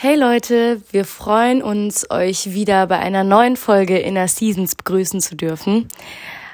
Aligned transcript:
Hey 0.00 0.14
Leute, 0.14 0.80
wir 0.92 1.04
freuen 1.04 1.60
uns, 1.60 2.08
euch 2.08 2.52
wieder 2.52 2.86
bei 2.86 3.00
einer 3.00 3.24
neuen 3.24 3.56
Folge 3.56 3.98
Inner 3.98 4.28
Seasons 4.28 4.76
begrüßen 4.76 5.20
zu 5.20 5.34
dürfen. 5.34 5.88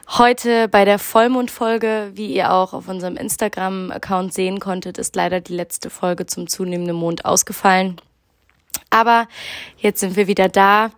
Heute 0.09 0.67
bei 0.69 0.87
der 0.87 0.99
Vollmondfolge, 0.99 2.13
wie 2.15 2.33
ihr 2.33 2.55
auch 2.55 2.73
auf 2.73 2.89
unserem 2.89 3.19
Instagram-Account 3.19 4.33
sehen 4.33 4.61
konntet, 4.61 4.97
ist 4.97 5.15
leider 5.15 5.43
die 5.43 5.53
letzte 5.53 5.91
Folge 5.91 6.25
zum 6.25 6.47
zunehmenden 6.47 6.97
Mond 6.97 7.27
ausgefallen. 7.27 8.01
Aber 8.89 9.29
jetzt 9.77 10.01
sind 10.01 10.17
wir 10.17 10.27
wieder 10.27 10.49
da. 10.49 10.93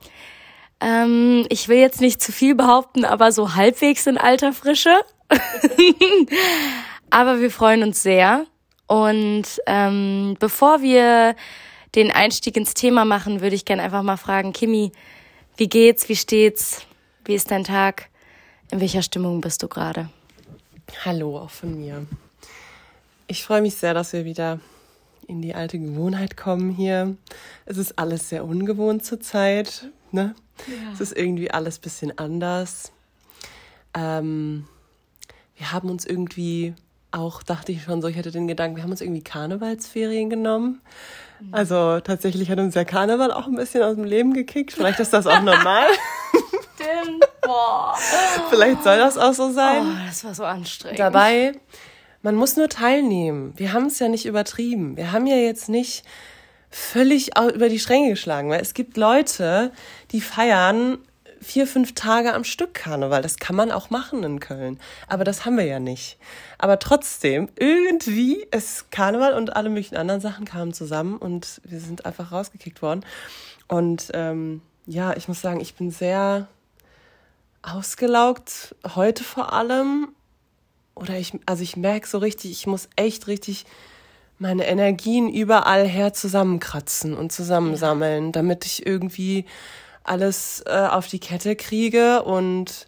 Ähm, 0.81 1.47
ich 1.49 1.67
will 1.67 1.79
jetzt 1.79 2.01
nicht 2.01 2.23
zu 2.23 2.31
viel 2.31 2.55
behaupten, 2.55 3.05
aber 3.05 3.33
so 3.33 3.57
halbwegs 3.57 4.07
in 4.07 4.19
alter 4.19 4.53
Frische. 4.53 4.95
aber 7.11 7.41
wir 7.41 7.51
freuen 7.51 7.83
uns 7.83 8.05
sehr. 8.05 8.47
Und 8.87 9.61
ähm, 9.67 10.37
bevor 10.39 10.81
wir 10.81 11.35
den 11.97 12.11
Einstieg 12.11 12.57
ins 12.57 12.75
Thema 12.75 13.05
machen, 13.05 13.41
würde 13.41 13.57
ich 13.57 13.65
gerne 13.65 13.83
einfach 13.83 14.03
mal 14.03 14.19
fragen, 14.19 14.53
Kimi, 14.53 14.93
wie 15.57 15.69
geht's, 15.69 16.09
wie 16.11 16.17
steht's, 16.17 16.83
wie 17.25 17.35
ist 17.35 17.51
dein 17.51 17.65
Tag, 17.65 18.11
in 18.71 18.81
welcher 18.81 19.03
Stimmung 19.03 19.41
bist 19.41 19.63
du 19.63 19.69
gerade? 19.69 20.11
Hallo 21.05 21.39
auch 21.39 21.51
von 21.51 21.81
mir. 21.81 22.07
Ich 23.27 23.43
freue 23.43 23.63
mich 23.63 23.75
sehr, 23.75 23.95
dass 23.95 24.13
wir 24.13 24.25
wieder 24.27 24.61
in 25.27 25.41
die 25.43 25.55
alte 25.55 25.79
Gewohnheit 25.79 26.37
kommen 26.37 26.71
hier. 26.71 27.17
Es 27.65 27.79
ist 27.79 27.99
alles 27.99 28.29
sehr 28.29 28.45
ungewohnt 28.45 29.05
zurzeit. 29.05 29.91
Ne? 30.13 30.35
Ja. 30.69 30.93
Es 30.93 31.01
ist 31.01 31.17
irgendwie 31.17 31.51
alles 31.51 31.79
ein 31.79 31.81
bisschen 31.81 32.19
anders. 32.19 32.93
Ähm, 33.95 34.69
wir 35.57 35.73
haben 35.73 35.89
uns 35.89 36.05
irgendwie 36.05 36.75
auch, 37.11 37.43
dachte 37.43 37.73
ich 37.73 37.83
schon 37.83 38.03
so, 38.03 38.09
ich 38.09 38.17
hatte 38.17 38.31
den 38.31 38.47
Gedanken, 38.47 38.77
wir 38.77 38.83
haben 38.83 38.91
uns 38.91 39.01
irgendwie 39.01 39.25
Karnevalsferien 39.25 40.31
genommen. 40.31 40.83
Also 41.53 42.01
tatsächlich 42.01 42.51
hat 42.51 42.59
uns 42.59 42.75
der 42.75 42.85
Karneval 42.85 43.33
auch 43.33 43.47
ein 43.47 43.55
bisschen 43.55 43.83
aus 43.83 43.95
dem 43.95 44.05
Leben 44.05 44.33
gekickt. 44.33 44.73
Vielleicht 44.73 45.01
ist 45.01 45.13
das 45.13 45.27
auch 45.27 45.43
normal. 45.43 45.87
Stimmt. 46.75 47.25
Boah. 47.43 47.95
Vielleicht 48.51 48.83
soll 48.83 48.99
das 48.99 49.17
auch 49.19 49.33
so 49.33 49.51
sein. 49.51 49.83
Oh, 49.83 50.07
das 50.07 50.25
war 50.25 50.35
so 50.35 50.45
anstrengend. 50.45 50.99
Dabei, 50.99 51.53
man 52.23 52.35
muss 52.35 52.57
nur 52.57 52.69
teilnehmen. 52.69 53.53
Wir 53.57 53.73
haben 53.73 53.87
es 53.87 53.99
ja 53.99 54.09
nicht 54.09 54.27
übertrieben. 54.27 54.97
Wir 54.97 55.13
haben 55.13 55.27
ja 55.27 55.37
jetzt 55.37 55.69
nicht 55.69 56.05
völlig 56.71 57.39
über 57.39 57.69
die 57.69 57.79
Stränge 57.79 58.11
geschlagen, 58.11 58.51
weil 58.51 58.61
es 58.61 58.75
gibt 58.75 58.97
Leute, 58.97 59.73
die 60.11 60.21
feiern 60.21 60.99
vier, 61.47 61.69
fünf 61.69 61.95
Tage 61.95 62.35
am 62.35 62.43
Stück 62.43 62.75
Karneval. 62.75 63.23
Das 63.23 63.37
kann 63.37 63.55
man 63.55 63.71
auch 63.71 63.89
machen 63.89 64.25
in 64.25 64.41
Köln. 64.41 64.81
Aber 65.07 65.23
das 65.23 65.45
haben 65.45 65.57
wir 65.57 65.65
ja 65.65 65.79
nicht. 65.79 66.19
Aber 66.59 66.81
trotzdem, 66.81 67.49
irgendwie 67.57 68.45
ist 68.51 68.91
Karneval 68.91 69.35
und 69.35 69.55
alle 69.55 69.69
möglichen 69.69 69.97
anderen 69.97 70.21
Sachen 70.21 70.45
kamen 70.45 70.73
zusammen 70.73 71.17
und 71.17 71.61
wir 71.65 71.79
sind 71.79 72.05
einfach 72.05 72.33
rausgekickt 72.33 72.83
worden. 72.83 73.07
Und 73.69 74.11
ähm, 74.13 74.61
ja, 74.87 75.17
ich 75.17 75.29
muss 75.29 75.41
sagen, 75.41 75.61
ich 75.61 75.77
bin 75.77 75.93
sehr 75.93 76.49
ausgelaugt, 77.63 78.75
heute 78.97 79.23
vor 79.23 79.53
allem. 79.53 80.09
Oder 80.97 81.17
ich, 81.17 81.33
also 81.47 81.63
ich 81.63 81.77
merke 81.77 82.09
so 82.09 82.19
richtig, 82.19 82.51
ich 82.51 82.67
muss 82.67 82.89
echt 82.97 83.29
richtig 83.29 83.67
meine 84.39 84.67
Energien 84.67 85.29
überall 85.33 85.87
her 85.87 86.13
zusammenkratzen 86.13 87.15
und 87.15 87.31
zusammensammeln, 87.33 88.33
damit 88.33 88.67
ich 88.67 88.85
irgendwie 88.85 89.47
alles 90.09 90.63
äh, 90.67 90.89
auf 90.91 91.09
die 91.09 91.19
Kette 91.19 91.57
kriege 91.57 92.23
und 92.23 92.87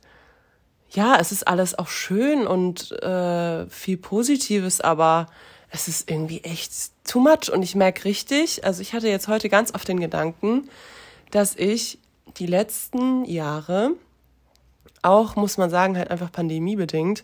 ja, 0.91 1.19
es 1.21 1.33
ist 1.33 1.47
alles 1.47 1.79
auch 1.79 1.89
schön 1.89 2.47
und 2.47 2.93
äh, 3.03 3.67
viel 3.69 3.99
Positives, 3.99 4.81
aber 4.81 5.27
es 5.71 5.87
ist 5.87 6.11
irgendwie 6.11 6.43
echt 6.45 6.73
too 7.05 7.21
much 7.21 7.53
und 7.53 7.63
ich 7.63 7.75
merke 7.75 8.07
richtig, 8.07 8.65
also 8.65 8.81
ich 8.81 8.95
hatte 8.95 9.09
jetzt 9.09 9.29
heute 9.29 9.49
ganz 9.49 9.75
oft 9.75 9.87
den 9.87 10.01
Gedanken, 10.01 10.71
dass 11.31 11.55
ich 11.57 11.99
die 12.39 12.47
letzten 12.47 13.25
Jahre 13.25 13.91
auch, 15.03 15.37
muss 15.37 15.59
man 15.59 15.69
sagen, 15.69 15.97
halt 15.97 16.11
einfach 16.11 16.33
pandemiebedingt, 16.33 17.23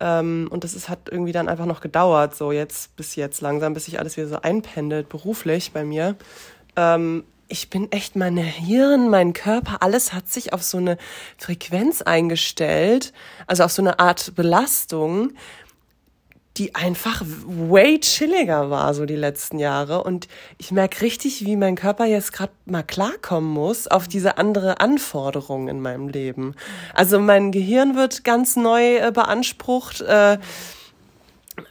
ähm, 0.00 0.48
und 0.50 0.64
das 0.64 0.74
ist, 0.74 0.88
hat 0.88 1.10
irgendwie 1.10 1.32
dann 1.32 1.48
einfach 1.48 1.66
noch 1.66 1.82
gedauert, 1.82 2.34
so 2.34 2.52
jetzt 2.52 2.96
bis 2.96 3.16
jetzt 3.16 3.42
langsam, 3.42 3.74
bis 3.74 3.84
sich 3.84 3.98
alles 3.98 4.16
wieder 4.16 4.28
so 4.28 4.40
einpendelt, 4.40 5.10
beruflich 5.10 5.72
bei 5.72 5.84
mir. 5.84 6.16
Ähm, 6.74 7.24
ich 7.50 7.68
bin 7.68 7.90
echt, 7.92 8.16
meine 8.16 8.42
Hirn, 8.42 9.10
mein 9.10 9.32
Körper, 9.32 9.82
alles 9.82 10.12
hat 10.12 10.28
sich 10.28 10.52
auf 10.52 10.62
so 10.62 10.78
eine 10.78 10.96
Frequenz 11.36 12.00
eingestellt, 12.00 13.12
also 13.46 13.64
auf 13.64 13.72
so 13.72 13.82
eine 13.82 13.98
Art 13.98 14.34
Belastung, 14.36 15.32
die 16.56 16.74
einfach 16.74 17.22
way 17.24 17.98
chilliger 18.00 18.70
war, 18.70 18.94
so 18.94 19.04
die 19.04 19.16
letzten 19.16 19.58
Jahre. 19.58 20.04
Und 20.04 20.28
ich 20.58 20.72
merke 20.72 21.00
richtig, 21.02 21.44
wie 21.44 21.56
mein 21.56 21.74
Körper 21.74 22.04
jetzt 22.06 22.32
gerade 22.32 22.52
mal 22.66 22.82
klarkommen 22.82 23.50
muss 23.50 23.86
auf 23.86 24.08
diese 24.08 24.38
andere 24.38 24.80
Anforderung 24.80 25.68
in 25.68 25.80
meinem 25.80 26.08
Leben. 26.08 26.54
Also 26.94 27.18
mein 27.18 27.50
Gehirn 27.52 27.96
wird 27.96 28.24
ganz 28.24 28.56
neu 28.56 28.96
äh, 28.96 29.12
beansprucht. 29.12 30.00
Äh, 30.02 30.38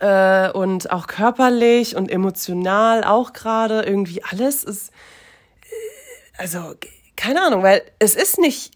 äh, 0.01 0.51
und 0.51 0.91
auch 0.91 1.07
körperlich 1.07 1.95
und 1.95 2.11
emotional 2.11 3.03
auch 3.03 3.33
gerade 3.33 3.81
irgendwie 3.81 4.23
alles 4.23 4.63
ist 4.63 4.91
also 6.39 6.75
keine 7.15 7.41
Ahnung, 7.41 7.63
weil 7.63 7.81
es 7.99 8.15
ist 8.15 8.39
nicht, 8.39 8.71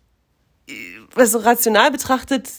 also 1.16 1.40
rational 1.40 1.92
betrachtet, 1.92 2.50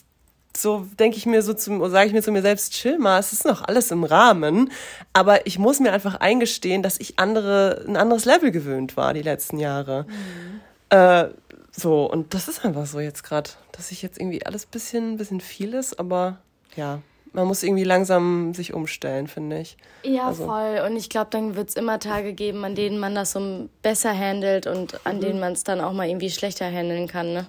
so 0.56 0.86
denke 0.98 1.18
ich 1.18 1.26
mir 1.26 1.42
so 1.42 1.52
zum, 1.52 1.88
sage 1.90 2.06
ich 2.06 2.12
mir 2.14 2.22
zu 2.22 2.32
mir 2.32 2.42
selbst, 2.42 2.72
chill 2.72 2.98
mal, 2.98 3.18
es 3.18 3.32
ist 3.32 3.44
noch 3.44 3.62
alles 3.62 3.90
im 3.90 4.04
Rahmen, 4.04 4.72
aber 5.12 5.46
ich 5.46 5.58
muss 5.58 5.80
mir 5.80 5.92
einfach 5.92 6.14
eingestehen, 6.16 6.82
dass 6.82 6.98
ich 6.98 7.18
andere, 7.18 7.84
ein 7.86 7.96
anderes 7.96 8.24
Level 8.24 8.50
gewöhnt 8.50 8.96
war 8.96 9.12
die 9.12 9.22
letzten 9.22 9.58
Jahre. 9.58 10.06
Mhm. 10.08 10.60
Äh, 10.96 11.28
so, 11.70 12.10
und 12.10 12.34
das 12.34 12.48
ist 12.48 12.64
einfach 12.64 12.86
so 12.86 13.00
jetzt 13.00 13.24
gerade, 13.24 13.50
dass 13.72 13.90
ich 13.90 14.00
jetzt 14.00 14.18
irgendwie 14.18 14.46
alles 14.46 14.64
bisschen, 14.64 15.18
bisschen 15.18 15.40
viel 15.40 15.74
ist, 15.74 15.98
aber 15.98 16.38
ja, 16.76 17.02
man 17.34 17.46
muss 17.46 17.62
irgendwie 17.62 17.84
langsam 17.84 18.54
sich 18.54 18.72
umstellen, 18.72 19.26
finde 19.26 19.60
ich. 19.60 19.76
Ja, 20.04 20.28
also. 20.28 20.46
voll. 20.46 20.82
Und 20.86 20.96
ich 20.96 21.10
glaube, 21.10 21.28
dann 21.30 21.56
wird 21.56 21.68
es 21.68 21.74
immer 21.74 21.98
Tage 21.98 22.32
geben, 22.32 22.64
an 22.64 22.74
denen 22.76 22.98
man 22.98 23.14
das 23.14 23.32
so 23.32 23.68
besser 23.82 24.16
handelt 24.16 24.66
und 24.66 25.04
an 25.04 25.16
mhm. 25.16 25.20
denen 25.20 25.40
man 25.40 25.52
es 25.52 25.64
dann 25.64 25.80
auch 25.80 25.92
mal 25.92 26.08
irgendwie 26.08 26.30
schlechter 26.30 26.66
handeln 26.66 27.08
kann. 27.08 27.32
Ne? 27.32 27.46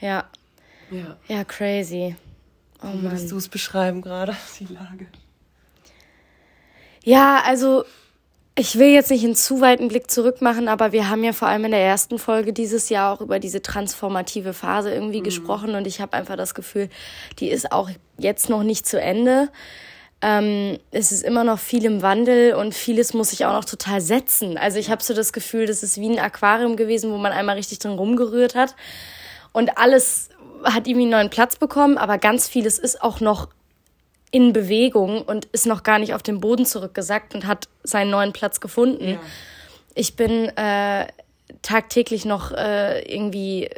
Ja. 0.00 0.26
Ja. 0.90 1.16
Ja, 1.28 1.44
crazy. 1.44 2.14
Oh, 2.82 2.88
Wie 2.92 3.02
würdest 3.02 3.30
du 3.30 3.38
es 3.38 3.48
beschreiben 3.48 4.02
gerade, 4.02 4.36
die 4.60 4.66
Lage? 4.66 5.06
Ja, 7.02 7.42
also 7.46 7.84
ich 8.56 8.78
will 8.78 8.88
jetzt 8.88 9.10
nicht 9.10 9.24
einen 9.24 9.36
zu 9.36 9.60
weiten 9.60 9.88
Blick 9.88 10.10
zurück 10.10 10.42
machen, 10.42 10.68
aber 10.68 10.92
wir 10.92 11.08
haben 11.08 11.24
ja 11.24 11.32
vor 11.32 11.48
allem 11.48 11.64
in 11.66 11.70
der 11.70 11.80
ersten 11.80 12.18
Folge 12.18 12.52
dieses 12.52 12.88
Jahr 12.88 13.12
auch 13.12 13.20
über 13.20 13.38
diese 13.38 13.62
transformative 13.62 14.52
Phase 14.52 14.92
irgendwie 14.92 15.20
mhm. 15.20 15.24
gesprochen 15.24 15.74
und 15.74 15.86
ich 15.86 16.00
habe 16.00 16.14
einfach 16.14 16.36
das 16.36 16.54
Gefühl, 16.54 16.88
die 17.38 17.48
ist 17.48 17.72
auch 17.72 17.88
jetzt 18.18 18.50
noch 18.50 18.62
nicht 18.62 18.86
zu 18.86 19.00
Ende. 19.00 19.48
Ähm, 20.22 20.78
es 20.90 21.12
ist 21.12 21.22
immer 21.22 21.44
noch 21.44 21.58
viel 21.58 21.84
im 21.84 22.02
Wandel 22.02 22.54
und 22.54 22.74
vieles 22.74 23.14
muss 23.14 23.30
sich 23.30 23.46
auch 23.46 23.54
noch 23.54 23.64
total 23.64 24.02
setzen. 24.02 24.58
Also 24.58 24.78
ich 24.78 24.90
habe 24.90 25.02
so 25.02 25.14
das 25.14 25.32
Gefühl, 25.32 25.64
das 25.64 25.82
ist 25.82 25.98
wie 25.98 26.10
ein 26.10 26.18
Aquarium 26.18 26.76
gewesen, 26.76 27.10
wo 27.12 27.16
man 27.16 27.32
einmal 27.32 27.56
richtig 27.56 27.78
drin 27.78 27.92
rumgerührt 27.92 28.54
hat 28.54 28.74
und 29.52 29.78
alles 29.78 30.28
hat 30.64 30.86
irgendwie 30.86 31.02
einen 31.02 31.12
neuen 31.12 31.30
Platz 31.30 31.56
bekommen, 31.56 31.96
aber 31.96 32.18
ganz 32.18 32.48
vieles 32.48 32.78
ist 32.78 33.02
auch 33.02 33.20
noch 33.20 33.48
in 34.30 34.52
Bewegung 34.52 35.22
und 35.22 35.46
ist 35.46 35.66
noch 35.66 35.82
gar 35.82 35.98
nicht 35.98 36.14
auf 36.14 36.22
den 36.22 36.40
Boden 36.40 36.66
zurückgesackt 36.66 37.34
und 37.34 37.46
hat 37.46 37.68
seinen 37.82 38.10
neuen 38.10 38.32
Platz 38.32 38.60
gefunden. 38.60 39.10
Ja. 39.10 39.20
Ich 39.94 40.14
bin 40.16 40.48
äh, 40.56 41.06
tagtäglich 41.62 42.24
noch 42.24 42.52
äh, 42.52 43.02
irgendwie 43.02 43.68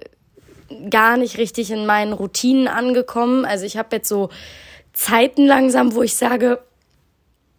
gar 0.90 1.16
nicht 1.16 1.38
richtig 1.38 1.70
in 1.70 1.86
meinen 1.86 2.12
Routinen 2.12 2.68
angekommen. 2.68 3.44
Also 3.44 3.64
ich 3.64 3.76
habe 3.76 3.96
jetzt 3.96 4.08
so 4.08 4.28
Zeiten 4.92 5.46
langsam, 5.46 5.94
wo 5.94 6.02
ich 6.02 6.16
sage, 6.16 6.62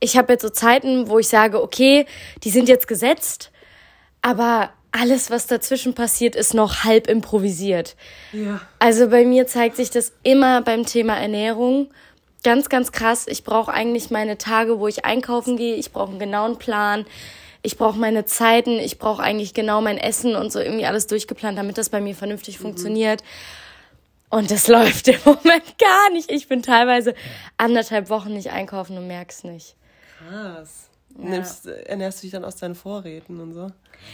ich 0.00 0.16
habe 0.16 0.32
jetzt 0.32 0.42
so 0.42 0.50
Zeiten, 0.50 1.08
wo 1.08 1.18
ich 1.18 1.28
sage, 1.28 1.62
okay, 1.62 2.06
die 2.42 2.50
sind 2.50 2.68
jetzt 2.68 2.88
gesetzt, 2.88 3.50
aber 4.22 4.70
alles, 4.94 5.30
was 5.30 5.46
dazwischen 5.46 5.94
passiert, 5.94 6.36
ist 6.36 6.54
noch 6.54 6.84
halb 6.84 7.08
improvisiert. 7.08 7.96
Ja. 8.32 8.60
Also 8.78 9.08
bei 9.08 9.24
mir 9.24 9.46
zeigt 9.46 9.76
sich 9.76 9.90
das 9.90 10.12
immer 10.22 10.62
beim 10.62 10.86
Thema 10.86 11.16
Ernährung. 11.16 11.88
Ganz, 12.44 12.68
ganz 12.68 12.92
krass. 12.92 13.26
Ich 13.26 13.42
brauche 13.42 13.72
eigentlich 13.72 14.10
meine 14.10 14.38
Tage, 14.38 14.78
wo 14.78 14.86
ich 14.86 15.04
einkaufen 15.04 15.56
gehe. 15.56 15.74
Ich 15.74 15.92
brauche 15.92 16.10
einen 16.10 16.20
genauen 16.20 16.58
Plan. 16.58 17.06
Ich 17.62 17.76
brauche 17.76 17.98
meine 17.98 18.24
Zeiten. 18.24 18.78
Ich 18.78 18.98
brauche 18.98 19.22
eigentlich 19.22 19.52
genau 19.52 19.80
mein 19.80 19.98
Essen 19.98 20.36
und 20.36 20.52
so 20.52 20.60
irgendwie 20.60 20.86
alles 20.86 21.08
durchgeplant, 21.08 21.58
damit 21.58 21.76
das 21.76 21.88
bei 21.88 22.00
mir 22.00 22.14
vernünftig 22.14 22.58
mhm. 22.58 22.62
funktioniert. 22.62 23.24
Und 24.30 24.52
das 24.52 24.68
läuft 24.68 25.08
im 25.08 25.18
Moment 25.24 25.76
gar 25.78 26.10
nicht. 26.12 26.30
Ich 26.30 26.46
bin 26.46 26.62
teilweise 26.62 27.14
anderthalb 27.56 28.10
Wochen 28.10 28.32
nicht 28.32 28.50
einkaufen 28.50 28.96
und 28.96 29.08
merk's 29.08 29.42
nicht. 29.42 29.74
Krass. 30.18 30.88
Ja. 31.18 31.28
Nimmst, 31.30 31.66
ernährst 31.66 32.18
du 32.18 32.22
dich 32.22 32.32
dann 32.32 32.44
aus 32.44 32.56
deinen 32.56 32.74
Vorräten 32.74 33.40
und 33.40 33.54
so? 33.54 33.70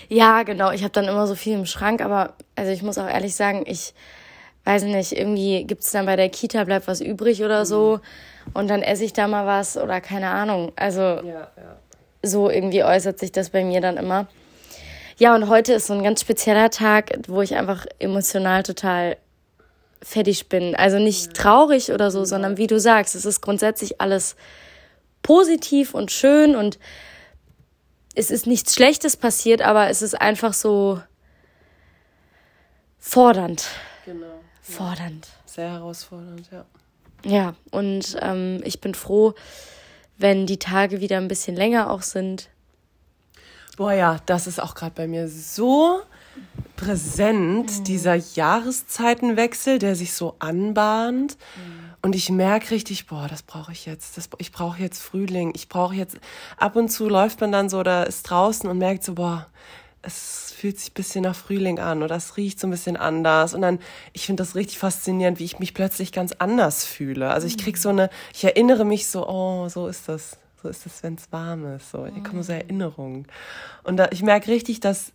Ja, 0.08 0.42
genau. 0.42 0.70
Ich 0.70 0.82
habe 0.82 0.92
dann 0.92 1.06
immer 1.06 1.26
so 1.26 1.34
viel 1.34 1.54
im 1.54 1.66
Schrank, 1.66 2.02
aber 2.02 2.34
also 2.56 2.70
ich 2.70 2.82
muss 2.82 2.98
auch 2.98 3.08
ehrlich 3.08 3.34
sagen, 3.34 3.64
ich 3.66 3.94
weiß 4.64 4.84
nicht, 4.84 5.12
irgendwie 5.12 5.64
gibt 5.64 5.82
es 5.82 5.92
dann 5.92 6.06
bei 6.06 6.16
der 6.16 6.28
Kita 6.28 6.64
bleibt 6.64 6.86
was 6.86 7.00
übrig 7.00 7.42
oder 7.42 7.64
so 7.64 8.00
mhm. 8.44 8.52
und 8.54 8.68
dann 8.68 8.82
esse 8.82 9.04
ich 9.04 9.12
da 9.12 9.26
mal 9.26 9.46
was 9.46 9.76
oder 9.76 10.00
keine 10.00 10.28
Ahnung. 10.28 10.72
Also 10.76 11.00
ja, 11.00 11.22
ja. 11.24 11.76
so 12.22 12.50
irgendwie 12.50 12.84
äußert 12.84 13.18
sich 13.18 13.32
das 13.32 13.50
bei 13.50 13.64
mir 13.64 13.80
dann 13.80 13.96
immer. 13.96 14.26
Ja, 15.16 15.34
und 15.34 15.48
heute 15.48 15.74
ist 15.74 15.86
so 15.86 15.94
ein 15.94 16.02
ganz 16.02 16.22
spezieller 16.22 16.70
Tag, 16.70 17.18
wo 17.28 17.42
ich 17.42 17.54
einfach 17.56 17.86
emotional 17.98 18.62
total 18.62 19.16
fertig 20.02 20.48
bin. 20.48 20.74
Also 20.74 20.98
nicht 20.98 21.34
traurig 21.34 21.92
oder 21.92 22.10
so, 22.10 22.24
sondern 22.24 22.56
wie 22.56 22.66
du 22.66 22.80
sagst, 22.80 23.14
es 23.14 23.26
ist 23.26 23.40
grundsätzlich 23.42 24.00
alles 24.00 24.34
positiv 25.30 25.94
und 25.94 26.10
schön 26.10 26.56
und 26.56 26.80
es 28.16 28.32
ist 28.32 28.48
nichts 28.48 28.74
Schlechtes 28.74 29.16
passiert, 29.16 29.62
aber 29.62 29.88
es 29.88 30.02
ist 30.02 30.20
einfach 30.20 30.52
so 30.52 31.00
fordernd. 32.98 33.68
Genau. 34.04 34.40
Fordernd. 34.60 35.28
Sehr 35.46 35.70
herausfordernd, 35.70 36.48
ja. 36.50 36.64
Ja, 37.24 37.54
und 37.70 38.16
ähm, 38.20 38.60
ich 38.64 38.80
bin 38.80 38.92
froh, 38.92 39.34
wenn 40.18 40.46
die 40.46 40.58
Tage 40.58 41.00
wieder 41.00 41.18
ein 41.18 41.28
bisschen 41.28 41.54
länger 41.54 41.92
auch 41.92 42.02
sind. 42.02 42.48
Boah 43.76 43.92
ja, 43.92 44.18
das 44.26 44.48
ist 44.48 44.60
auch 44.60 44.74
gerade 44.74 44.96
bei 44.96 45.06
mir 45.06 45.28
so 45.28 46.02
präsent, 46.74 47.78
mhm. 47.78 47.84
dieser 47.84 48.16
Jahreszeitenwechsel, 48.16 49.78
der 49.78 49.94
sich 49.94 50.12
so 50.12 50.34
anbahnt. 50.40 51.36
Mhm. 51.54 51.89
Und 52.02 52.14
ich 52.14 52.30
merke 52.30 52.70
richtig, 52.70 53.06
boah, 53.06 53.26
das 53.28 53.42
brauche 53.42 53.72
ich 53.72 53.84
jetzt. 53.84 54.16
Das, 54.16 54.30
ich 54.38 54.52
brauche 54.52 54.80
jetzt 54.80 55.02
Frühling. 55.02 55.52
Ich 55.54 55.68
brauche 55.68 55.94
jetzt. 55.94 56.18
Ab 56.56 56.76
und 56.76 56.88
zu 56.88 57.08
läuft 57.08 57.40
man 57.40 57.52
dann 57.52 57.68
so 57.68 57.80
oder 57.80 58.06
ist 58.06 58.22
draußen 58.22 58.68
und 58.70 58.78
merkt 58.78 59.04
so, 59.04 59.14
boah, 59.14 59.46
es 60.02 60.52
fühlt 60.56 60.78
sich 60.78 60.90
ein 60.90 60.94
bisschen 60.94 61.24
nach 61.24 61.34
Frühling 61.34 61.78
an 61.78 62.02
oder 62.02 62.16
es 62.16 62.38
riecht 62.38 62.58
so 62.58 62.66
ein 62.66 62.70
bisschen 62.70 62.96
anders. 62.96 63.52
Und 63.52 63.60
dann, 63.60 63.78
ich 64.14 64.24
finde 64.24 64.42
das 64.42 64.54
richtig 64.54 64.78
faszinierend, 64.78 65.38
wie 65.38 65.44
ich 65.44 65.58
mich 65.58 65.74
plötzlich 65.74 66.10
ganz 66.12 66.32
anders 66.32 66.86
fühle. 66.86 67.30
Also 67.30 67.46
ich 67.46 67.58
krieg 67.58 67.76
so 67.76 67.90
eine, 67.90 68.08
ich 68.32 68.44
erinnere 68.44 68.84
mich 68.84 69.06
so, 69.08 69.28
oh, 69.28 69.68
so 69.68 69.86
ist 69.86 70.08
das. 70.08 70.38
So 70.62 70.68
ist 70.68 70.84
es, 70.84 71.02
wenn 71.02 71.14
es 71.14 71.32
warm 71.32 71.74
ist. 71.74 71.90
So, 71.90 72.06
hier 72.06 72.22
kommen 72.22 72.42
so 72.42 72.52
Erinnerungen. 72.52 73.26
Und 73.82 73.96
da, 73.96 74.08
ich 74.10 74.22
merke 74.22 74.48
richtig, 74.50 74.80
dass, 74.80 75.12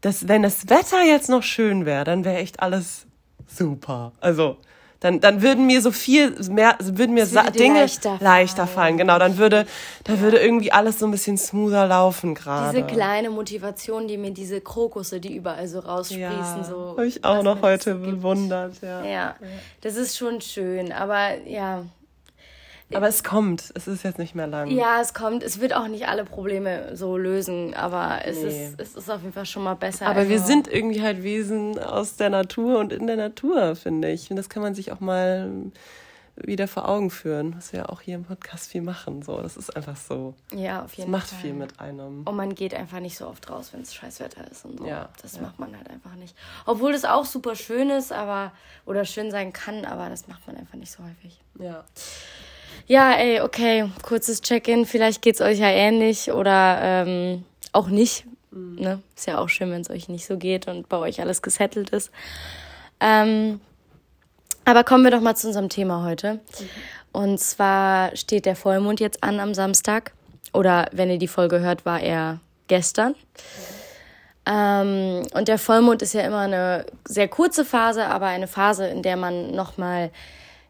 dass, 0.00 0.28
wenn 0.28 0.42
das 0.42 0.68
Wetter 0.68 1.02
jetzt 1.02 1.28
noch 1.28 1.42
schön 1.42 1.86
wäre, 1.86 2.04
dann 2.04 2.24
wäre 2.24 2.36
echt 2.36 2.60
alles 2.60 3.06
super. 3.48 4.12
Also, 4.20 4.58
dann, 5.00 5.20
dann 5.20 5.40
würden 5.40 5.66
mir 5.66 5.80
so 5.80 5.90
viel 5.90 6.34
mehr, 6.50 6.76
würden 6.80 7.14
mir 7.14 7.30
würde 7.32 7.52
Dinge 7.52 7.80
leichter, 7.80 8.18
leichter 8.20 8.66
fallen. 8.66 8.98
Genau, 8.98 9.18
dann 9.18 9.38
würde, 9.38 9.66
dann 10.04 10.16
ja. 10.16 10.22
würde 10.22 10.38
irgendwie 10.38 10.72
alles 10.72 10.98
so 10.98 11.06
ein 11.06 11.10
bisschen 11.10 11.38
smoother 11.38 11.86
laufen 11.86 12.34
gerade. 12.34 12.76
Diese 12.76 12.86
kleine 12.86 13.30
Motivation, 13.30 14.06
die 14.06 14.18
mir 14.18 14.32
diese 14.32 14.60
Krokusse, 14.60 15.18
die 15.18 15.34
überall 15.34 15.66
so 15.68 15.78
raussprießen, 15.78 16.20
ja, 16.30 16.64
so. 16.64 16.90
Habe 16.90 17.06
ich 17.06 17.24
auch 17.24 17.42
noch 17.42 17.62
heute 17.62 17.94
bewundert, 17.94 18.74
ja. 18.82 19.04
ja. 19.04 19.36
Das 19.80 19.96
ist 19.96 20.18
schon 20.18 20.42
schön, 20.42 20.92
aber 20.92 21.38
ja, 21.46 21.82
aber 22.94 23.08
es 23.08 23.22
kommt. 23.22 23.72
Es 23.74 23.86
ist 23.86 24.02
jetzt 24.02 24.18
nicht 24.18 24.34
mehr 24.34 24.46
lang. 24.46 24.70
Ja, 24.70 25.00
es 25.00 25.14
kommt. 25.14 25.42
Es 25.42 25.60
wird 25.60 25.74
auch 25.74 25.88
nicht 25.88 26.08
alle 26.08 26.24
Probleme 26.24 26.96
so 26.96 27.16
lösen, 27.16 27.74
aber 27.74 28.20
es, 28.24 28.38
nee. 28.38 28.66
ist, 28.66 28.80
es 28.80 28.94
ist 28.96 29.10
auf 29.10 29.22
jeden 29.22 29.32
Fall 29.32 29.46
schon 29.46 29.62
mal 29.62 29.74
besser. 29.74 30.06
Aber 30.06 30.28
wir 30.28 30.40
sind 30.40 30.68
irgendwie 30.68 31.02
halt 31.02 31.22
Wesen 31.22 31.78
aus 31.78 32.16
der 32.16 32.30
Natur 32.30 32.78
und 32.78 32.92
in 32.92 33.06
der 33.06 33.16
Natur, 33.16 33.76
finde 33.76 34.10
ich. 34.10 34.30
Und 34.30 34.36
das 34.36 34.48
kann 34.48 34.62
man 34.62 34.74
sich 34.74 34.92
auch 34.92 35.00
mal 35.00 35.50
wieder 36.46 36.68
vor 36.68 36.88
Augen 36.88 37.10
führen, 37.10 37.54
was 37.56 37.72
wir 37.72 37.90
auch 37.90 38.00
hier 38.00 38.14
im 38.14 38.24
Podcast 38.24 38.70
viel 38.70 38.82
machen. 38.82 39.22
So, 39.22 39.40
das 39.40 39.56
ist 39.56 39.74
einfach 39.76 39.96
so. 39.96 40.34
Ja, 40.52 40.84
auf 40.84 40.94
jeden 40.94 41.10
Fall. 41.10 41.20
Das 41.20 41.30
macht 41.30 41.42
viel 41.42 41.52
mit 41.52 41.80
einem. 41.80 42.22
Und 42.24 42.36
man 42.36 42.54
geht 42.54 42.74
einfach 42.74 43.00
nicht 43.00 43.16
so 43.16 43.26
oft 43.26 43.48
raus, 43.50 43.72
wenn 43.72 43.82
es 43.82 43.94
Scheißwetter 43.94 44.50
ist 44.50 44.64
und 44.64 44.78
so. 44.78 44.86
Ja, 44.86 45.08
das 45.22 45.36
ja. 45.36 45.42
macht 45.42 45.58
man 45.58 45.76
halt 45.76 45.90
einfach 45.90 46.14
nicht. 46.14 46.34
Obwohl 46.66 46.92
das 46.92 47.04
auch 47.04 47.24
super 47.24 47.54
schön 47.56 47.90
ist, 47.90 48.12
aber 48.12 48.52
oder 48.86 49.04
schön 49.04 49.30
sein 49.30 49.52
kann, 49.52 49.84
aber 49.84 50.08
das 50.08 50.28
macht 50.28 50.46
man 50.46 50.56
einfach 50.56 50.76
nicht 50.76 50.92
so 50.92 51.02
häufig. 51.02 51.40
Ja. 51.58 51.84
Ja, 52.86 53.12
ey, 53.12 53.40
okay, 53.40 53.90
kurzes 54.02 54.40
Check-in. 54.40 54.86
Vielleicht 54.86 55.22
geht's 55.22 55.40
euch 55.40 55.58
ja 55.58 55.68
ähnlich 55.68 56.32
oder 56.32 56.78
ähm, 56.82 57.44
auch 57.72 57.88
nicht. 57.88 58.24
Mhm. 58.50 58.76
Ne? 58.76 59.02
Ist 59.16 59.26
ja 59.26 59.38
auch 59.38 59.48
schön, 59.48 59.70
wenn 59.70 59.80
es 59.80 59.90
euch 59.90 60.08
nicht 60.08 60.26
so 60.26 60.36
geht 60.36 60.68
und 60.68 60.88
bei 60.88 60.96
euch 60.96 61.20
alles 61.20 61.42
gesettelt 61.42 61.90
ist. 61.90 62.10
Ähm, 63.00 63.60
aber 64.64 64.84
kommen 64.84 65.04
wir 65.04 65.10
doch 65.10 65.20
mal 65.20 65.36
zu 65.36 65.46
unserem 65.46 65.68
Thema 65.68 66.04
heute. 66.04 66.34
Mhm. 66.34 66.40
Und 67.12 67.40
zwar 67.40 68.16
steht 68.16 68.46
der 68.46 68.56
Vollmond 68.56 69.00
jetzt 69.00 69.22
an 69.22 69.40
am 69.40 69.54
Samstag. 69.54 70.12
Oder 70.52 70.88
wenn 70.92 71.10
ihr 71.10 71.18
die 71.18 71.28
Folge 71.28 71.60
hört, 71.60 71.84
war 71.86 72.00
er 72.00 72.40
gestern. 72.66 73.12
Mhm. 73.12 73.80
Ähm, 74.46 75.22
und 75.34 75.48
der 75.48 75.58
Vollmond 75.58 76.02
ist 76.02 76.14
ja 76.14 76.22
immer 76.22 76.40
eine 76.40 76.86
sehr 77.04 77.28
kurze 77.28 77.64
Phase, 77.64 78.06
aber 78.06 78.26
eine 78.26 78.48
Phase, 78.48 78.86
in 78.86 79.02
der 79.02 79.16
man 79.16 79.52
nochmal 79.52 80.10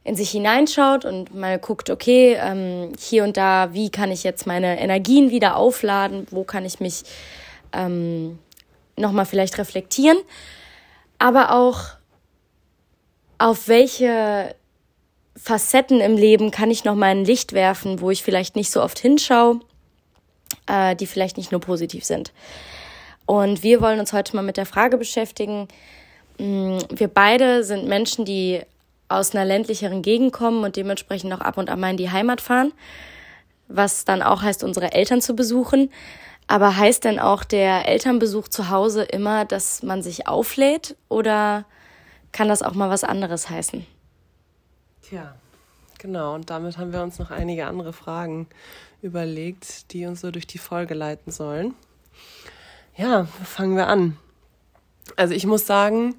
in 0.02 0.16
sich 0.16 0.30
hineinschaut 0.30 1.04
und 1.04 1.34
mal 1.34 1.58
guckt, 1.58 1.90
okay, 1.90 2.36
ähm, 2.40 2.92
hier 2.98 3.24
und 3.24 3.36
da, 3.36 3.74
wie 3.74 3.90
kann 3.90 4.10
ich 4.10 4.24
jetzt 4.24 4.46
meine 4.46 4.80
Energien 4.80 5.30
wieder 5.30 5.56
aufladen, 5.56 6.26
wo 6.30 6.42
kann 6.44 6.64
ich 6.64 6.80
mich 6.80 7.02
ähm, 7.72 8.38
nochmal 8.96 9.26
vielleicht 9.26 9.58
reflektieren, 9.58 10.18
aber 11.18 11.52
auch 11.52 11.80
auf 13.38 13.68
welche 13.68 14.54
Facetten 15.36 16.00
im 16.00 16.16
Leben 16.16 16.50
kann 16.50 16.70
ich 16.70 16.84
nochmal 16.84 17.10
ein 17.10 17.24
Licht 17.24 17.52
werfen, 17.52 18.00
wo 18.00 18.10
ich 18.10 18.22
vielleicht 18.22 18.56
nicht 18.56 18.70
so 18.70 18.82
oft 18.82 18.98
hinschaue, 18.98 19.60
äh, 20.66 20.96
die 20.96 21.06
vielleicht 21.06 21.36
nicht 21.36 21.52
nur 21.52 21.60
positiv 21.60 22.04
sind. 22.04 22.32
Und 23.26 23.62
wir 23.62 23.80
wollen 23.80 24.00
uns 24.00 24.12
heute 24.12 24.34
mal 24.34 24.42
mit 24.42 24.56
der 24.56 24.66
Frage 24.66 24.98
beschäftigen, 24.98 25.68
mm, 26.38 26.78
wir 26.90 27.08
beide 27.08 27.64
sind 27.64 27.86
Menschen, 27.86 28.24
die 28.24 28.60
aus 29.10 29.34
einer 29.34 29.44
ländlicheren 29.44 30.02
Gegend 30.02 30.32
kommen 30.32 30.64
und 30.64 30.76
dementsprechend 30.76 31.32
auch 31.32 31.40
ab 31.40 31.58
und 31.58 31.68
an 31.68 31.80
mal 31.80 31.90
in 31.90 31.96
die 31.96 32.10
Heimat 32.10 32.40
fahren, 32.40 32.72
was 33.68 34.04
dann 34.04 34.22
auch 34.22 34.42
heißt, 34.42 34.64
unsere 34.64 34.92
Eltern 34.92 35.20
zu 35.20 35.34
besuchen. 35.34 35.90
Aber 36.46 36.76
heißt 36.76 37.04
denn 37.04 37.18
auch 37.20 37.44
der 37.44 37.86
Elternbesuch 37.86 38.48
zu 38.48 38.70
Hause 38.70 39.02
immer, 39.02 39.44
dass 39.44 39.82
man 39.82 40.02
sich 40.02 40.26
auflädt 40.26 40.96
oder 41.08 41.64
kann 42.32 42.48
das 42.48 42.62
auch 42.62 42.74
mal 42.74 42.90
was 42.90 43.04
anderes 43.04 43.50
heißen? 43.50 43.86
Tja, 45.02 45.34
genau. 45.98 46.34
Und 46.34 46.50
damit 46.50 46.78
haben 46.78 46.92
wir 46.92 47.02
uns 47.02 47.18
noch 47.18 47.30
einige 47.30 47.66
andere 47.66 47.92
Fragen 47.92 48.48
überlegt, 49.02 49.92
die 49.92 50.06
uns 50.06 50.20
so 50.20 50.30
durch 50.30 50.46
die 50.46 50.58
Folge 50.58 50.94
leiten 50.94 51.32
sollen. 51.32 51.74
Ja, 52.96 53.24
fangen 53.24 53.76
wir 53.76 53.86
an. 53.86 54.16
Also 55.16 55.34
ich 55.34 55.46
muss 55.46 55.66
sagen, 55.66 56.16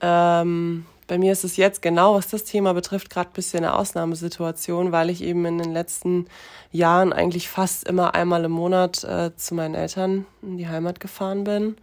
ähm, 0.00 0.86
bei 1.06 1.18
mir 1.18 1.32
ist 1.32 1.44
es 1.44 1.56
jetzt 1.56 1.82
genau, 1.82 2.14
was 2.14 2.28
das 2.28 2.44
Thema 2.44 2.72
betrifft, 2.72 3.10
gerade 3.10 3.30
ein 3.30 3.34
bisschen 3.34 3.64
eine 3.64 3.74
Ausnahmesituation, 3.74 4.92
weil 4.92 5.10
ich 5.10 5.22
eben 5.22 5.44
in 5.44 5.58
den 5.58 5.72
letzten 5.72 6.26
Jahren 6.72 7.12
eigentlich 7.12 7.48
fast 7.48 7.84
immer 7.84 8.14
einmal 8.14 8.44
im 8.44 8.52
Monat 8.52 9.04
äh, 9.04 9.34
zu 9.36 9.54
meinen 9.54 9.74
Eltern 9.74 10.26
in 10.42 10.56
die 10.56 10.68
Heimat 10.68 11.00
gefahren 11.00 11.44
bin. 11.44 11.76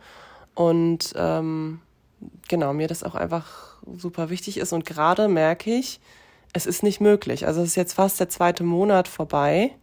Und 0.55 1.13
ähm, 1.15 1.81
genau, 2.47 2.73
mir 2.73 2.87
das 2.87 3.03
auch 3.03 3.15
einfach 3.15 3.77
super 3.97 4.29
wichtig 4.29 4.57
ist. 4.57 4.73
Und 4.73 4.85
gerade 4.85 5.27
merke 5.27 5.71
ich, 5.71 5.99
es 6.53 6.65
ist 6.65 6.83
nicht 6.83 6.99
möglich. 6.99 7.47
Also 7.47 7.61
es 7.61 7.69
ist 7.69 7.75
jetzt 7.75 7.93
fast 7.93 8.19
der 8.19 8.29
zweite 8.29 8.63
Monat 8.63 9.07
vorbei 9.07 9.75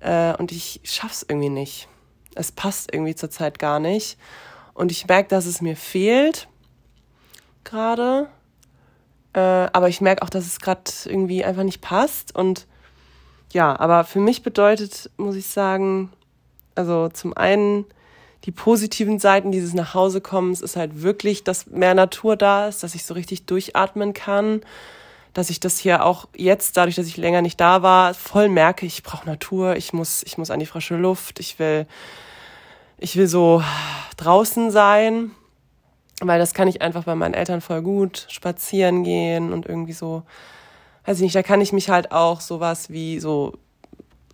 äh, 0.00 0.34
und 0.36 0.50
ich 0.50 0.80
schaff's 0.84 1.24
irgendwie 1.28 1.50
nicht. 1.50 1.88
Es 2.34 2.52
passt 2.52 2.92
irgendwie 2.92 3.14
zurzeit 3.14 3.58
gar 3.58 3.80
nicht. 3.80 4.18
Und 4.74 4.90
ich 4.90 5.06
merke, 5.06 5.28
dass 5.28 5.46
es 5.46 5.60
mir 5.60 5.76
fehlt 5.76 6.48
gerade. 7.64 8.28
Äh, 9.32 9.40
aber 9.40 9.88
ich 9.88 10.00
merke 10.00 10.22
auch, 10.22 10.30
dass 10.30 10.46
es 10.46 10.60
gerade 10.60 10.90
irgendwie 11.04 11.44
einfach 11.44 11.62
nicht 11.62 11.80
passt. 11.80 12.34
Und 12.34 12.66
ja, 13.52 13.78
aber 13.78 14.04
für 14.04 14.20
mich 14.20 14.42
bedeutet, 14.42 15.10
muss 15.16 15.36
ich 15.36 15.46
sagen, 15.46 16.10
also 16.74 17.08
zum 17.08 17.36
einen 17.36 17.84
die 18.44 18.52
positiven 18.52 19.18
Seiten 19.18 19.52
dieses 19.52 19.74
Nachhausekommens 19.74 20.62
ist 20.62 20.76
halt 20.76 21.02
wirklich, 21.02 21.44
dass 21.44 21.66
mehr 21.66 21.94
Natur 21.94 22.36
da 22.36 22.68
ist, 22.68 22.82
dass 22.82 22.94
ich 22.94 23.04
so 23.04 23.12
richtig 23.14 23.44
durchatmen 23.44 24.14
kann, 24.14 24.62
dass 25.34 25.50
ich 25.50 25.60
das 25.60 25.78
hier 25.78 26.04
auch 26.04 26.26
jetzt, 26.34 26.76
dadurch, 26.76 26.96
dass 26.96 27.06
ich 27.06 27.18
länger 27.18 27.42
nicht 27.42 27.60
da 27.60 27.82
war, 27.82 28.14
voll 28.14 28.48
merke, 28.48 28.86
ich 28.86 29.02
brauche 29.02 29.26
Natur, 29.26 29.76
ich 29.76 29.92
muss, 29.92 30.22
ich 30.22 30.38
muss 30.38 30.50
an 30.50 30.58
die 30.58 30.66
frische 30.66 30.96
Luft, 30.96 31.38
ich 31.38 31.58
will, 31.58 31.86
ich 32.96 33.16
will 33.16 33.26
so 33.26 33.62
draußen 34.16 34.70
sein 34.70 35.32
weil 36.20 36.38
das 36.38 36.54
kann 36.54 36.68
ich 36.68 36.82
einfach 36.82 37.04
bei 37.04 37.14
meinen 37.14 37.34
Eltern 37.34 37.60
voll 37.60 37.82
gut 37.82 38.26
spazieren 38.28 39.04
gehen 39.04 39.52
und 39.52 39.66
irgendwie 39.66 39.92
so, 39.92 40.22
weiß 41.06 41.18
ich 41.18 41.22
nicht, 41.22 41.34
da 41.34 41.42
kann 41.42 41.60
ich 41.60 41.72
mich 41.72 41.90
halt 41.90 42.12
auch 42.12 42.40
sowas 42.40 42.90
wie 42.90 43.20
so 43.20 43.54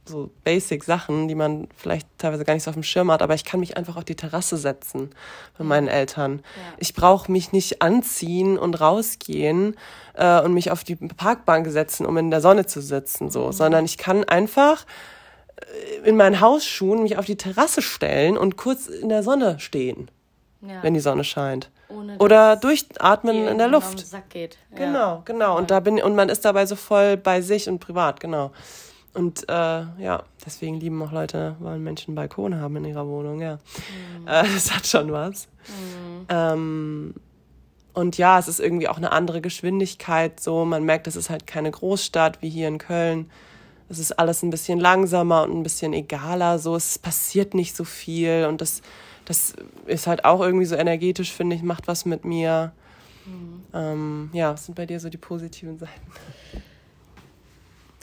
so 0.08 0.30
basic 0.44 0.84
Sachen, 0.84 1.28
die 1.28 1.34
man 1.34 1.68
vielleicht 1.76 2.08
teilweise 2.18 2.44
gar 2.44 2.54
nicht 2.54 2.62
so 2.62 2.70
auf 2.70 2.76
dem 2.76 2.82
Schirm 2.82 3.10
hat, 3.10 3.22
aber 3.22 3.34
ich 3.34 3.44
kann 3.44 3.60
mich 3.60 3.76
einfach 3.76 3.96
auf 3.96 4.04
die 4.04 4.14
Terrasse 4.14 4.56
setzen 4.56 5.10
bei 5.58 5.64
meinen 5.64 5.88
Eltern. 5.88 6.42
Ja. 6.56 6.74
Ich 6.78 6.94
brauche 6.94 7.30
mich 7.30 7.52
nicht 7.52 7.82
anziehen 7.82 8.58
und 8.58 8.80
rausgehen 8.80 9.76
äh, 10.14 10.40
und 10.40 10.54
mich 10.54 10.70
auf 10.70 10.84
die 10.84 10.96
Parkbank 10.96 11.66
setzen, 11.68 12.06
um 12.06 12.16
in 12.16 12.30
der 12.30 12.40
Sonne 12.40 12.66
zu 12.66 12.80
sitzen, 12.80 13.30
so, 13.30 13.46
mhm. 13.46 13.52
sondern 13.52 13.84
ich 13.84 13.98
kann 13.98 14.24
einfach 14.24 14.86
äh, 15.56 16.08
in 16.08 16.16
meinen 16.16 16.40
Hausschuhen 16.40 17.02
mich 17.02 17.18
auf 17.18 17.24
die 17.24 17.36
Terrasse 17.36 17.82
stellen 17.82 18.36
und 18.36 18.56
kurz 18.56 18.86
in 18.86 19.08
der 19.08 19.22
Sonne 19.22 19.58
stehen, 19.58 20.10
ja. 20.62 20.82
wenn 20.82 20.94
die 20.94 21.00
Sonne 21.00 21.24
scheint. 21.24 21.70
Ohne, 21.88 22.18
Oder 22.18 22.56
durchatmen 22.56 23.46
in 23.46 23.58
der 23.58 23.68
Luft. 23.68 24.06
Sack 24.06 24.30
geht. 24.30 24.58
Ja. 24.72 24.78
Genau, 24.78 25.22
genau. 25.24 25.56
Und 25.56 25.70
da 25.70 25.80
bin 25.80 26.02
und 26.02 26.14
man 26.14 26.28
ist 26.28 26.44
dabei 26.44 26.66
so 26.66 26.76
voll 26.76 27.16
bei 27.16 27.40
sich 27.40 27.68
und 27.68 27.78
privat, 27.78 28.20
genau. 28.20 28.52
und 29.14 29.48
äh, 29.48 29.52
ja, 29.52 30.24
deswegen 30.44 30.78
lieben 30.78 31.02
auch 31.02 31.12
Leute, 31.12 31.56
wollen 31.60 31.82
Menschen 31.82 32.14
Balkone 32.14 32.60
haben 32.60 32.76
in 32.76 32.84
ihrer 32.84 33.06
Wohnung, 33.06 33.40
ja. 33.40 33.58
Mhm. 34.20 34.26
Äh, 34.26 34.42
das 34.54 34.74
hat 34.74 34.86
schon 34.86 35.12
was. 35.12 35.48
Mhm. 35.68 36.26
Ähm, 36.28 37.14
und 37.96 38.18
ja, 38.18 38.38
es 38.38 38.46
ist 38.46 38.60
irgendwie 38.60 38.88
auch 38.88 38.98
eine 38.98 39.10
andere 39.10 39.40
Geschwindigkeit. 39.40 40.38
So, 40.38 40.66
man 40.66 40.84
merkt, 40.84 41.06
es 41.06 41.16
ist 41.16 41.30
halt 41.30 41.46
keine 41.46 41.70
Großstadt 41.70 42.42
wie 42.42 42.50
hier 42.50 42.68
in 42.68 42.76
Köln. 42.76 43.30
Es 43.88 43.98
ist 43.98 44.12
alles 44.18 44.42
ein 44.42 44.50
bisschen 44.50 44.78
langsamer 44.78 45.44
und 45.44 45.52
ein 45.52 45.62
bisschen 45.62 45.94
egaler. 45.94 46.58
So, 46.58 46.76
es 46.76 46.98
passiert 46.98 47.54
nicht 47.54 47.74
so 47.74 47.84
viel 47.84 48.44
und 48.50 48.60
das, 48.60 48.82
das 49.26 49.54
ist 49.86 50.06
halt 50.06 50.24
auch 50.24 50.40
irgendwie 50.40 50.64
so 50.64 50.76
energetisch, 50.76 51.32
finde 51.32 51.56
ich, 51.56 51.62
macht 51.62 51.88
was 51.88 52.06
mit 52.06 52.24
mir. 52.24 52.72
Mhm. 53.26 53.62
Ähm, 53.74 54.30
ja, 54.32 54.52
was 54.52 54.66
sind 54.66 54.74
bei 54.74 54.86
dir 54.86 54.98
so 55.00 55.08
die 55.08 55.18
positiven 55.18 55.78
Seiten? 55.78 55.92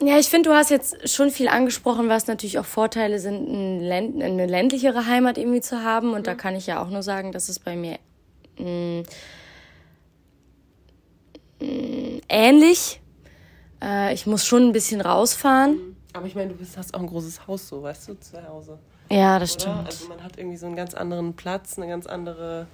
Ja, 0.02 0.18
ich 0.18 0.28
finde, 0.28 0.50
du 0.50 0.54
hast 0.54 0.70
jetzt 0.70 1.08
schon 1.08 1.30
viel 1.30 1.48
angesprochen, 1.48 2.08
was 2.08 2.26
natürlich 2.26 2.58
auch 2.58 2.64
Vorteile 2.64 3.18
sind, 3.18 3.48
eine 3.48 4.46
ländlichere 4.46 5.06
Heimat 5.06 5.38
irgendwie 5.38 5.60
zu 5.60 5.82
haben. 5.82 6.12
Und 6.12 6.20
mhm. 6.20 6.24
da 6.24 6.34
kann 6.34 6.54
ich 6.54 6.66
ja 6.66 6.82
auch 6.82 6.90
nur 6.90 7.02
sagen, 7.02 7.32
dass 7.32 7.48
es 7.48 7.58
bei 7.58 7.74
mir 7.74 7.98
mh, 8.58 9.04
mh, 11.60 12.20
ähnlich. 12.28 13.00
Äh, 13.82 14.12
ich 14.12 14.26
muss 14.26 14.44
schon 14.44 14.64
ein 14.64 14.72
bisschen 14.72 15.00
rausfahren. 15.00 15.72
Mhm. 15.72 15.96
Aber 16.12 16.26
ich 16.26 16.34
meine, 16.34 16.50
du 16.50 16.56
bist, 16.56 16.76
hast 16.76 16.94
auch 16.94 17.00
ein 17.00 17.06
großes 17.06 17.46
Haus, 17.46 17.68
so, 17.68 17.82
weißt 17.82 18.08
du, 18.08 18.14
zu 18.20 18.46
Hause. 18.46 18.78
Ja, 19.10 19.38
das 19.38 19.54
Oder? 19.54 19.62
stimmt. 19.62 19.86
Also 19.86 20.08
man 20.08 20.22
hat 20.22 20.38
irgendwie 20.38 20.56
so 20.56 20.66
einen 20.66 20.76
ganz 20.76 20.94
anderen 20.94 21.34
Platz, 21.34 21.78
eine 21.78 21.88
ganz 21.88 22.06
andere. 22.06 22.66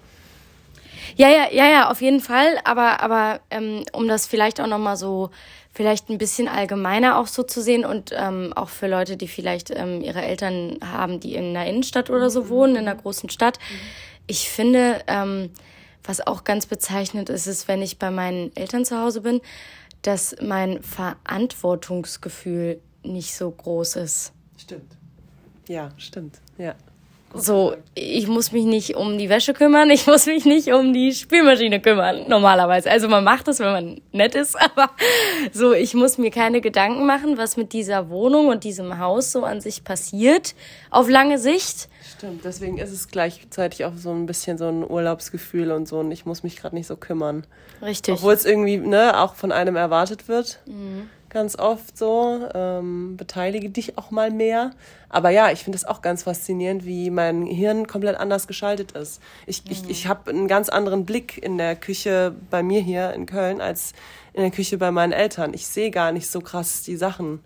Ja, 1.17 1.29
ja, 1.29 1.49
ja, 1.51 1.67
ja, 1.67 1.91
auf 1.91 2.01
jeden 2.01 2.21
Fall. 2.21 2.59
Aber, 2.65 3.01
aber 3.01 3.41
ähm, 3.51 3.85
um 3.93 4.09
das 4.09 4.27
vielleicht 4.27 4.61
auch 4.61 4.67
nochmal 4.67 4.97
so 4.97 5.31
vielleicht 5.73 6.09
ein 6.11 6.19
bisschen 6.19 6.49
allgemeiner 6.49 7.19
auch 7.19 7.27
so 7.27 7.43
zu 7.43 7.63
sehen 7.63 7.85
und 7.85 8.13
ähm, 8.15 8.53
auch 8.55 8.69
für 8.69 8.89
Leute, 8.89 9.17
die 9.17 9.29
vielleicht 9.29 9.71
ähm, 9.71 10.03
ihre 10.03 10.23
Eltern 10.23 10.79
haben, 10.85 11.21
die 11.21 11.35
in 11.35 11.57
einer 11.57 11.67
Innenstadt 11.67 12.11
oder 12.11 12.29
so 12.29 12.49
wohnen, 12.49 12.77
in 12.77 12.89
einer 12.89 12.97
großen 12.97 13.31
Stadt. 13.31 13.59
Ich 14.27 14.49
finde, 14.51 15.03
ähm, 15.07 15.51
was 16.03 16.27
auch 16.27 16.45
ganz 16.45 16.67
bezeichnend 16.67 17.29
ist, 17.29 17.47
ist, 17.47 17.69
wenn 17.69 17.83
ich 17.83 17.99
bei 17.99 18.11
meinen 18.11 18.55
Eltern 18.57 18.85
zu 18.85 18.99
Hause 18.99 19.21
bin, 19.21 19.41
dass 20.03 20.35
mein 20.43 20.83
Verantwortungsgefühl 20.83 22.81
nicht 23.03 23.35
so 23.35 23.51
groß 23.51 23.97
ist. 23.97 24.33
Stimmt. 24.57 25.00
Ja, 25.71 25.91
stimmt. 25.99 26.41
Ja. 26.59 26.75
So, 27.33 27.77
ich 27.95 28.27
muss 28.27 28.51
mich 28.51 28.65
nicht 28.65 28.97
um 28.97 29.17
die 29.17 29.29
Wäsche 29.29 29.55
kümmern, 29.55 29.89
ich 29.91 30.05
muss 30.09 30.27
mich 30.27 30.45
nicht 30.45 30.73
um 30.73 30.93
die 30.93 31.13
Spülmaschine 31.13 31.81
kümmern, 31.81 32.25
normalerweise. 32.27 32.91
Also 32.91 33.07
man 33.07 33.23
macht 33.23 33.47
das, 33.47 33.61
wenn 33.61 33.71
man 33.71 34.01
nett 34.11 34.35
ist, 34.35 34.61
aber 34.61 34.91
so, 35.53 35.73
ich 35.73 35.95
muss 35.95 36.19
mir 36.19 36.33
keine 36.33 36.61
Gedanken 36.61 37.07
machen, 37.07 37.39
was 37.39 37.57
mit 37.57 37.73
dieser 37.73 38.11
Wohnung 38.11 38.49
und 38.49 38.65
diesem 38.65 38.99
Haus 38.99 39.31
so 39.31 39.45
an 39.45 39.61
sich 39.61 39.85
passiert, 39.85 40.57
auf 40.91 41.09
lange 41.09 41.39
Sicht. 41.39 41.89
Stimmt, 42.17 42.45
deswegen 42.45 42.79
ist 42.79 42.91
es 42.91 43.07
gleichzeitig 43.07 43.85
auch 43.85 43.95
so 43.95 44.11
ein 44.11 44.27
bisschen 44.27 44.59
so 44.59 44.67
ein 44.67 44.83
Urlaubsgefühl 44.83 45.71
und 45.71 45.87
so 45.87 46.01
und 46.01 46.11
ich 46.11 46.27
muss 46.27 46.43
mich 46.43 46.57
gerade 46.57 46.75
nicht 46.75 46.89
so 46.89 46.97
kümmern. 46.97 47.47
Richtig. 47.81 48.15
Obwohl 48.15 48.35
es 48.35 48.45
irgendwie, 48.45 48.79
ne, 48.79 49.21
auch 49.21 49.37
von 49.37 49.53
einem 49.53 49.77
erwartet 49.77 50.27
wird. 50.27 50.59
Mhm 50.67 51.09
ganz 51.31 51.57
oft 51.59 51.97
so. 51.97 52.49
Ähm, 52.55 53.17
beteilige 53.17 53.71
dich 53.71 53.97
auch 53.97 54.11
mal 54.11 54.31
mehr. 54.31 54.73
Aber 55.09 55.31
ja, 55.31 55.51
ich 55.51 55.65
finde 55.65 55.77
es 55.77 55.85
auch 55.85 56.03
ganz 56.03 56.25
faszinierend, 56.25 56.85
wie 56.85 57.11
mein 57.11 57.47
Hirn 57.47 57.87
komplett 57.87 58.17
anders 58.17 58.47
geschaltet 58.47 58.93
ist. 58.93 59.21
Ich, 59.47 59.65
mhm. 59.65 59.71
ich, 59.71 59.91
ich 59.91 60.07
habe 60.07 60.31
einen 60.31 60.49
ganz 60.49 60.69
anderen 60.69 61.07
Blick 61.07 61.43
in 61.43 61.59
der 61.59 61.77
Küche 61.77 62.35
bei 62.51 62.63
mir 62.63 62.81
hier 62.81 63.13
in 63.15 63.27
Köln 63.27 63.61
als 63.61 63.93
in 64.33 64.43
der 64.43 64.51
Küche 64.51 64.79
bei 64.79 64.91
meinen 64.91 65.13
Eltern. 65.13 65.55
Ich 65.55 65.67
sehe 65.67 65.91
gar 65.91 66.13
nicht 66.13 66.31
so 66.31 66.41
krass 66.41 66.83
die 66.83 66.97
Sachen 66.97 67.41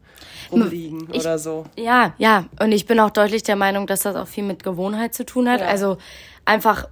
rumliegen 0.53 1.09
ich, 1.13 1.21
oder 1.21 1.39
so. 1.39 1.65
Ja, 1.77 2.15
ja. 2.19 2.47
Und 2.61 2.73
ich 2.73 2.87
bin 2.87 3.01
auch 3.01 3.11
deutlich 3.11 3.43
der 3.43 3.57
Meinung, 3.57 3.87
dass 3.87 4.01
das 4.01 4.17
auch 4.17 4.29
viel 4.29 4.45
mit 4.45 4.63
Gewohnheit 4.63 5.15
zu 5.15 5.25
tun 5.25 5.49
hat. 5.49 5.61
Ja. 5.61 5.67
Also 5.67 5.99
einfach, 6.45 6.89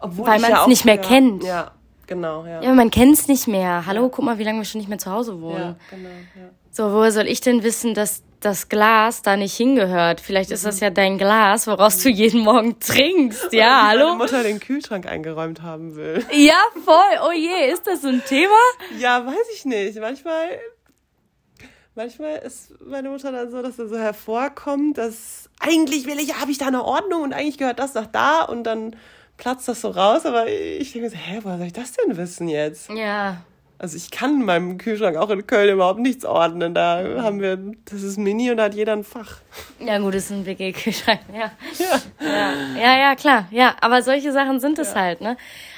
Obwohl 0.00 0.26
weil 0.26 0.40
man 0.40 0.52
es 0.52 0.58
ja 0.58 0.66
nicht 0.68 0.84
mehr 0.84 0.96
ja, 0.96 1.02
kennt. 1.02 1.44
Ja, 1.44 1.72
Genau, 2.08 2.46
ja. 2.46 2.62
Ja, 2.62 2.72
man 2.72 2.90
kennt 2.90 3.18
es 3.18 3.28
nicht 3.28 3.46
mehr. 3.46 3.84
Hallo, 3.86 4.04
ja. 4.04 4.08
guck 4.08 4.24
mal, 4.24 4.38
wie 4.38 4.44
lange 4.44 4.58
wir 4.58 4.64
schon 4.64 4.80
nicht 4.80 4.88
mehr 4.88 4.98
zu 4.98 5.12
Hause 5.12 5.40
wohnen. 5.42 5.58
Ja, 5.60 5.76
genau, 5.90 6.08
ja. 6.08 6.50
So, 6.70 6.92
woher 6.92 7.12
soll 7.12 7.26
ich 7.26 7.42
denn 7.42 7.62
wissen, 7.62 7.92
dass 7.92 8.22
das 8.40 8.70
Glas 8.70 9.20
da 9.20 9.36
nicht 9.36 9.54
hingehört? 9.54 10.22
Vielleicht 10.22 10.48
mhm. 10.48 10.54
ist 10.54 10.64
das 10.64 10.76
mhm. 10.76 10.84
ja 10.84 10.90
dein 10.90 11.18
Glas, 11.18 11.66
woraus 11.66 12.02
du 12.02 12.08
jeden 12.08 12.40
Morgen 12.40 12.80
trinkst. 12.80 13.52
Ja, 13.52 13.82
Oder 13.82 13.88
hallo? 13.88 14.04
Meine 14.06 14.18
Mutter 14.18 14.42
den 14.42 14.58
Kühlschrank 14.58 15.06
eingeräumt 15.06 15.62
haben 15.62 15.96
will. 15.96 16.24
Ja, 16.32 16.58
voll. 16.82 17.28
Oh 17.28 17.32
je, 17.32 17.70
ist 17.70 17.86
das 17.86 18.00
so 18.00 18.08
ein 18.08 18.22
Thema? 18.26 18.56
Ja, 18.98 19.26
weiß 19.26 19.46
ich 19.54 19.66
nicht. 19.66 20.00
Manchmal, 20.00 20.60
manchmal 21.94 22.36
ist 22.38 22.72
meine 22.80 23.10
Mutter 23.10 23.32
dann 23.32 23.50
so, 23.50 23.60
dass 23.60 23.78
er 23.78 23.88
so 23.88 23.98
hervorkommt, 23.98 24.96
dass 24.96 25.50
eigentlich 25.60 26.06
will 26.06 26.18
ich, 26.18 26.40
habe 26.40 26.50
ich 26.50 26.56
da 26.56 26.68
eine 26.68 26.84
Ordnung 26.84 27.22
und 27.22 27.34
eigentlich 27.34 27.58
gehört 27.58 27.78
das 27.78 27.92
nach 27.92 28.06
da 28.06 28.44
und 28.44 28.64
dann 28.64 28.96
platzt 29.38 29.68
das 29.68 29.80
so 29.80 29.90
raus, 29.90 30.26
aber 30.26 30.48
ich 30.48 30.92
denke 30.92 31.08
so, 31.08 31.16
hä, 31.16 31.40
woher 31.42 31.56
soll 31.56 31.66
ich 31.68 31.72
das 31.72 31.92
denn 31.92 32.16
wissen 32.16 32.48
jetzt? 32.48 32.90
Ja. 32.90 33.38
Also 33.80 33.96
ich 33.96 34.10
kann 34.10 34.40
in 34.40 34.44
meinem 34.44 34.76
Kühlschrank 34.76 35.16
auch 35.16 35.30
in 35.30 35.46
Köln 35.46 35.72
überhaupt 35.72 36.00
nichts 36.00 36.24
ordnen. 36.24 36.74
Da 36.74 37.22
haben 37.22 37.40
wir, 37.40 37.56
das 37.84 38.02
ist 38.02 38.18
mini 38.18 38.50
und 38.50 38.56
da 38.56 38.64
hat 38.64 38.74
jeder 38.74 38.92
ein 38.92 39.04
Fach. 39.04 39.38
Ja 39.78 39.98
gut, 39.98 40.14
das 40.14 40.24
ist 40.24 40.32
ein 40.32 40.46
WG-Kühlschrank, 40.46 41.20
ja. 41.32 41.52
Ja. 41.78 42.00
ja. 42.20 42.52
ja. 42.76 42.98
Ja, 42.98 43.14
klar. 43.14 43.46
Ja, 43.52 43.76
aber 43.80 44.02
solche 44.02 44.32
Sachen 44.32 44.58
sind 44.58 44.80
es 44.80 44.94
ja. 44.94 45.00
halt, 45.00 45.20
ne? 45.20 45.36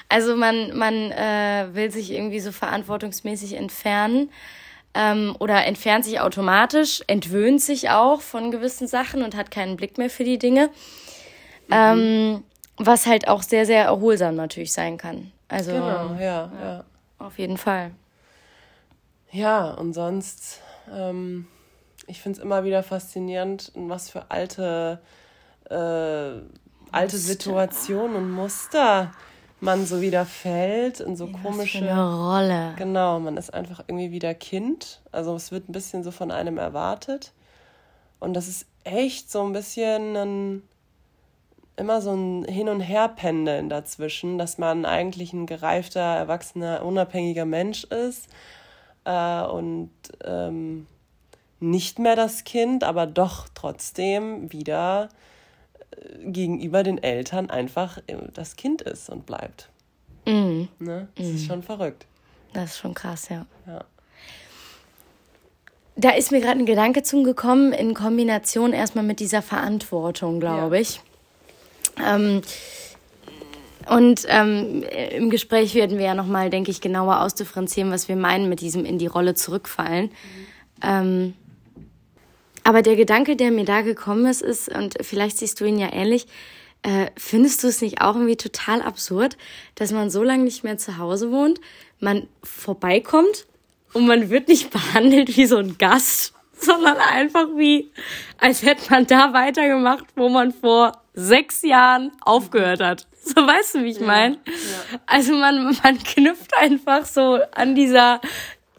Also 0.08 0.34
man, 0.34 0.76
man 0.76 0.94
äh, 1.12 1.68
will 1.72 1.90
sich 1.90 2.10
irgendwie 2.10 2.40
so 2.40 2.52
verantwortungsmäßig 2.52 3.52
entfernen 3.52 4.30
ähm, 4.94 5.36
oder 5.38 5.66
entfernt 5.66 6.06
sich 6.06 6.20
automatisch, 6.20 7.02
entwöhnt 7.06 7.60
sich 7.60 7.90
auch 7.90 8.22
von 8.22 8.50
gewissen 8.50 8.88
Sachen 8.88 9.22
und 9.22 9.36
hat 9.36 9.50
keinen 9.50 9.76
Blick 9.76 9.98
mehr 9.98 10.10
für 10.10 10.24
die 10.24 10.38
Dinge. 10.38 10.70
Mhm. 11.68 11.72
Ähm, 11.72 12.44
was 12.86 13.06
halt 13.06 13.28
auch 13.28 13.42
sehr, 13.42 13.66
sehr 13.66 13.84
erholsam 13.84 14.36
natürlich 14.36 14.72
sein 14.72 14.96
kann. 14.96 15.32
Also, 15.48 15.72
genau, 15.72 16.14
ja, 16.14 16.50
ja. 16.60 16.84
Auf 17.18 17.38
jeden 17.38 17.58
Fall. 17.58 17.90
Ja, 19.30 19.72
und 19.72 19.92
sonst, 19.92 20.60
ähm, 20.92 21.46
ich 22.06 22.20
finde 22.20 22.38
es 22.38 22.44
immer 22.44 22.64
wieder 22.64 22.82
faszinierend, 22.82 23.72
in 23.74 23.88
was 23.90 24.10
für 24.10 24.30
alte, 24.30 25.00
äh, 25.68 25.74
alte 26.90 27.18
Situationen 27.18 28.16
und 28.16 28.30
Muster 28.30 29.12
man 29.60 29.84
so 29.84 30.00
wieder 30.00 30.24
fällt, 30.24 31.00
in 31.00 31.16
so 31.16 31.26
ja, 31.26 31.38
komische. 31.42 31.82
Was 31.82 31.90
eine 31.90 32.14
Rolle. 32.14 32.74
Genau, 32.76 33.20
man 33.20 33.36
ist 33.36 33.52
einfach 33.52 33.84
irgendwie 33.86 34.10
wieder 34.10 34.32
Kind. 34.34 35.02
Also 35.12 35.34
es 35.34 35.52
wird 35.52 35.68
ein 35.68 35.72
bisschen 35.72 36.02
so 36.02 36.10
von 36.10 36.30
einem 36.30 36.56
erwartet. 36.56 37.32
Und 38.18 38.32
das 38.34 38.48
ist 38.48 38.66
echt 38.84 39.30
so 39.30 39.42
ein 39.42 39.52
bisschen 39.52 40.16
ein 40.16 40.62
immer 41.76 42.00
so 42.00 42.12
ein 42.12 42.44
Hin- 42.44 42.68
und 42.68 42.80
Herpendeln 42.80 43.68
dazwischen, 43.68 44.38
dass 44.38 44.58
man 44.58 44.84
eigentlich 44.84 45.32
ein 45.32 45.46
gereifter, 45.46 46.00
erwachsener, 46.00 46.84
unabhängiger 46.84 47.44
Mensch 47.44 47.84
ist 47.84 48.28
äh, 49.04 49.42
und 49.42 49.90
ähm, 50.24 50.86
nicht 51.60 51.98
mehr 51.98 52.16
das 52.16 52.44
Kind, 52.44 52.84
aber 52.84 53.06
doch 53.06 53.48
trotzdem 53.54 54.52
wieder 54.52 55.08
äh, 55.90 56.30
gegenüber 56.30 56.82
den 56.82 57.02
Eltern 57.02 57.50
einfach 57.50 57.98
äh, 58.06 58.16
das 58.34 58.56
Kind 58.56 58.82
ist 58.82 59.08
und 59.10 59.26
bleibt. 59.26 59.70
Mhm. 60.26 60.68
Ne? 60.78 61.08
Das 61.14 61.26
mhm. 61.26 61.34
ist 61.34 61.46
schon 61.46 61.62
verrückt. 61.62 62.06
Das 62.52 62.70
ist 62.70 62.78
schon 62.78 62.94
krass, 62.94 63.28
ja. 63.28 63.46
ja. 63.66 63.84
Da 65.96 66.10
ist 66.10 66.32
mir 66.32 66.40
gerade 66.40 66.58
ein 66.58 66.66
Gedanke 66.66 67.02
zugekommen 67.02 67.72
in 67.72 67.94
Kombination 67.94 68.72
erstmal 68.72 69.04
mit 69.04 69.20
dieser 69.20 69.42
Verantwortung, 69.42 70.40
glaube 70.40 70.76
ja. 70.76 70.82
ich. 70.82 71.00
Ähm, 72.04 72.42
und 73.88 74.24
ähm, 74.28 74.84
im 75.10 75.30
Gespräch 75.30 75.74
werden 75.74 75.98
wir 75.98 76.06
ja 76.06 76.14
nochmal, 76.14 76.50
denke 76.50 76.70
ich, 76.70 76.80
genauer 76.80 77.22
ausdifferenzieren, 77.22 77.90
was 77.90 78.08
wir 78.08 78.16
meinen 78.16 78.48
mit 78.48 78.60
diesem 78.60 78.84
in 78.84 78.98
die 78.98 79.06
Rolle 79.06 79.34
zurückfallen. 79.34 80.06
Mhm. 80.06 80.12
Ähm, 80.82 81.34
aber 82.62 82.82
der 82.82 82.96
Gedanke, 82.96 83.36
der 83.36 83.50
mir 83.50 83.64
da 83.64 83.80
gekommen 83.80 84.26
ist, 84.26 84.42
ist, 84.42 84.68
und 84.68 84.94
vielleicht 85.00 85.38
siehst 85.38 85.60
du 85.60 85.64
ihn 85.64 85.78
ja 85.78 85.92
ähnlich, 85.92 86.26
äh, 86.82 87.06
findest 87.16 87.62
du 87.62 87.68
es 87.68 87.80
nicht 87.80 88.00
auch 88.00 88.14
irgendwie 88.14 88.36
total 88.36 88.80
absurd, 88.82 89.36
dass 89.74 89.92
man 89.92 90.10
so 90.10 90.22
lange 90.22 90.44
nicht 90.44 90.64
mehr 90.64 90.78
zu 90.78 90.98
Hause 90.98 91.30
wohnt, 91.30 91.60
man 91.98 92.28
vorbeikommt 92.42 93.46
und 93.92 94.06
man 94.06 94.30
wird 94.30 94.48
nicht 94.48 94.70
behandelt 94.70 95.36
wie 95.36 95.46
so 95.46 95.56
ein 95.56 95.78
Gast, 95.78 96.34
sondern 96.52 96.96
einfach 96.96 97.48
wie, 97.56 97.90
als 98.38 98.62
hätte 98.62 98.90
man 98.90 99.06
da 99.06 99.32
weitergemacht, 99.32 100.04
wo 100.16 100.28
man 100.28 100.52
vor 100.52 100.99
sechs 101.14 101.62
Jahren 101.62 102.12
aufgehört 102.22 102.80
hat. 102.80 103.06
So 103.22 103.46
weißt 103.46 103.74
du, 103.74 103.84
wie 103.84 103.90
ich 103.90 104.00
meine? 104.00 104.36
Ja, 104.46 104.52
ja. 104.52 105.00
Also 105.04 105.34
man, 105.34 105.76
man 105.84 105.98
knüpft 106.02 106.56
einfach 106.56 107.04
so 107.04 107.38
an 107.52 107.74
dieser, 107.74 108.18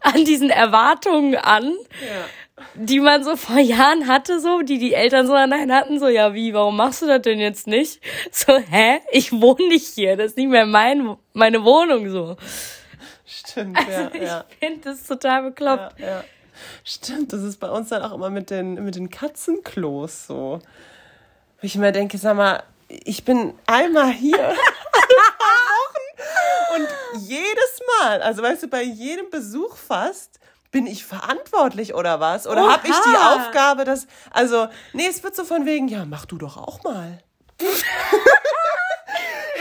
an 0.00 0.24
diesen 0.24 0.50
Erwartungen 0.50 1.36
an, 1.36 1.64
ja. 1.64 2.64
die 2.74 2.98
man 2.98 3.22
so 3.22 3.36
vor 3.36 3.60
Jahren 3.60 4.08
hatte, 4.08 4.40
so, 4.40 4.62
die 4.62 4.78
die 4.78 4.94
Eltern 4.94 5.28
so 5.28 5.34
an 5.34 5.52
einen 5.52 5.72
hatten, 5.72 6.00
so, 6.00 6.08
ja, 6.08 6.34
wie, 6.34 6.52
warum 6.54 6.76
machst 6.76 7.02
du 7.02 7.06
das 7.06 7.22
denn 7.22 7.38
jetzt 7.38 7.68
nicht? 7.68 8.00
So, 8.32 8.58
hä? 8.58 8.98
Ich 9.12 9.30
wohne 9.30 9.68
nicht 9.68 9.86
hier, 9.94 10.16
das 10.16 10.32
ist 10.32 10.36
nicht 10.36 10.50
mehr 10.50 10.66
mein, 10.66 11.16
meine 11.34 11.62
Wohnung, 11.62 12.10
so. 12.10 12.36
Stimmt, 13.24 13.78
also 13.78 14.18
ja. 14.18 14.44
Ich 14.50 14.56
finde 14.56 14.80
das 14.82 15.06
total 15.06 15.44
bekloppt. 15.44 16.00
Ja, 16.00 16.06
ja. 16.06 16.24
Stimmt, 16.84 17.32
das 17.32 17.42
ist 17.42 17.60
bei 17.60 17.70
uns 17.70 17.90
dann 17.90 18.02
auch 18.02 18.12
immer 18.12 18.30
mit 18.30 18.50
den, 18.50 18.74
mit 18.84 18.96
den 18.96 19.08
Katzenklos 19.08 20.26
so. 20.26 20.60
Wo 21.62 21.66
ich 21.66 21.76
mir 21.76 21.92
denke, 21.92 22.18
sag 22.18 22.36
mal, 22.36 22.64
ich 22.88 23.24
bin 23.24 23.54
einmal 23.66 24.10
hier 24.10 24.36
und 26.74 26.88
jedes 27.20 27.80
Mal, 28.00 28.20
also 28.20 28.42
weißt 28.42 28.64
du, 28.64 28.66
bei 28.66 28.82
jedem 28.82 29.30
Besuch 29.30 29.76
fast, 29.76 30.40
bin 30.72 30.88
ich 30.88 31.06
verantwortlich 31.06 31.94
oder 31.94 32.18
was? 32.18 32.48
Oder 32.48 32.68
habe 32.68 32.88
ich 32.88 32.94
die 32.94 33.16
Aufgabe, 33.16 33.84
dass, 33.84 34.08
also, 34.32 34.66
nee, 34.92 35.06
es 35.06 35.22
wird 35.22 35.36
so 35.36 35.44
von 35.44 35.64
wegen, 35.64 35.86
ja, 35.86 36.04
mach 36.04 36.26
du 36.26 36.36
doch 36.36 36.56
auch 36.56 36.82
mal. 36.82 37.22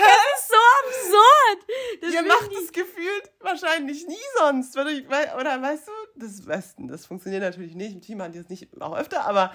Das 0.01 0.17
ist 0.39 0.47
so 0.47 0.55
absurd. 0.79 1.59
Das 2.01 2.11
Ihr 2.13 2.23
macht 2.23 2.51
es 2.51 2.71
gefühlt 2.71 3.29
wahrscheinlich 3.39 4.07
nie 4.07 4.15
sonst. 4.39 4.75
Oder, 4.75 5.61
weißt 5.61 5.87
du, 5.87 5.91
das, 6.15 6.41
das 6.77 7.05
funktioniert 7.05 7.43
natürlich 7.43 7.75
nicht. 7.75 7.93
Im 7.93 8.01
Team 8.01 8.17
machen 8.17 8.31
die 8.31 8.39
das 8.39 8.49
nicht 8.49 8.67
auch 8.81 8.97
öfter, 8.97 9.23
aber 9.25 9.53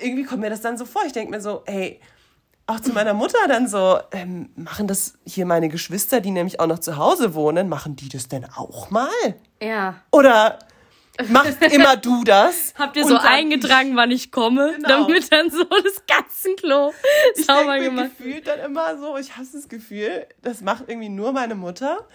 irgendwie 0.00 0.24
kommt 0.24 0.40
mir 0.40 0.50
das 0.50 0.60
dann 0.60 0.78
so 0.78 0.84
vor. 0.84 1.02
Ich 1.06 1.12
denke 1.12 1.30
mir 1.30 1.40
so, 1.40 1.62
ey, 1.66 2.00
auch 2.66 2.80
zu 2.80 2.92
meiner 2.92 3.14
Mutter 3.14 3.38
dann 3.48 3.66
so, 3.68 3.98
ähm, 4.12 4.50
machen 4.54 4.86
das 4.86 5.14
hier 5.26 5.44
meine 5.44 5.68
Geschwister, 5.68 6.20
die 6.20 6.30
nämlich 6.30 6.60
auch 6.60 6.66
noch 6.66 6.78
zu 6.78 6.96
Hause 6.96 7.34
wohnen, 7.34 7.68
machen 7.68 7.96
die 7.96 8.08
das 8.08 8.28
denn 8.28 8.44
auch 8.44 8.90
mal? 8.90 9.08
Ja. 9.60 9.96
Oder 10.12 10.60
machst 11.28 11.60
immer 11.72 11.96
du 11.96 12.22
das? 12.22 12.72
Habt 12.78 12.96
ihr 12.96 13.04
so 13.06 13.16
eingetragen, 13.16 13.96
wann 13.96 14.10
ich 14.10 14.30
komme, 14.30 14.74
genau. 14.76 14.88
damit 14.88 15.32
dann 15.32 15.50
so 15.50 15.64
das 15.64 16.04
Katzenklo 16.06 16.94
ich 17.34 17.44
sauber 17.44 17.78
mir 17.78 17.84
gemacht 17.84 18.10
gefühlt 18.16 18.46
dann 18.46 18.60
immer 18.60 18.96
so, 18.98 19.16
ich 19.16 19.36
hasse 19.36 19.52
das 19.54 19.68
Gefühl, 19.68 20.26
das 20.42 20.60
macht 20.60 20.84
irgendwie 20.86 21.08
nur 21.08 21.32
meine 21.32 21.56
Mutter. 21.56 22.06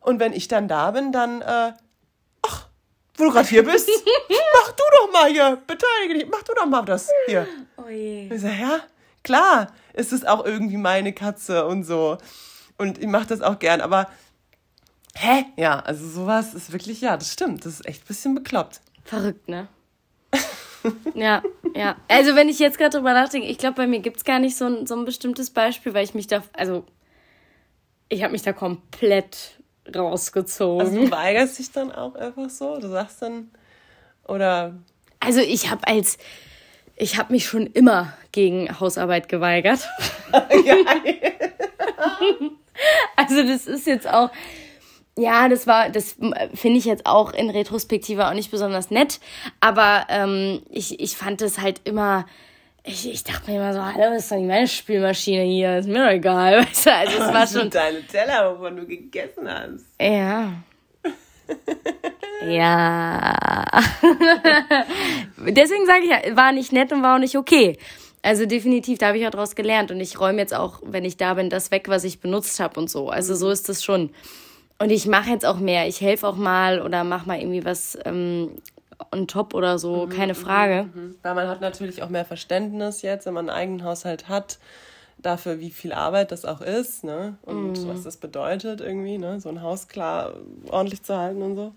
Und 0.00 0.20
wenn 0.20 0.32
ich 0.32 0.46
dann 0.46 0.68
da 0.68 0.92
bin, 0.92 1.10
dann, 1.10 1.42
äh, 1.42 1.72
wo 3.16 3.24
du 3.24 3.30
gerade 3.30 3.48
hier 3.48 3.64
bist, 3.64 3.88
mach 4.28 4.72
du 4.72 4.82
doch 4.98 5.12
mal 5.12 5.30
hier, 5.30 5.62
beteilige 5.66 6.14
dich, 6.14 6.28
mach 6.30 6.42
du 6.42 6.52
doch 6.54 6.66
mal 6.66 6.82
das 6.82 7.10
hier. 7.26 7.46
Oh 7.76 7.88
je. 7.88 8.28
Ich 8.32 8.40
so, 8.40 8.48
ja, 8.48 8.80
klar, 9.22 9.72
ist 9.92 10.12
es 10.12 10.24
auch 10.24 10.44
irgendwie 10.44 10.76
meine 10.76 11.12
Katze 11.12 11.66
und 11.66 11.84
so. 11.84 12.18
Und 12.78 12.98
ich 12.98 13.06
mache 13.06 13.26
das 13.26 13.40
auch 13.40 13.58
gern, 13.58 13.80
aber 13.80 14.08
hä? 15.14 15.46
Ja, 15.56 15.80
also 15.80 16.06
sowas 16.06 16.54
ist 16.54 16.72
wirklich, 16.72 17.00
ja, 17.00 17.16
das 17.16 17.32
stimmt. 17.32 17.64
Das 17.64 17.74
ist 17.74 17.86
echt 17.86 18.04
ein 18.04 18.08
bisschen 18.08 18.34
bekloppt. 18.34 18.80
Verrückt, 19.04 19.48
ne? 19.48 19.68
ja, 21.14 21.42
ja. 21.74 21.96
Also 22.08 22.34
wenn 22.34 22.48
ich 22.48 22.58
jetzt 22.58 22.78
gerade 22.78 22.96
drüber 22.96 23.14
nachdenke, 23.14 23.48
ich 23.48 23.58
glaube, 23.58 23.76
bei 23.76 23.86
mir 23.86 24.00
gibt 24.00 24.18
es 24.18 24.24
gar 24.24 24.38
nicht 24.38 24.56
so 24.56 24.66
ein, 24.66 24.86
so 24.86 24.94
ein 24.94 25.04
bestimmtes 25.04 25.50
Beispiel, 25.50 25.94
weil 25.94 26.04
ich 26.04 26.14
mich 26.14 26.26
da, 26.26 26.42
also 26.52 26.84
ich 28.08 28.22
habe 28.22 28.32
mich 28.32 28.42
da 28.42 28.52
komplett 28.52 29.55
rausgezogen. 29.94 30.86
Also 30.86 31.00
du 31.00 31.10
weigerst 31.10 31.58
dich 31.58 31.72
dann 31.72 31.92
auch 31.92 32.14
einfach 32.14 32.50
so? 32.50 32.78
Du 32.78 32.88
sagst 32.88 33.22
dann, 33.22 33.50
oder? 34.26 34.74
Also 35.20 35.40
ich 35.40 35.70
habe 35.70 35.86
als, 35.86 36.18
ich 36.96 37.18
habe 37.18 37.32
mich 37.32 37.46
schon 37.46 37.66
immer 37.66 38.12
gegen 38.32 38.80
Hausarbeit 38.80 39.28
geweigert. 39.28 39.86
also 43.16 43.42
das 43.42 43.66
ist 43.66 43.86
jetzt 43.86 44.08
auch, 44.08 44.30
ja, 45.18 45.48
das 45.48 45.66
war, 45.66 45.88
das 45.88 46.16
finde 46.54 46.78
ich 46.78 46.84
jetzt 46.84 47.06
auch 47.06 47.32
in 47.32 47.48
Retrospektive 47.48 48.28
auch 48.28 48.34
nicht 48.34 48.50
besonders 48.50 48.90
nett, 48.90 49.18
aber 49.60 50.06
ähm, 50.10 50.62
ich, 50.70 51.00
ich 51.00 51.16
fand 51.16 51.40
es 51.40 51.60
halt 51.60 51.80
immer, 51.84 52.26
ich, 52.86 53.10
ich 53.10 53.24
dachte 53.24 53.50
mir 53.50 53.56
immer 53.56 53.72
so, 53.72 53.84
hallo, 53.84 54.14
das 54.14 54.24
ist 54.24 54.32
doch 54.32 54.36
nicht 54.36 54.46
meine 54.46 54.68
Spielmaschine 54.68 55.42
hier, 55.42 55.78
ist 55.78 55.88
mir 55.88 56.04
doch 56.04 56.10
egal, 56.10 56.60
weißt 56.64 56.86
du, 56.86 56.94
also 56.94 57.18
es 57.18 57.34
war 57.34 57.46
schon... 57.46 57.70
deine 57.70 58.06
Teller, 58.06 58.54
wovon 58.54 58.76
du 58.76 58.86
gegessen 58.86 59.48
hast. 59.48 59.84
Ja. 60.00 60.52
ja. 62.46 63.34
Deswegen 65.38 65.86
sage 65.86 66.04
ich 66.04 66.10
ja, 66.10 66.36
war 66.36 66.52
nicht 66.52 66.72
nett 66.72 66.92
und 66.92 67.02
war 67.02 67.16
auch 67.16 67.20
nicht 67.20 67.36
okay. 67.36 67.76
Also 68.22 68.46
definitiv, 68.46 68.98
da 68.98 69.08
habe 69.08 69.18
ich 69.18 69.24
ja 69.24 69.30
draus 69.30 69.54
gelernt 69.54 69.90
und 69.90 70.00
ich 70.00 70.18
räume 70.18 70.38
jetzt 70.38 70.54
auch, 70.54 70.80
wenn 70.84 71.04
ich 71.04 71.16
da 71.16 71.34
bin, 71.34 71.50
das 71.50 71.70
weg, 71.70 71.88
was 71.88 72.04
ich 72.04 72.20
benutzt 72.20 72.58
habe 72.60 72.78
und 72.80 72.90
so. 72.90 73.08
Also 73.08 73.34
so 73.34 73.50
ist 73.50 73.68
das 73.68 73.84
schon. 73.84 74.10
Und 74.78 74.90
ich 74.90 75.06
mache 75.06 75.30
jetzt 75.30 75.46
auch 75.46 75.58
mehr. 75.58 75.86
Ich 75.86 76.00
helfe 76.00 76.26
auch 76.26 76.36
mal 76.36 76.82
oder 76.82 77.04
mache 77.04 77.26
mal 77.26 77.38
irgendwie 77.38 77.64
was 77.64 77.96
ähm, 78.04 78.50
on 79.12 79.26
top 79.26 79.54
oder 79.54 79.78
so, 79.78 80.06
mhm, 80.06 80.10
keine 80.10 80.34
mhm, 80.34 80.38
Frage. 80.38 80.88
Mhm. 80.94 81.16
Weil 81.22 81.34
man 81.34 81.48
hat 81.48 81.60
natürlich 81.60 82.02
auch 82.02 82.08
mehr 82.08 82.24
Verständnis 82.24 83.02
jetzt, 83.02 83.26
wenn 83.26 83.34
man 83.34 83.48
einen 83.48 83.58
eigenen 83.58 83.84
Haushalt 83.84 84.28
hat, 84.28 84.58
dafür, 85.18 85.60
wie 85.60 85.70
viel 85.70 85.92
Arbeit 85.92 86.32
das 86.32 86.44
auch 86.44 86.60
ist, 86.60 87.04
ne? 87.04 87.38
Und 87.42 87.82
mhm. 87.82 87.88
was 87.88 88.02
das 88.02 88.16
bedeutet 88.18 88.80
irgendwie, 88.80 89.18
ne? 89.18 89.40
So 89.40 89.48
ein 89.48 89.62
Haus 89.62 89.88
klar 89.88 90.34
ordentlich 90.68 91.02
zu 91.02 91.16
halten 91.16 91.42
und 91.42 91.56
so. 91.56 91.72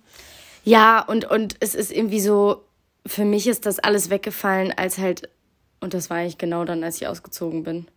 Ja, 0.66 1.02
und, 1.02 1.26
und 1.26 1.56
es 1.60 1.74
ist 1.74 1.92
irgendwie 1.92 2.20
so, 2.20 2.64
für 3.06 3.26
mich 3.26 3.48
ist 3.48 3.66
das 3.66 3.80
alles 3.80 4.10
weggefallen, 4.10 4.74
als 4.76 4.98
halt, 4.98 5.30
und 5.80 5.94
das 5.94 6.10
war 6.10 6.18
eigentlich 6.18 6.38
genau 6.38 6.66
dann, 6.66 6.84
als 6.84 6.98
ich 6.98 7.08
ausgezogen 7.08 7.64
bin 7.64 7.88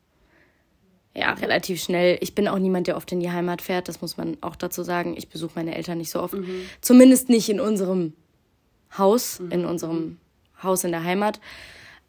ja, 1.15 1.33
relativ 1.35 1.83
schnell. 1.83 2.19
Ich 2.21 2.35
bin 2.35 2.49
auch 2.49 2.59
niemand, 2.59 2.87
der 2.87 2.97
oft 2.97 3.11
in 3.13 3.21
die 3.21 3.31
Heimat 3.31 3.61
fährt, 3.61 3.89
das 3.89 4.01
muss 4.01 4.17
man 4.17 4.39
auch 4.41 4.57
dazu 4.57 4.83
sagen. 4.83 5.15
Ich 5.17 5.29
besuche 5.29 5.53
meine 5.57 5.75
Eltern 5.75 5.99
nicht 5.99 6.11
so 6.11 6.21
oft. 6.21 6.35
Mhm. 6.35 6.63
Zumindest 6.81 7.29
nicht 7.29 7.49
in 7.49 7.61
unserem 7.61 8.15
Haus, 8.97 9.41
mhm. 9.41 9.51
in 9.51 9.65
unserem 9.65 10.19
Haus 10.63 10.85
in 10.85 10.93
der 10.93 11.05
Heimat. 11.05 11.41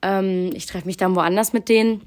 Ähm, 0.02 0.52
ich 0.54 0.65
treffe 0.65 0.86
mich 0.86 0.98
dann 0.98 1.15
woanders 1.15 1.54
mit 1.54 1.69
denen. 1.69 2.02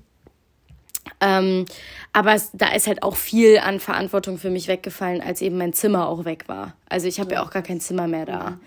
Ähm, 1.21 1.67
aber 2.13 2.35
es, 2.35 2.51
da 2.53 2.73
ist 2.73 2.87
halt 2.87 3.03
auch 3.03 3.17
viel 3.17 3.59
an 3.59 3.81
Verantwortung 3.81 4.39
für 4.39 4.51
mich 4.51 4.69
weggefallen, 4.69 5.21
als 5.21 5.41
eben 5.41 5.57
mein 5.57 5.73
Zimmer 5.73 6.09
auch 6.09 6.25
weg 6.25 6.49
war. 6.49 6.75
Also 6.89 7.07
ich 7.07 7.21
habe 7.21 7.33
ja. 7.33 7.41
ja. 7.41 7.47
auch 7.47 7.51
gar 7.51 7.63
kein 7.63 7.81
Zimmer 7.81 8.07
mehr 8.07 8.27
da. 8.27 8.59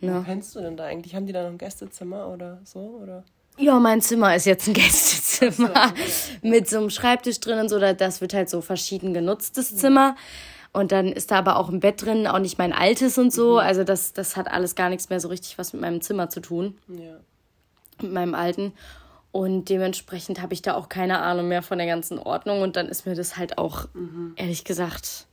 Mhm. 0.00 0.08
Ne? 0.08 0.18
Wo 0.18 0.22
kennst 0.22 0.54
du 0.56 0.60
denn 0.60 0.76
da 0.76 0.84
eigentlich? 0.84 1.14
Haben 1.14 1.26
die 1.26 1.32
da 1.32 1.42
noch 1.42 1.50
ein 1.50 1.58
Gästezimmer 1.58 2.28
oder 2.28 2.60
so? 2.64 3.00
Oder? 3.02 3.24
Ja, 3.58 3.78
mein 3.78 4.00
Zimmer 4.00 4.34
ist 4.34 4.46
jetzt 4.46 4.66
ein 4.66 4.74
Gästezimmer 4.74 5.92
mit 6.42 6.68
so 6.68 6.78
einem 6.78 6.90
Schreibtisch 6.90 7.40
drin 7.40 7.58
und 7.58 7.68
so. 7.68 7.78
Das 7.78 8.20
wird 8.20 8.34
halt 8.34 8.48
so 8.48 8.60
verschieden 8.60 9.14
genutztes 9.14 9.76
Zimmer. 9.76 10.16
Und 10.72 10.90
dann 10.90 11.08
ist 11.08 11.30
da 11.30 11.38
aber 11.38 11.56
auch 11.56 11.68
ein 11.68 11.80
Bett 11.80 12.02
drin, 12.02 12.26
auch 12.26 12.38
nicht 12.38 12.58
mein 12.58 12.72
altes 12.72 13.18
und 13.18 13.32
so. 13.32 13.54
Mhm. 13.54 13.58
Also 13.58 13.84
das, 13.84 14.14
das 14.14 14.36
hat 14.36 14.48
alles 14.50 14.74
gar 14.74 14.88
nichts 14.88 15.10
mehr 15.10 15.20
so 15.20 15.28
richtig 15.28 15.58
was 15.58 15.72
mit 15.72 15.82
meinem 15.82 16.00
Zimmer 16.00 16.30
zu 16.30 16.40
tun. 16.40 16.78
Ja. 16.88 17.16
Mit 18.00 18.12
meinem 18.12 18.34
alten. 18.34 18.72
Und 19.32 19.68
dementsprechend 19.68 20.40
habe 20.40 20.54
ich 20.54 20.62
da 20.62 20.74
auch 20.74 20.88
keine 20.88 21.20
Ahnung 21.20 21.48
mehr 21.48 21.62
von 21.62 21.78
der 21.78 21.86
ganzen 21.86 22.18
Ordnung. 22.18 22.62
Und 22.62 22.76
dann 22.76 22.88
ist 22.88 23.06
mir 23.06 23.14
das 23.14 23.36
halt 23.36 23.58
auch, 23.58 23.86
mhm. 23.92 24.32
ehrlich 24.36 24.64
gesagt, 24.64 25.26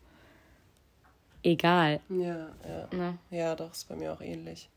egal. 1.43 2.02
Ja, 2.10 2.47
ja. 2.67 2.88
Na? 2.91 3.13
Ja, 3.30 3.56
doch, 3.56 3.71
ist 3.71 3.88
bei 3.88 3.95
mir 3.95 4.12
auch 4.12 4.21
ähnlich. 4.21 4.69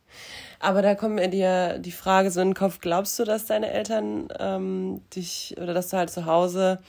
Aber 0.60 0.82
da 0.82 0.94
kommt 0.94 1.16
mir 1.16 1.28
dir 1.28 1.78
die 1.78 1.92
Frage 1.92 2.30
so 2.30 2.40
in 2.40 2.48
den 2.48 2.54
Kopf, 2.54 2.80
glaubst 2.80 3.18
du, 3.18 3.24
dass 3.24 3.46
deine 3.46 3.70
Eltern 3.70 4.28
ähm, 4.38 5.00
dich 5.14 5.56
oder 5.60 5.74
dass 5.74 5.88
du 5.88 5.96
halt 5.96 6.10
zu 6.10 6.26
Hause 6.26 6.80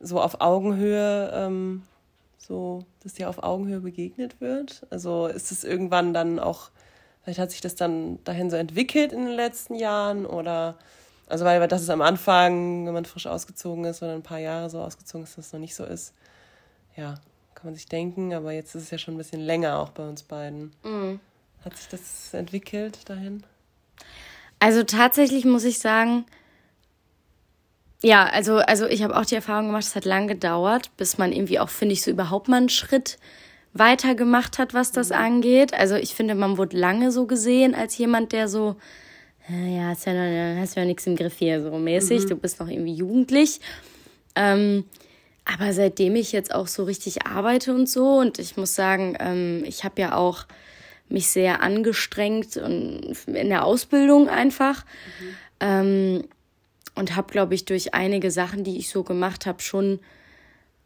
so 0.00 0.20
auf 0.20 0.40
Augenhöhe, 0.40 1.30
ähm, 1.34 1.82
so, 2.46 2.84
dass 3.02 3.14
dir 3.14 3.28
auf 3.28 3.42
Augenhöhe 3.42 3.80
begegnet 3.80 4.40
wird? 4.40 4.86
Also 4.90 5.26
ist 5.26 5.52
es 5.52 5.64
irgendwann 5.64 6.14
dann 6.14 6.38
auch, 6.38 6.70
vielleicht 7.22 7.38
hat 7.38 7.50
sich 7.50 7.60
das 7.60 7.74
dann 7.74 8.22
dahin 8.24 8.50
so 8.50 8.56
entwickelt 8.56 9.12
in 9.12 9.24
den 9.24 9.34
letzten 9.34 9.74
Jahren 9.74 10.26
oder, 10.26 10.76
also 11.26 11.44
weil 11.44 11.66
das 11.68 11.82
ist 11.82 11.90
am 11.90 12.02
Anfang, 12.02 12.86
wenn 12.86 12.94
man 12.94 13.04
frisch 13.04 13.26
ausgezogen 13.26 13.84
ist 13.84 14.02
oder 14.02 14.14
ein 14.14 14.22
paar 14.22 14.38
Jahre 14.38 14.70
so 14.70 14.80
ausgezogen 14.80 15.24
ist, 15.24 15.38
dass 15.38 15.46
es 15.46 15.52
noch 15.52 15.60
nicht 15.60 15.74
so 15.74 15.84
ist. 15.84 16.12
Ja, 16.96 17.14
kann 17.54 17.66
man 17.66 17.74
sich 17.74 17.86
denken, 17.86 18.34
aber 18.34 18.52
jetzt 18.52 18.74
ist 18.74 18.82
es 18.84 18.90
ja 18.90 18.98
schon 18.98 19.14
ein 19.14 19.18
bisschen 19.18 19.40
länger 19.40 19.78
auch 19.78 19.90
bei 19.90 20.06
uns 20.06 20.22
beiden. 20.22 20.72
Mhm. 20.84 21.20
Hat 21.64 21.76
sich 21.76 21.88
das 21.88 22.34
entwickelt 22.34 23.08
dahin? 23.08 23.42
Also 24.58 24.82
tatsächlich 24.82 25.44
muss 25.44 25.64
ich 25.64 25.78
sagen, 25.78 26.26
ja, 28.04 28.26
also, 28.26 28.56
also 28.58 28.86
ich 28.86 29.02
habe 29.02 29.16
auch 29.16 29.24
die 29.24 29.34
Erfahrung 29.34 29.68
gemacht, 29.68 29.84
es 29.84 29.96
hat 29.96 30.04
lang 30.04 30.28
gedauert, 30.28 30.90
bis 30.98 31.16
man 31.16 31.32
irgendwie 31.32 31.58
auch, 31.58 31.70
finde 31.70 31.94
ich, 31.94 32.02
so 32.02 32.10
überhaupt 32.10 32.48
mal 32.48 32.58
einen 32.58 32.68
Schritt 32.68 33.18
weiter 33.72 34.14
gemacht 34.14 34.58
hat, 34.58 34.74
was 34.74 34.92
das 34.92 35.08
mhm. 35.08 35.16
angeht. 35.16 35.72
Also 35.72 35.94
ich 35.96 36.14
finde, 36.14 36.34
man 36.34 36.58
wurde 36.58 36.76
lange 36.76 37.10
so 37.10 37.26
gesehen 37.26 37.74
als 37.74 37.96
jemand, 37.96 38.32
der 38.32 38.48
so, 38.48 38.76
ja, 39.48 39.88
hast 39.88 40.04
ja, 40.04 40.12
noch, 40.12 40.60
hast 40.60 40.76
ja 40.76 40.84
nichts 40.84 41.06
im 41.06 41.16
Griff 41.16 41.38
hier, 41.38 41.62
so 41.62 41.78
mäßig, 41.78 42.24
mhm. 42.24 42.28
du 42.28 42.36
bist 42.36 42.60
noch 42.60 42.68
irgendwie 42.68 42.92
jugendlich. 42.92 43.60
Ähm, 44.36 44.84
aber 45.46 45.72
seitdem 45.72 46.14
ich 46.14 46.32
jetzt 46.32 46.54
auch 46.54 46.66
so 46.66 46.84
richtig 46.84 47.26
arbeite 47.26 47.74
und 47.74 47.88
so, 47.88 48.18
und 48.18 48.38
ich 48.38 48.58
muss 48.58 48.74
sagen, 48.74 49.16
ähm, 49.18 49.64
ich 49.66 49.82
habe 49.82 50.00
ja 50.02 50.14
auch 50.14 50.44
mich 51.08 51.28
sehr 51.28 51.62
angestrengt 51.62 52.58
und 52.58 53.16
in 53.26 53.48
der 53.48 53.64
Ausbildung 53.64 54.28
einfach. 54.28 54.84
Mhm. 54.84 55.36
Ähm, 55.60 56.24
und 56.94 57.16
habe, 57.16 57.32
glaube 57.32 57.54
ich, 57.54 57.64
durch 57.64 57.94
einige 57.94 58.30
Sachen, 58.30 58.64
die 58.64 58.78
ich 58.78 58.88
so 58.88 59.02
gemacht 59.02 59.46
habe, 59.46 59.60
schon 59.60 60.00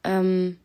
ähm, 0.04 0.58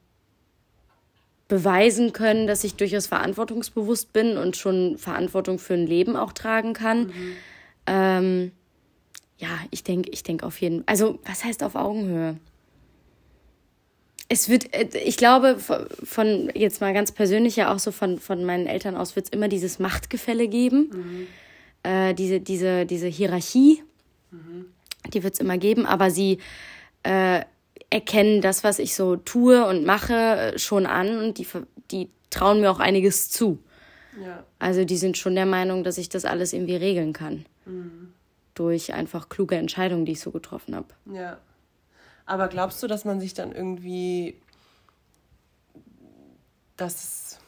beweisen 1.48 2.14
können, 2.14 2.48
dass 2.48 2.64
ich 2.64 2.76
durchaus 2.76 3.08
verantwortungsbewusst 3.08 4.14
bin 4.14 4.38
und 4.38 4.56
schon 4.56 4.98
Verantwortung 4.98 5.60
für 5.60 5.74
ein 5.74 5.86
Leben 5.86 6.16
auch 6.16 6.34
tragen 6.34 6.74
kann. 6.74 7.08
Mhm. 7.08 7.36
Ähm, 7.88 8.52
ja, 9.38 9.50
ich 9.72 9.84
denke, 9.84 10.10
ich 10.12 10.24
denke 10.24 10.46
auf 10.46 10.62
jeden 10.62 10.78
Fall. 10.78 10.86
Also, 10.88 11.20
was 11.26 11.44
heißt 11.44 11.64
auf 11.64 11.76
Augenhöhe? 11.76 12.38
es 14.34 14.50
wird, 14.50 14.74
äh, 14.74 14.98
ich 14.98 15.18
glaube, 15.18 15.58
von 15.60 16.52
jetzt 16.56 16.82
mal 16.82 16.94
ganz 16.94 17.12
persönlich 17.12 17.56
ja 17.56 17.74
auch 17.74 17.80
so 17.80 17.92
von, 17.92 18.20
von 18.20 18.44
meinen 18.44 18.68
Eltern 18.68 18.96
aus 18.96 19.16
wird 19.16 19.28
es 19.28 19.32
immer 19.32 19.48
dieses 19.48 19.80
Machtgefälle 19.80 20.48
geben. 20.48 20.90
Mhm. 20.92 21.28
äh, 21.84 22.14
diese, 22.14 22.40
diese, 22.40 22.86
diese 22.86 23.08
Hierarchie, 23.08 23.84
mhm. 24.32 24.66
Die 25.14 25.24
wird 25.24 25.36
es 25.36 25.40
immer 25.40 25.58
geben, 25.58 25.86
aber 25.86 26.12
sie 26.12 26.40
äh, 27.04 27.42
erkennen 27.90 28.42
das, 28.42 28.64
was 28.64 28.80
ich 28.80 28.96
so 28.96 29.16
tue 29.16 29.66
und 29.66 29.86
mache, 29.86 30.54
schon 30.58 30.86
an 30.86 31.18
und 31.18 31.38
die, 31.38 31.48
die 31.92 32.10
trauen 32.30 32.62
mir 32.62 32.72
auch 32.72 32.80
einiges 32.80 33.30
zu. 33.30 33.60
Ja. 34.22 34.44
Also 34.60 34.86
die 34.86 34.98
sind 34.98 35.18
schon 35.18 35.36
der 35.36 35.46
Meinung, 35.46 35.84
dass 35.84 35.98
ich 35.98 36.10
das 36.10 36.26
alles 36.26 36.54
irgendwie 36.54 36.76
regeln 36.76 37.14
kann. 37.14 37.46
Mhm. 37.66 38.14
Durch 38.56 38.94
einfach 38.94 39.30
kluge 39.30 39.56
Entscheidungen, 39.56 40.06
die 40.06 40.14
ich 40.14 40.20
so 40.20 40.32
getroffen 40.32 40.76
habe. 40.76 40.88
Ja. 41.12 41.38
Aber 42.26 42.48
glaubst 42.48 42.82
du, 42.82 42.88
dass 42.88 43.06
man 43.06 43.20
sich 43.20 43.34
dann 43.34 43.52
irgendwie, 43.52 44.36
dass 46.78 47.40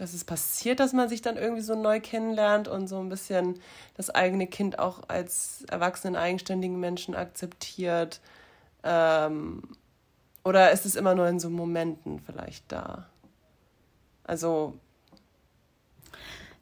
dass 0.00 0.14
es 0.14 0.24
passiert, 0.24 0.80
dass 0.80 0.94
man 0.94 1.10
sich 1.10 1.20
dann 1.20 1.36
irgendwie 1.36 1.60
so 1.60 1.74
neu 1.74 2.00
kennenlernt 2.00 2.68
und 2.68 2.88
so 2.88 2.98
ein 3.00 3.10
bisschen 3.10 3.60
das 3.98 4.08
eigene 4.08 4.46
Kind 4.46 4.78
auch 4.78 5.02
als 5.08 5.62
erwachsenen, 5.70 6.16
eigenständigen 6.16 6.80
Menschen 6.80 7.14
akzeptiert? 7.14 8.22
Ähm, 8.82 9.62
oder 10.42 10.70
ist 10.70 10.86
es 10.86 10.96
immer 10.96 11.14
nur 11.14 11.28
in 11.28 11.38
so 11.38 11.50
Momenten 11.50 12.18
vielleicht 12.18 12.72
da? 12.72 13.10
Also. 14.24 14.72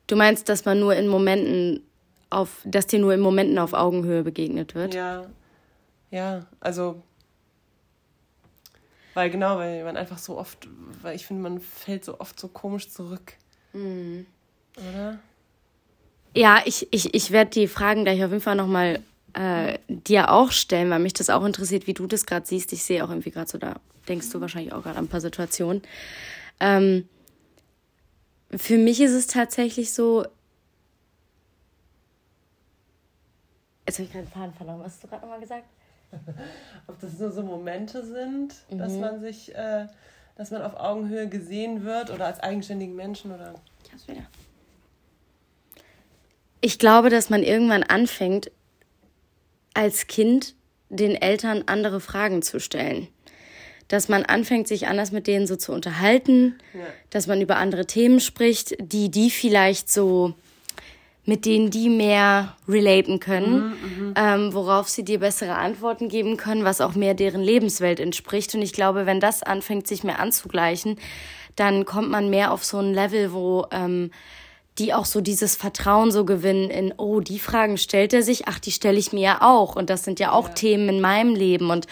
Du 0.09 0.17
meinst, 0.17 0.49
dass 0.49 0.65
man 0.65 0.81
nur 0.81 0.97
in 0.97 1.07
Momenten 1.07 1.87
auf, 2.31 2.63
dass 2.65 2.89
dir 2.89 2.99
nur 2.99 3.15
in 3.15 3.21
Momenten 3.21 3.61
auf 3.61 3.73
Augenhöhe 3.73 4.25
begegnet 4.25 4.75
wird? 4.75 4.95
Ja. 4.95 5.27
Ja, 6.11 6.47
also. 6.59 7.03
Weil 9.19 9.31
genau, 9.31 9.59
weil 9.59 9.83
man 9.83 9.97
einfach 9.97 10.19
so 10.19 10.39
oft, 10.39 10.69
weil 11.03 11.17
ich 11.17 11.27
finde, 11.27 11.43
man 11.43 11.59
fällt 11.59 12.05
so 12.05 12.21
oft 12.21 12.39
so 12.39 12.47
komisch 12.47 12.89
zurück. 12.89 13.33
Mhm. 13.73 14.27
Oder? 14.77 15.19
Ja, 16.37 16.63
ich, 16.65 16.87
ich, 16.93 17.13
ich 17.15 17.33
werde 17.33 17.51
die 17.51 17.67
Fragen 17.67 18.05
gleich 18.05 18.23
auf 18.23 18.31
jeden 18.31 18.41
Fall 18.41 18.55
nochmal 18.55 19.03
äh, 19.33 19.81
dir 19.89 20.31
auch 20.31 20.53
stellen, 20.53 20.89
weil 20.91 21.01
mich 21.01 21.15
das 21.15 21.31
auch 21.31 21.45
interessiert, 21.45 21.89
wie 21.89 21.95
du 21.95 22.07
das 22.07 22.27
gerade 22.27 22.47
siehst. 22.47 22.73
Ich 22.73 22.85
sehe 22.85 23.05
auch 23.05 23.09
irgendwie 23.09 23.33
gerade 23.33 23.51
so, 23.51 23.59
da 23.59 23.81
denkst 24.07 24.31
du 24.31 24.41
wahrscheinlich 24.41 24.73
auch 24.73 24.85
gerade 24.85 24.99
an 24.99 25.07
ein 25.07 25.09
paar 25.09 25.21
Situationen. 25.21 25.83
Ähm, 26.61 27.09
für 28.57 28.79
mich 28.79 29.01
ist 29.01 29.15
es 29.15 29.27
tatsächlich 29.27 29.93
so. 29.93 30.27
Jetzt 33.85 33.99
habe 33.99 34.05
ich 34.05 34.13
gerade 34.13 34.27
den 34.27 34.33
Faden 34.33 34.55
verloren. 34.55 34.79
Was 34.79 34.93
hast 34.93 35.03
du 35.03 35.09
gerade 35.09 35.23
nochmal 35.23 35.41
gesagt? 35.41 35.67
Ob 36.87 36.99
das 37.01 37.19
nur 37.19 37.31
so 37.31 37.43
Momente 37.43 38.05
sind, 38.05 38.55
mhm. 38.71 38.79
dass 38.79 38.93
man 38.95 39.21
sich, 39.21 39.55
äh, 39.55 39.87
dass 40.37 40.51
man 40.51 40.63
auf 40.63 40.75
Augenhöhe 40.77 41.29
gesehen 41.29 41.85
wird 41.85 42.11
oder 42.11 42.27
als 42.27 42.41
eigenständigen 42.41 42.97
Menschen 42.97 43.33
oder. 43.33 43.55
Wieder. 44.07 44.27
Ich 46.61 46.79
glaube, 46.79 47.11
dass 47.11 47.31
man 47.31 47.43
irgendwann 47.43 47.83
anfängt, 47.83 48.51
als 49.75 50.07
Kind 50.07 50.55
den 50.89 51.15
Eltern 51.15 51.65
andere 51.67 52.01
Fragen 52.01 52.43
zu 52.43 52.61
stellen 52.61 53.09
dass 53.89 54.09
man 54.09 54.25
anfängt, 54.25 54.69
sich 54.69 54.87
anders 54.87 55.13
mit 55.13 55.27
denen 55.27 55.47
so 55.47 55.57
zu 55.57 55.73
unterhalten, 55.73 56.59
ja. 56.75 56.81
dass 57.11 57.27
man 57.27 57.41
über 57.41 57.57
andere 57.57 57.87
Themen 57.87 58.21
spricht, 58.21 58.77
die 58.81 59.11
die 59.11 59.31
vielleicht 59.31 59.91
so 59.91 60.35
mit 61.29 61.45
denen 61.45 61.69
die 61.69 61.91
mehr 61.91 62.57
relaten 62.67 63.21
können, 63.21 63.59
mhm, 63.59 64.07
mhm, 64.07 64.15
ähm, 64.17 64.55
worauf 64.55 64.89
sie 64.89 65.05
dir 65.05 65.21
bessere 65.21 65.57
Antworten 65.57 66.09
geben 66.09 66.39
können, 66.39 66.65
was 66.65 66.81
auch 66.81 66.95
mehr 66.95 67.13
deren 67.13 67.43
Lebenswelt 67.43 68.01
entspricht. 68.01 68.55
Und 68.55 68.63
ich 68.63 68.73
glaube, 68.73 69.05
wenn 69.05 69.21
das 69.21 69.43
anfängt, 69.43 69.87
sich 69.87 70.05
mehr 70.05 70.21
anzugleichen, 70.21 70.99
dann 71.55 71.85
kommt 71.85 72.09
man 72.09 72.31
mehr 72.31 72.51
auf 72.51 72.65
so 72.65 72.79
ein 72.79 72.95
Level, 72.95 73.35
wo 73.35 73.67
ähm, 73.73 74.11
die 74.79 74.95
auch 74.95 75.05
so 75.05 75.21
dieses 75.21 75.55
Vertrauen 75.55 76.11
so 76.11 76.25
gewinnen 76.25 76.71
in, 76.71 76.95
oh, 76.97 77.21
die 77.21 77.39
Fragen 77.39 77.77
stellt 77.77 78.15
er 78.15 78.23
sich, 78.23 78.49
ach, 78.49 78.59
die 78.59 78.73
stelle 78.73 78.99
ich 78.99 79.13
mir 79.13 79.21
ja 79.21 79.39
auch. 79.43 79.77
Und 79.77 79.91
das 79.91 80.05
sind 80.05 80.21
ja 80.21 80.33
auch 80.33 80.49
ja. 80.49 80.55
Themen 80.55 80.89
in 80.89 81.01
meinem 81.03 81.35
Leben. 81.35 81.69
Und 81.69 81.87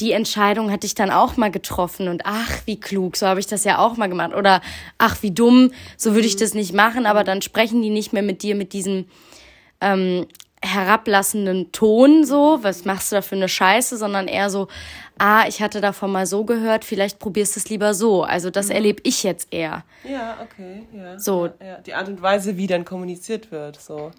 die 0.00 0.12
Entscheidung 0.12 0.70
hatte 0.70 0.86
ich 0.86 0.94
dann 0.94 1.10
auch 1.10 1.36
mal 1.36 1.50
getroffen 1.50 2.08
und 2.08 2.22
ach, 2.24 2.62
wie 2.64 2.80
klug, 2.80 3.16
so 3.16 3.26
habe 3.26 3.40
ich 3.40 3.46
das 3.46 3.64
ja 3.64 3.78
auch 3.78 3.96
mal 3.96 4.08
gemacht. 4.08 4.34
Oder 4.34 4.60
ach, 4.98 5.22
wie 5.22 5.30
dumm, 5.30 5.72
so 5.96 6.14
würde 6.14 6.26
ich 6.26 6.36
das 6.36 6.54
nicht 6.54 6.72
machen, 6.72 7.06
aber 7.06 7.24
dann 7.24 7.42
sprechen 7.42 7.82
die 7.82 7.90
nicht 7.90 8.12
mehr 8.12 8.22
mit 8.22 8.42
dir 8.42 8.54
mit 8.54 8.72
diesem 8.72 9.06
ähm, 9.80 10.26
herablassenden 10.62 11.72
Ton 11.72 12.24
so, 12.24 12.58
was 12.62 12.84
machst 12.84 13.10
du 13.10 13.16
da 13.16 13.22
für 13.22 13.36
eine 13.36 13.48
Scheiße, 13.48 13.96
sondern 13.96 14.28
eher 14.28 14.50
so, 14.50 14.68
ah, 15.18 15.44
ich 15.48 15.62
hatte 15.62 15.80
davon 15.80 16.12
mal 16.12 16.26
so 16.26 16.44
gehört, 16.44 16.84
vielleicht 16.84 17.18
probierst 17.18 17.56
du 17.56 17.60
es 17.60 17.68
lieber 17.70 17.94
so. 17.94 18.24
Also 18.24 18.50
das 18.50 18.66
mhm. 18.66 18.72
erlebe 18.72 19.00
ich 19.04 19.22
jetzt 19.22 19.52
eher. 19.52 19.84
Ja, 20.04 20.38
okay, 20.42 20.86
ja. 20.92 21.18
So. 21.18 21.46
Ja, 21.46 21.66
ja. 21.66 21.78
Die 21.78 21.94
Art 21.94 22.08
und 22.08 22.20
Weise, 22.20 22.56
wie 22.56 22.66
dann 22.66 22.84
kommuniziert 22.84 23.50
wird, 23.50 23.80
so, 23.80 24.10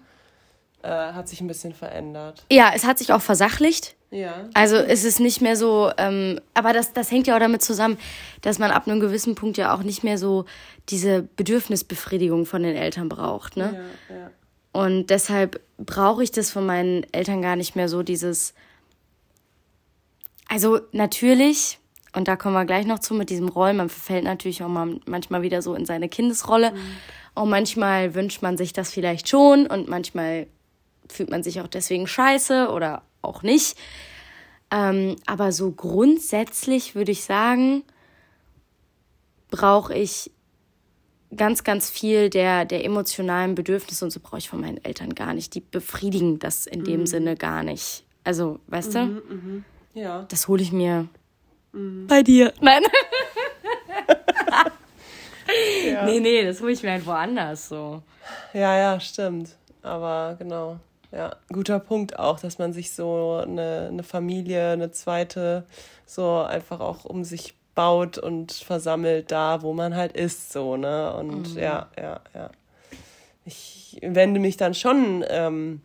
äh, 0.82 0.88
hat 0.88 1.28
sich 1.28 1.40
ein 1.40 1.46
bisschen 1.46 1.74
verändert. 1.74 2.44
Ja, 2.50 2.72
es 2.74 2.84
hat 2.84 2.98
sich 2.98 3.12
auch 3.12 3.22
versachlicht. 3.22 3.94
Ja. 4.10 4.48
Also 4.52 4.76
es 4.76 5.04
ist 5.04 5.20
nicht 5.20 5.40
mehr 5.40 5.56
so, 5.56 5.90
ähm, 5.96 6.38
aber 6.52 6.74
das, 6.74 6.92
das 6.92 7.10
hängt 7.10 7.26
ja 7.26 7.34
auch 7.34 7.40
damit 7.40 7.62
zusammen, 7.62 7.96
dass 8.42 8.58
man 8.58 8.70
ab 8.70 8.86
einem 8.86 9.00
gewissen 9.00 9.34
Punkt 9.34 9.56
ja 9.56 9.74
auch 9.74 9.82
nicht 9.82 10.04
mehr 10.04 10.18
so 10.18 10.44
diese 10.90 11.22
Bedürfnisbefriedigung 11.22 12.44
von 12.44 12.62
den 12.62 12.76
Eltern 12.76 13.08
braucht. 13.08 13.56
Ne? 13.56 13.84
Ja, 14.10 14.16
ja. 14.16 14.30
Und 14.72 15.08
deshalb 15.08 15.60
brauche 15.78 16.22
ich 16.22 16.30
das 16.30 16.50
von 16.50 16.66
meinen 16.66 17.06
Eltern 17.12 17.42
gar 17.42 17.56
nicht 17.56 17.76
mehr 17.76 17.88
so, 17.88 18.02
dieses. 18.02 18.54
Also 20.48 20.80
natürlich, 20.92 21.78
und 22.14 22.28
da 22.28 22.36
kommen 22.36 22.54
wir 22.54 22.64
gleich 22.66 22.86
noch 22.86 22.98
zu 22.98 23.14
mit 23.14 23.30
diesem 23.30 23.48
Rollen, 23.48 23.76
man 23.76 23.88
verfällt 23.88 24.24
natürlich 24.24 24.62
auch 24.62 24.68
mal, 24.68 24.98
manchmal 25.06 25.42
wieder 25.42 25.62
so 25.62 25.74
in 25.74 25.86
seine 25.86 26.08
Kindesrolle. 26.08 26.72
Mhm. 26.72 26.76
Und 27.34 27.48
manchmal 27.48 28.14
wünscht 28.14 28.42
man 28.42 28.58
sich 28.58 28.74
das 28.74 28.90
vielleicht 28.90 29.28
schon 29.28 29.66
und 29.66 29.88
manchmal 29.88 30.46
fühlt 31.08 31.30
man 31.30 31.42
sich 31.42 31.60
auch 31.60 31.68
deswegen 31.68 32.06
scheiße 32.06 32.70
oder 32.70 33.02
auch 33.20 33.42
nicht. 33.42 33.76
Ähm, 34.70 35.16
aber 35.26 35.52
so 35.52 35.70
grundsätzlich 35.70 36.94
würde 36.94 37.12
ich 37.12 37.24
sagen, 37.24 37.84
brauche 39.50 39.94
ich 39.94 40.30
ganz, 41.36 41.64
ganz 41.64 41.90
viel 41.90 42.30
der, 42.30 42.64
der 42.64 42.84
emotionalen 42.84 43.54
Bedürfnisse 43.54 44.04
und 44.04 44.10
so 44.10 44.20
brauche 44.20 44.38
ich 44.38 44.48
von 44.48 44.60
meinen 44.60 44.82
Eltern 44.84 45.14
gar 45.14 45.34
nicht. 45.34 45.54
Die 45.54 45.60
befriedigen 45.60 46.38
das 46.38 46.66
in 46.66 46.84
dem 46.84 47.00
mhm. 47.00 47.06
Sinne 47.06 47.36
gar 47.36 47.62
nicht. 47.62 48.04
Also, 48.24 48.60
weißt 48.68 48.94
mhm, 48.94 49.22
du? 49.28 49.34
Mhm. 49.34 49.64
Ja. 49.94 50.26
Das 50.28 50.48
hole 50.48 50.62
ich 50.62 50.72
mir 50.72 51.08
mhm. 51.72 52.06
bei 52.06 52.22
dir. 52.22 52.52
Nein. 52.60 52.82
ja. 55.86 56.06
Nee, 56.06 56.20
nee, 56.20 56.44
das 56.44 56.60
hole 56.60 56.72
ich 56.72 56.82
mir 56.82 56.92
halt 56.92 57.06
woanders 57.06 57.68
so. 57.68 58.02
Ja, 58.54 58.76
ja, 58.76 59.00
stimmt. 59.00 59.56
Aber 59.82 60.36
genau. 60.38 60.78
Ja, 61.12 61.36
guter 61.52 61.78
Punkt 61.78 62.18
auch, 62.18 62.40
dass 62.40 62.58
man 62.58 62.72
sich 62.72 62.92
so 62.92 63.42
eine, 63.42 63.88
eine 63.90 64.02
Familie, 64.02 64.70
eine 64.70 64.90
zweite, 64.92 65.66
so 66.06 66.38
einfach 66.38 66.80
auch 66.80 67.04
um 67.04 67.22
sich 67.22 67.54
baut 67.74 68.18
und 68.18 68.52
versammelt 68.52 69.30
da, 69.30 69.62
wo 69.62 69.74
man 69.74 69.94
halt 69.94 70.12
ist, 70.12 70.52
so, 70.52 70.76
ne? 70.76 71.14
Und 71.14 71.54
mhm. 71.54 71.60
ja, 71.60 71.88
ja, 71.98 72.20
ja. 72.34 72.50
Ich 73.44 73.98
wende 74.02 74.40
mich 74.40 74.56
dann 74.56 74.74
schon 74.74 75.24
ähm, 75.28 75.82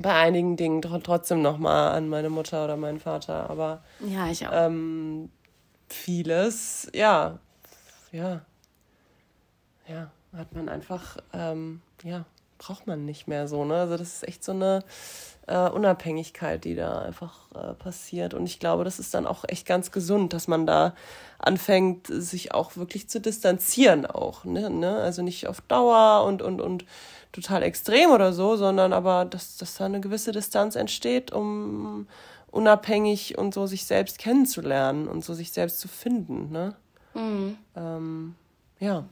bei 0.00 0.14
einigen 0.14 0.56
Dingen 0.56 0.82
trotzdem 0.82 1.42
nochmal 1.42 1.92
an 1.96 2.08
meine 2.08 2.30
Mutter 2.30 2.64
oder 2.64 2.76
meinen 2.76 3.00
Vater, 3.00 3.48
aber 3.50 3.82
ja, 4.00 4.28
ich 4.30 4.46
auch. 4.46 4.52
Ähm, 4.52 5.30
vieles, 5.88 6.90
ja, 6.94 7.38
ja, 8.10 8.42
ja, 9.88 10.10
hat 10.36 10.52
man 10.54 10.68
einfach, 10.68 11.16
ähm, 11.32 11.80
ja, 12.02 12.24
braucht 12.62 12.86
man 12.86 13.04
nicht 13.04 13.26
mehr 13.26 13.48
so. 13.48 13.64
Ne? 13.64 13.74
Also 13.74 13.96
das 13.96 14.14
ist 14.14 14.28
echt 14.28 14.44
so 14.44 14.52
eine 14.52 14.84
äh, 15.48 15.68
Unabhängigkeit, 15.68 16.64
die 16.64 16.76
da 16.76 17.00
einfach 17.00 17.34
äh, 17.54 17.74
passiert. 17.74 18.34
Und 18.34 18.46
ich 18.46 18.60
glaube, 18.60 18.84
das 18.84 19.00
ist 19.00 19.14
dann 19.14 19.26
auch 19.26 19.44
echt 19.48 19.66
ganz 19.66 19.90
gesund, 19.90 20.32
dass 20.32 20.46
man 20.46 20.66
da 20.66 20.94
anfängt, 21.38 22.06
sich 22.06 22.54
auch 22.54 22.76
wirklich 22.76 23.08
zu 23.08 23.20
distanzieren 23.20 24.06
auch. 24.06 24.44
Ne? 24.44 24.70
ne? 24.70 24.96
Also 24.96 25.22
nicht 25.22 25.48
auf 25.48 25.60
Dauer 25.62 26.24
und, 26.24 26.40
und, 26.40 26.60
und 26.60 26.84
total 27.32 27.64
extrem 27.64 28.10
oder 28.10 28.32
so, 28.32 28.56
sondern 28.56 28.92
aber, 28.92 29.24
dass, 29.24 29.56
dass 29.56 29.74
da 29.74 29.86
eine 29.86 30.00
gewisse 30.00 30.30
Distanz 30.30 30.76
entsteht, 30.76 31.32
um 31.32 32.06
unabhängig 32.52 33.38
und 33.38 33.54
so 33.54 33.66
sich 33.66 33.86
selbst 33.86 34.18
kennenzulernen 34.18 35.08
und 35.08 35.24
so 35.24 35.34
sich 35.34 35.50
selbst 35.50 35.80
zu 35.80 35.88
finden. 35.88 36.52
Ne? 36.52 36.76
Mhm. 37.14 37.56
Ähm, 37.74 38.34
ja. 38.78 39.04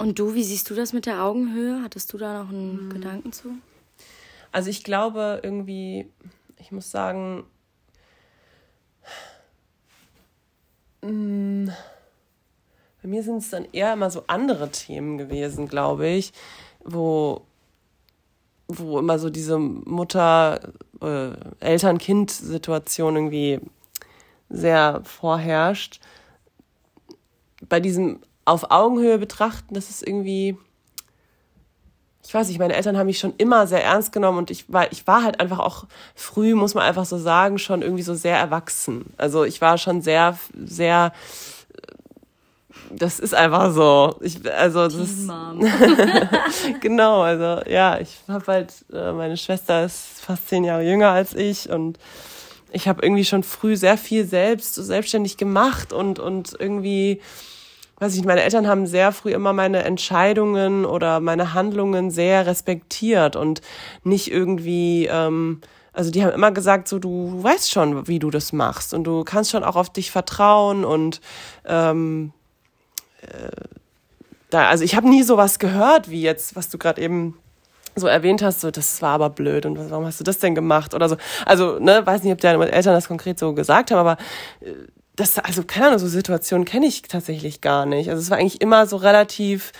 Und 0.00 0.18
du, 0.18 0.32
wie 0.32 0.44
siehst 0.44 0.70
du 0.70 0.74
das 0.74 0.94
mit 0.94 1.04
der 1.04 1.22
Augenhöhe? 1.22 1.82
Hattest 1.82 2.10
du 2.14 2.16
da 2.16 2.42
noch 2.42 2.48
einen 2.48 2.86
mhm. 2.86 2.90
Gedanken 2.90 3.32
zu? 3.32 3.50
Also 4.50 4.70
ich 4.70 4.82
glaube 4.82 5.40
irgendwie, 5.42 6.10
ich 6.56 6.72
muss 6.72 6.90
sagen, 6.90 7.44
mm, 11.02 11.68
bei 13.02 13.08
mir 13.08 13.22
sind 13.22 13.36
es 13.36 13.50
dann 13.50 13.66
eher 13.72 13.92
immer 13.92 14.10
so 14.10 14.24
andere 14.26 14.70
Themen 14.70 15.18
gewesen, 15.18 15.68
glaube 15.68 16.08
ich, 16.08 16.32
wo, 16.82 17.42
wo 18.68 19.00
immer 19.00 19.18
so 19.18 19.28
diese 19.28 19.58
Mutter, 19.58 20.72
äh, 21.02 21.32
Eltern-Kind-Situation 21.60 23.16
irgendwie 23.16 23.60
sehr 24.48 25.02
vorherrscht. 25.04 26.00
Bei 27.68 27.80
diesem 27.80 28.20
auf 28.44 28.70
Augenhöhe 28.70 29.18
betrachten, 29.18 29.74
das 29.74 29.90
ist 29.90 30.06
irgendwie, 30.06 30.56
ich 32.24 32.34
weiß 32.34 32.48
nicht, 32.48 32.58
meine 32.58 32.74
Eltern 32.74 32.96
haben 32.96 33.06
mich 33.06 33.18
schon 33.18 33.34
immer 33.38 33.66
sehr 33.66 33.84
ernst 33.84 34.12
genommen 34.12 34.38
und 34.38 34.50
ich 34.50 34.72
war, 34.72 34.90
ich 34.92 35.06
war 35.06 35.22
halt 35.22 35.40
einfach 35.40 35.58
auch 35.58 35.86
früh, 36.14 36.54
muss 36.54 36.74
man 36.74 36.84
einfach 36.84 37.04
so 37.04 37.18
sagen, 37.18 37.58
schon 37.58 37.82
irgendwie 37.82 38.02
so 38.02 38.14
sehr 38.14 38.36
erwachsen. 38.36 39.12
Also 39.16 39.44
ich 39.44 39.60
war 39.60 39.78
schon 39.78 40.02
sehr, 40.02 40.38
sehr, 40.54 41.12
das 42.90 43.20
ist 43.20 43.34
einfach 43.34 43.72
so. 43.72 44.16
Ich, 44.20 44.38
also 44.52 44.84
das 44.84 44.94
ist, 44.94 45.28
genau, 46.80 47.22
also 47.22 47.62
ja, 47.68 47.98
ich 48.00 48.18
habe 48.28 48.46
halt, 48.46 48.72
äh, 48.92 49.12
meine 49.12 49.36
Schwester 49.36 49.84
ist 49.84 50.20
fast 50.20 50.48
zehn 50.48 50.64
Jahre 50.64 50.82
jünger 50.82 51.10
als 51.10 51.34
ich 51.34 51.70
und 51.70 51.98
ich 52.72 52.88
habe 52.88 53.02
irgendwie 53.02 53.24
schon 53.24 53.42
früh 53.42 53.76
sehr 53.76 53.98
viel 53.98 54.26
selbst, 54.26 54.74
so 54.74 54.82
selbstständig 54.82 55.36
gemacht 55.36 55.92
und, 55.92 56.18
und 56.18 56.56
irgendwie, 56.58 57.20
weiß 58.00 58.16
ich 58.16 58.24
meine 58.24 58.42
Eltern 58.42 58.66
haben 58.66 58.86
sehr 58.86 59.12
früh 59.12 59.32
immer 59.32 59.52
meine 59.52 59.84
Entscheidungen 59.84 60.84
oder 60.84 61.20
meine 61.20 61.54
Handlungen 61.54 62.10
sehr 62.10 62.46
respektiert 62.46 63.36
und 63.36 63.60
nicht 64.02 64.30
irgendwie, 64.32 65.06
ähm, 65.06 65.60
also 65.92 66.10
die 66.10 66.24
haben 66.24 66.32
immer 66.32 66.50
gesagt, 66.50 66.88
so 66.88 66.98
du 66.98 67.42
weißt 67.42 67.70
schon, 67.70 68.08
wie 68.08 68.18
du 68.18 68.30
das 68.30 68.52
machst 68.52 68.94
und 68.94 69.04
du 69.04 69.22
kannst 69.22 69.50
schon 69.50 69.62
auch 69.62 69.76
auf 69.76 69.90
dich 69.90 70.10
vertrauen 70.10 70.84
und 70.84 71.20
ähm, 71.66 72.32
äh, 73.20 73.50
da, 74.48 74.68
also 74.68 74.82
ich 74.82 74.96
habe 74.96 75.08
nie 75.08 75.22
sowas 75.22 75.58
gehört 75.58 76.10
wie 76.10 76.22
jetzt, 76.22 76.56
was 76.56 76.70
du 76.70 76.78
gerade 76.78 77.00
eben 77.00 77.38
so 77.96 78.06
erwähnt 78.06 78.42
hast, 78.42 78.62
so 78.62 78.70
das 78.70 79.02
war 79.02 79.10
aber 79.10 79.30
blöd 79.30 79.66
und 79.66 79.90
warum 79.90 80.06
hast 80.06 80.20
du 80.20 80.24
das 80.24 80.38
denn 80.38 80.54
gemacht 80.54 80.94
oder 80.94 81.08
so. 81.08 81.16
Also 81.44 81.78
ne, 81.78 82.04
weiß 82.04 82.22
nicht, 82.22 82.32
ob 82.32 82.40
deine 82.40 82.70
Eltern 82.70 82.94
das 82.94 83.08
konkret 83.08 83.38
so 83.38 83.52
gesagt 83.52 83.90
haben, 83.90 83.98
aber 83.98 84.16
äh, 84.60 84.72
das, 85.20 85.38
also 85.38 85.62
keine 85.64 85.88
Ahnung, 85.88 85.98
so 85.98 86.08
Situationen 86.08 86.64
kenne 86.64 86.86
ich 86.86 87.02
tatsächlich 87.02 87.60
gar 87.60 87.84
nicht. 87.84 88.08
Also 88.08 88.22
es 88.22 88.30
war 88.30 88.38
eigentlich 88.38 88.60
immer 88.60 88.86
so 88.86 88.96
relativ, 88.96 89.72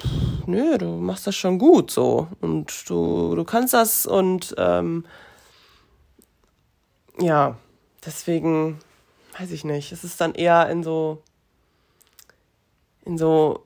pff, 0.00 0.46
nö, 0.46 0.76
du 0.76 0.86
machst 0.86 1.26
das 1.26 1.36
schon 1.36 1.58
gut 1.58 1.90
so 1.90 2.26
und 2.40 2.88
du, 2.88 3.36
du 3.36 3.44
kannst 3.44 3.74
das 3.74 4.06
und 4.06 4.54
ähm, 4.58 5.06
ja, 7.18 7.56
deswegen 8.04 8.80
weiß 9.38 9.52
ich 9.52 9.64
nicht. 9.64 9.92
Es 9.92 10.02
ist 10.02 10.20
dann 10.20 10.34
eher 10.34 10.68
in 10.68 10.82
so 10.82 11.22
in 13.04 13.18
so 13.18 13.64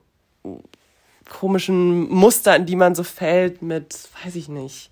komischen 1.27 2.07
Muster, 2.09 2.55
in 2.55 2.67
die 2.67 2.75
man 2.75 2.93
so 2.93 3.03
fällt 3.03 3.61
mit, 3.61 4.09
weiß 4.23 4.35
ich 4.35 4.47
nicht, 4.47 4.89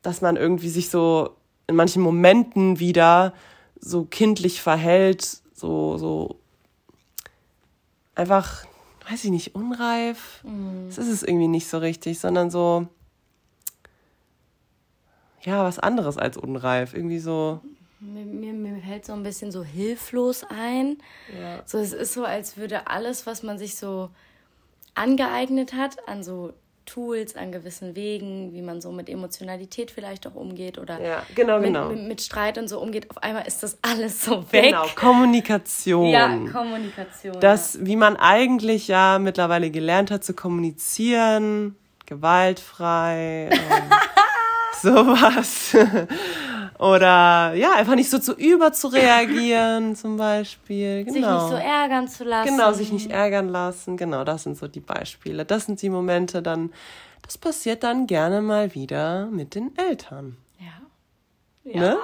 dass 0.00 0.22
man 0.22 0.36
irgendwie 0.36 0.70
sich 0.70 0.88
so 0.88 1.36
in 1.66 1.76
manchen 1.76 2.02
Momenten 2.02 2.78
wieder 2.78 3.34
so 3.80 4.04
kindlich 4.04 4.60
verhält, 4.60 5.42
so, 5.54 5.96
so 5.98 6.38
einfach, 8.14 8.64
weiß 9.08 9.24
ich 9.24 9.30
nicht, 9.30 9.54
unreif. 9.54 10.42
Mhm. 10.44 10.88
Das 10.88 10.98
ist 10.98 11.08
es 11.08 11.22
irgendwie 11.22 11.48
nicht 11.48 11.68
so 11.68 11.78
richtig, 11.78 12.18
sondern 12.18 12.50
so, 12.50 12.88
ja, 15.42 15.64
was 15.64 15.78
anderes 15.78 16.18
als 16.18 16.36
unreif. 16.36 16.94
Irgendwie 16.94 17.18
so. 17.18 17.60
Mir, 18.00 18.24
mir, 18.24 18.52
mir 18.52 18.80
fällt 18.80 19.06
so 19.06 19.12
ein 19.12 19.22
bisschen 19.22 19.50
so 19.50 19.64
hilflos 19.64 20.44
ein. 20.48 20.98
Ja. 21.40 21.62
So, 21.66 21.78
es 21.78 21.92
ist 21.92 22.14
so, 22.14 22.24
als 22.24 22.56
würde 22.56 22.86
alles, 22.86 23.26
was 23.26 23.42
man 23.42 23.58
sich 23.58 23.76
so 23.76 24.10
angeeignet 24.94 25.72
hat, 25.72 26.08
an 26.08 26.22
so 26.22 26.52
Tools, 26.88 27.36
an 27.36 27.52
gewissen 27.52 27.94
Wegen, 27.94 28.54
wie 28.54 28.62
man 28.62 28.80
so 28.80 28.90
mit 28.90 29.10
Emotionalität 29.10 29.90
vielleicht 29.90 30.26
auch 30.26 30.34
umgeht 30.34 30.78
oder 30.78 31.00
ja, 31.00 31.22
genau, 31.34 31.58
mit, 31.58 31.66
genau. 31.66 31.88
Mit, 31.90 32.08
mit, 32.08 32.20
Streit 32.22 32.56
und 32.56 32.68
so 32.68 32.80
umgeht. 32.80 33.10
Auf 33.10 33.22
einmal 33.22 33.46
ist 33.46 33.62
das 33.62 33.78
alles 33.82 34.24
so 34.24 34.50
weg. 34.52 34.64
Genau, 34.64 34.86
Kommunikation. 34.94 36.08
Ja, 36.08 36.28
Kommunikation. 36.50 37.38
Das, 37.40 37.74
ja. 37.74 37.80
wie 37.86 37.96
man 37.96 38.16
eigentlich 38.16 38.88
ja 38.88 39.18
mittlerweile 39.18 39.70
gelernt 39.70 40.10
hat 40.10 40.24
zu 40.24 40.32
kommunizieren, 40.32 41.76
gewaltfrei, 42.06 43.50
ähm, 43.52 43.58
sowas. 44.82 45.76
Oder 46.78 47.54
ja, 47.54 47.72
einfach 47.72 47.96
nicht 47.96 48.08
so 48.08 48.18
zu 48.18 48.34
über 48.34 48.72
zu 48.72 48.88
reagieren, 48.88 49.96
zum 49.96 50.16
Beispiel. 50.16 51.04
Genau. 51.04 51.12
Sich 51.12 51.22
nicht 51.22 51.50
so 51.50 51.56
ärgern 51.56 52.08
zu 52.08 52.24
lassen. 52.24 52.50
Genau, 52.50 52.72
sich 52.72 52.92
nicht 52.92 53.10
ärgern 53.10 53.48
lassen. 53.48 53.96
Genau, 53.96 54.22
das 54.22 54.44
sind 54.44 54.56
so 54.56 54.68
die 54.68 54.80
Beispiele. 54.80 55.44
Das 55.44 55.66
sind 55.66 55.82
die 55.82 55.90
Momente 55.90 56.40
dann, 56.40 56.72
das 57.22 57.36
passiert 57.36 57.82
dann 57.82 58.06
gerne 58.06 58.42
mal 58.42 58.74
wieder 58.74 59.26
mit 59.26 59.56
den 59.56 59.76
Eltern. 59.76 60.36
Ja. 60.60 61.72
Ja. 61.72 61.80
Ne? 61.80 61.96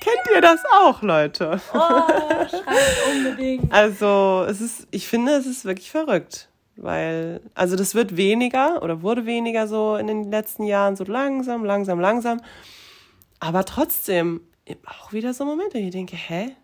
Kennt 0.00 0.34
ihr 0.34 0.40
das 0.40 0.60
auch, 0.80 1.02
Leute? 1.02 1.60
Oh, 1.72 1.78
schreibt 1.78 3.08
unbedingt. 3.12 3.72
Also, 3.72 4.46
es 4.48 4.60
ist, 4.60 4.86
ich 4.90 5.08
finde, 5.08 5.32
es 5.32 5.46
ist 5.46 5.64
wirklich 5.64 5.90
verrückt. 5.90 6.48
Weil, 6.76 7.40
also 7.54 7.74
das 7.74 7.94
wird 7.94 8.16
weniger 8.18 8.82
oder 8.82 9.00
wurde 9.00 9.24
weniger 9.24 9.66
so 9.66 9.96
in 9.96 10.06
den 10.06 10.30
letzten 10.30 10.64
Jahren, 10.64 10.94
so 10.94 11.04
langsam, 11.04 11.64
langsam, 11.64 11.98
langsam. 11.98 12.40
Aber 13.40 13.64
trotzdem 13.64 14.40
auch 14.86 15.12
wieder 15.12 15.34
so 15.34 15.44
Momente, 15.44 15.78
ich 15.78 15.90
denke, 15.90 16.16
hä? 16.16 16.56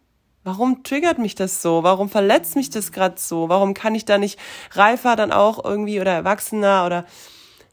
Warum 0.45 0.83
triggert 0.83 1.19
mich 1.19 1.37
das 1.37 1.63
so? 1.63 1.85
Warum 1.85 2.09
verletzt 2.09 2.57
mich 2.57 2.69
das 2.69 2.91
gerade 2.91 3.15
so? 3.17 3.49
Warum 3.49 3.75
kann 3.75 3.95
ich 3.95 4.05
da 4.05 4.19
nicht 4.19 4.41
reifer 4.73 5.15
dann 5.15 5.31
auch 5.31 5.65
irgendwie 5.65 6.01
oder 6.01 6.13
erwachsener 6.13 6.85
oder 6.85 7.07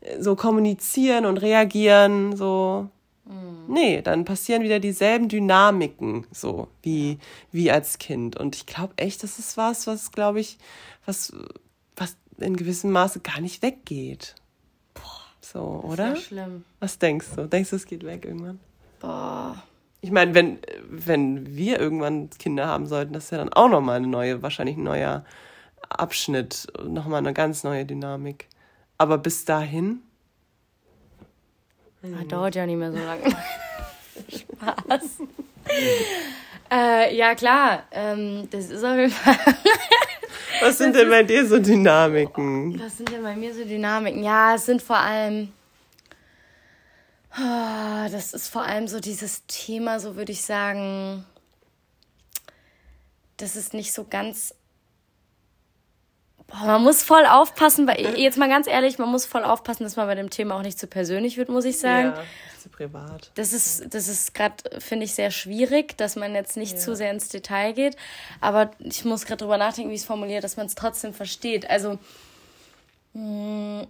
äh, 0.01 0.21
so 0.21 0.35
kommunizieren 0.35 1.25
und 1.25 1.37
reagieren? 1.37 2.35
So, 2.35 2.89
mhm. 3.25 3.73
nee, 3.73 4.03
dann 4.03 4.23
passieren 4.23 4.61
wieder 4.61 4.79
dieselben 4.79 5.29
Dynamiken 5.29 6.27
so 6.31 6.67
wie 6.83 7.17
wie 7.51 7.71
als 7.71 7.97
Kind. 7.97 8.37
Und 8.37 8.55
ich 8.55 8.67
glaube 8.67 8.93
echt, 8.97 9.23
das 9.23 9.39
ist 9.39 9.57
was, 9.57 9.87
was 9.87 10.11
glaube 10.11 10.39
ich, 10.39 10.59
was 11.07 11.33
was 11.95 12.17
in 12.37 12.55
gewissem 12.55 12.91
Maße 12.91 13.21
gar 13.21 13.41
nicht 13.41 13.63
weggeht. 13.63 14.35
Boah, 14.93 15.01
so, 15.41 15.59
oder? 15.83 16.13
Ist 16.13 16.25
schlimm. 16.25 16.65
Was 16.79 16.99
denkst 16.99 17.29
du? 17.35 17.47
Denkst 17.47 17.71
du, 17.71 17.77
es 17.77 17.87
geht 17.87 18.05
weg 18.05 18.25
irgendwann? 18.25 18.59
Boah. 18.99 19.55
Ich 20.01 20.11
meine, 20.11 20.33
wenn, 20.33 20.59
wenn 20.89 21.55
wir 21.55 21.79
irgendwann 21.79 22.29
Kinder 22.29 22.67
haben 22.67 22.85
sollten, 22.85 23.13
das 23.13 23.25
ist 23.25 23.31
ja 23.31 23.37
dann 23.37 23.51
auch 23.51 23.67
nochmal 23.67 23.97
eine 23.97 24.07
neue, 24.07 24.41
wahrscheinlich 24.41 24.77
ein 24.77 24.83
neuer 24.83 25.25
Abschnitt, 25.89 26.67
nochmal 26.83 27.19
eine 27.19 27.33
ganz 27.33 27.63
neue 27.63 27.85
Dynamik. 27.85 28.47
Aber 28.97 29.17
bis 29.17 29.43
dahin. 29.43 30.01
Das 32.01 32.27
dauert 32.27 32.55
ja 32.55 32.65
nicht 32.65 32.77
mehr 32.77 32.91
so 32.91 32.97
lange. 32.97 33.23
Spaß. 34.29 35.19
äh, 36.71 37.15
ja, 37.15 37.35
klar. 37.35 37.83
Ähm, 37.91 38.47
das 38.51 38.69
ist 38.69 38.83
auf 38.83 38.95
jeden 38.95 39.11
Fall. 39.11 39.35
Was 40.61 40.77
sind 40.77 40.95
das 40.95 41.01
denn 41.01 41.09
bei 41.09 41.23
dir 41.23 41.45
so 41.45 41.59
Dynamiken? 41.59 42.79
Was 42.79 42.97
sind 42.97 43.11
denn 43.11 43.23
bei 43.23 43.35
mir 43.35 43.53
so 43.53 43.65
Dynamiken? 43.65 44.23
Ja, 44.23 44.55
es 44.55 44.65
sind 44.65 44.81
vor 44.81 44.97
allem 44.97 45.49
Ah, 45.49 45.58
das 47.37 48.33
ist 48.33 48.49
vor 48.49 48.63
allem 48.63 48.87
so 48.87 48.99
dieses 48.99 49.45
Thema, 49.45 49.99
so 49.99 50.15
würde 50.15 50.31
ich 50.31 50.41
sagen, 50.41 51.25
das 53.37 53.55
ist 53.55 53.73
nicht 53.73 53.93
so 53.93 54.05
ganz. 54.09 54.53
Boah, 56.47 56.65
man 56.65 56.83
muss 56.83 57.03
voll 57.03 57.25
aufpassen, 57.27 57.87
weil 57.87 58.17
jetzt 58.17 58.37
mal 58.37 58.49
ganz 58.49 58.65
ehrlich, 58.65 58.97
man 58.97 59.09
muss 59.09 59.25
voll 59.25 59.43
aufpassen, 59.43 59.83
dass 59.83 59.95
man 59.95 60.07
bei 60.07 60.15
dem 60.15 60.31
Thema 60.31 60.55
auch 60.55 60.63
nicht 60.63 60.79
zu 60.79 60.87
persönlich 60.87 61.37
wird, 61.37 61.49
muss 61.49 61.63
ich 61.63 61.77
sagen. 61.77 62.13
Ja, 62.15 62.23
zu 62.59 62.69
privat. 62.69 63.31
Das 63.35 63.53
ist, 63.53 63.93
das 63.93 64.07
ist 64.07 64.33
gerade, 64.33 64.81
finde 64.81 65.05
ich, 65.05 65.13
sehr 65.13 65.29
schwierig, 65.29 65.95
dass 65.97 66.15
man 66.15 66.33
jetzt 66.33 66.57
nicht 66.57 66.73
ja. 66.73 66.79
zu 66.79 66.95
sehr 66.95 67.11
ins 67.11 67.29
Detail 67.29 67.73
geht. 67.73 67.95
Aber 68.41 68.71
ich 68.79 69.05
muss 69.05 69.25
gerade 69.25 69.37
drüber 69.37 69.59
nachdenken, 69.59 69.91
wie 69.91 69.95
ich 69.95 70.01
es 70.01 70.07
formuliere, 70.07 70.41
dass 70.41 70.57
man 70.57 70.65
es 70.65 70.73
trotzdem 70.73 71.13
versteht. 71.13 71.69
Also, 71.69 71.99
mh, 73.13 73.81
hm, 73.81 73.87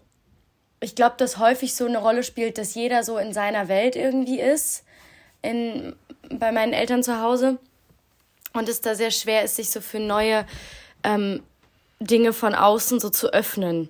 ich 0.82 0.96
glaube, 0.96 1.16
dass 1.18 1.38
häufig 1.38 1.76
so 1.76 1.86
eine 1.86 1.98
Rolle 1.98 2.24
spielt, 2.24 2.58
dass 2.58 2.76
jeder 2.76 3.04
so 3.04 3.18
in 3.18 3.34
seiner 3.34 3.68
Welt 3.68 3.96
irgendwie 3.96 4.40
ist, 4.40 4.84
in, 5.42 5.96
bei 6.32 6.52
meinen 6.52 6.74
Eltern 6.74 7.04
zu 7.04 7.22
Hause. 7.22 7.58
Und 8.54 8.68
es 8.68 8.82
da 8.82 8.96
sehr 8.96 9.12
schwer 9.12 9.44
ist, 9.44 9.58
sich 9.58 9.70
so 9.70 9.82
für 9.82 10.00
neue 10.00 10.46
ähm, 11.04 11.44
Dinge 12.00 12.34
von 12.34 12.56
außen 12.56 13.00
so 13.00 13.10
zu 13.10 13.32
öffnen 13.32 13.90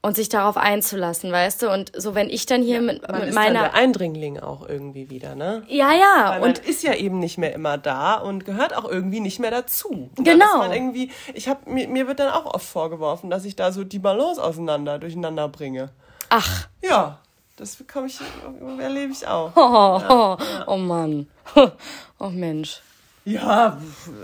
und 0.00 0.16
sich 0.16 0.28
darauf 0.28 0.56
einzulassen, 0.56 1.30
weißt 1.30 1.62
du? 1.62 1.70
Und 1.70 1.92
so, 1.96 2.16
wenn 2.16 2.28
ich 2.28 2.46
dann 2.46 2.62
hier 2.62 2.76
ja, 2.76 2.80
mit, 2.80 3.08
man 3.08 3.20
mit 3.20 3.28
ist 3.28 3.34
meiner. 3.34 3.62
Dann 3.62 3.70
der 3.70 3.74
Eindringling 3.74 4.40
auch 4.40 4.68
irgendwie 4.68 5.08
wieder, 5.10 5.36
ne? 5.36 5.62
Ja, 5.68 5.92
ja. 5.92 6.40
Weil 6.40 6.42
und 6.42 6.58
ist 6.58 6.82
ja 6.82 6.94
eben 6.94 7.20
nicht 7.20 7.38
mehr 7.38 7.54
immer 7.54 7.78
da 7.78 8.14
und 8.14 8.44
gehört 8.44 8.76
auch 8.76 8.84
irgendwie 8.84 9.20
nicht 9.20 9.38
mehr 9.38 9.52
dazu. 9.52 10.10
Genau. 10.16 10.58
Man 10.58 10.72
irgendwie, 10.72 11.12
ich 11.34 11.48
hab, 11.48 11.68
mir, 11.68 11.86
mir 11.86 12.08
wird 12.08 12.18
dann 12.18 12.32
auch 12.32 12.52
oft 12.52 12.66
vorgeworfen, 12.66 13.30
dass 13.30 13.44
ich 13.44 13.54
da 13.54 13.70
so 13.70 13.84
die 13.84 14.00
Balance 14.00 14.42
auseinander, 14.42 14.98
durcheinander 14.98 15.48
bringe. 15.48 15.90
Ach. 16.34 16.68
Ja, 16.80 17.18
das 17.56 17.76
bekomme 17.76 18.06
ich, 18.06 18.18
erlebe 18.80 19.12
ich 19.12 19.26
auch. 19.26 19.52
Oh, 19.56 19.98
ja, 20.00 20.38
ja. 20.40 20.64
oh 20.66 20.78
Mann. 20.78 21.28
Oh 22.18 22.28
Mensch. 22.28 22.80
Ja, 23.24 23.76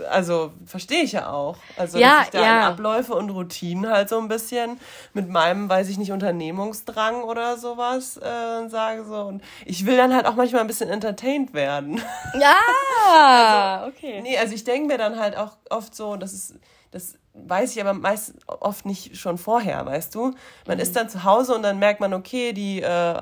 also 0.09 0.51
verstehe 0.65 1.03
ich 1.03 1.11
ja 1.11 1.29
auch. 1.29 1.57
Also 1.77 1.99
ja, 1.99 2.17
dass 2.17 2.25
ich 2.25 2.31
da 2.31 2.41
ja. 2.41 2.67
Abläufe 2.67 3.13
und 3.13 3.29
Routinen 3.29 3.89
halt 3.89 4.09
so 4.09 4.17
ein 4.17 4.27
bisschen 4.27 4.79
mit 5.13 5.29
meinem, 5.29 5.69
weiß 5.69 5.89
ich 5.89 5.97
nicht, 5.97 6.11
Unternehmungsdrang 6.11 7.23
oder 7.23 7.57
sowas 7.57 8.17
äh, 8.17 8.67
sage 8.69 9.05
so. 9.05 9.21
Und 9.21 9.43
ich 9.65 9.85
will 9.85 9.95
dann 9.95 10.13
halt 10.13 10.25
auch 10.25 10.35
manchmal 10.35 10.61
ein 10.61 10.67
bisschen 10.67 10.89
entertained 10.89 11.53
werden. 11.53 12.01
Ja, 12.39 13.81
also, 13.81 13.87
okay. 13.87 14.21
Nee, 14.21 14.37
also 14.37 14.53
ich 14.53 14.63
denke 14.63 14.87
mir 14.87 14.97
dann 14.97 15.19
halt 15.19 15.37
auch 15.37 15.57
oft 15.69 15.93
so, 15.95 16.15
das 16.15 16.33
ist 16.33 16.55
das 16.91 17.15
weiß 17.33 17.75
ich 17.75 17.81
aber 17.81 17.93
meist 17.93 18.33
oft 18.47 18.85
nicht 18.85 19.17
schon 19.17 19.37
vorher, 19.37 19.85
weißt 19.85 20.13
du? 20.15 20.33
Man 20.67 20.77
mhm. 20.77 20.83
ist 20.83 20.95
dann 20.95 21.09
zu 21.09 21.23
Hause 21.23 21.55
und 21.55 21.63
dann 21.63 21.79
merkt 21.79 21.99
man, 21.99 22.13
okay, 22.13 22.53
die 22.53 22.81
äh, 22.81 23.15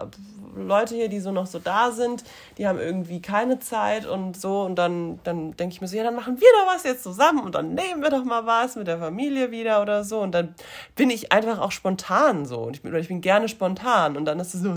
Leute 0.56 0.96
hier, 0.96 1.10
die 1.10 1.20
so 1.20 1.32
noch 1.32 1.46
so 1.46 1.60
da 1.60 1.92
sind, 1.92 2.24
die 2.58 2.68
haben 2.68 2.80
irgendwie 2.80 3.22
keine 3.22 3.60
Zeit 3.60 4.06
und 4.06 4.40
so. 4.40 4.62
Und 4.62 4.76
dann, 4.76 5.20
dann 5.24 5.56
denke 5.56 5.74
ich 5.74 5.82
mir 5.82 5.88
so, 5.88 5.98
ja, 5.98 6.04
dann 6.04 6.16
machen 6.16 6.40
wir 6.40 6.48
doch 6.60 6.74
was 6.74 6.84
jetzt 6.84 7.04
zusammen 7.04 7.42
und 7.42 7.56
dann 7.56 7.74
nehmen 7.74 8.02
wir 8.02 8.10
doch 8.10 8.24
mal 8.24 8.46
was 8.46 8.76
mit 8.76 8.88
der 8.88 8.98
Familie 8.98 9.52
wieder 9.52 9.82
oder 9.82 10.04
so. 10.04 10.20
Und 10.20 10.32
dann 10.32 10.56
bin 10.96 11.10
ich 11.10 11.32
einfach 11.32 11.60
auch 11.60 11.72
spontan 11.72 12.46
so. 12.46 12.60
Und 12.60 12.76
ich 12.76 12.82
bin, 12.82 12.96
ich 12.96 13.08
bin 13.08 13.22
gerne 13.22 13.50
spontan. 13.50 14.18
Und 14.18 14.26
dann 14.26 14.40
ist 14.40 14.56
es 14.56 14.62
so, 14.62 14.74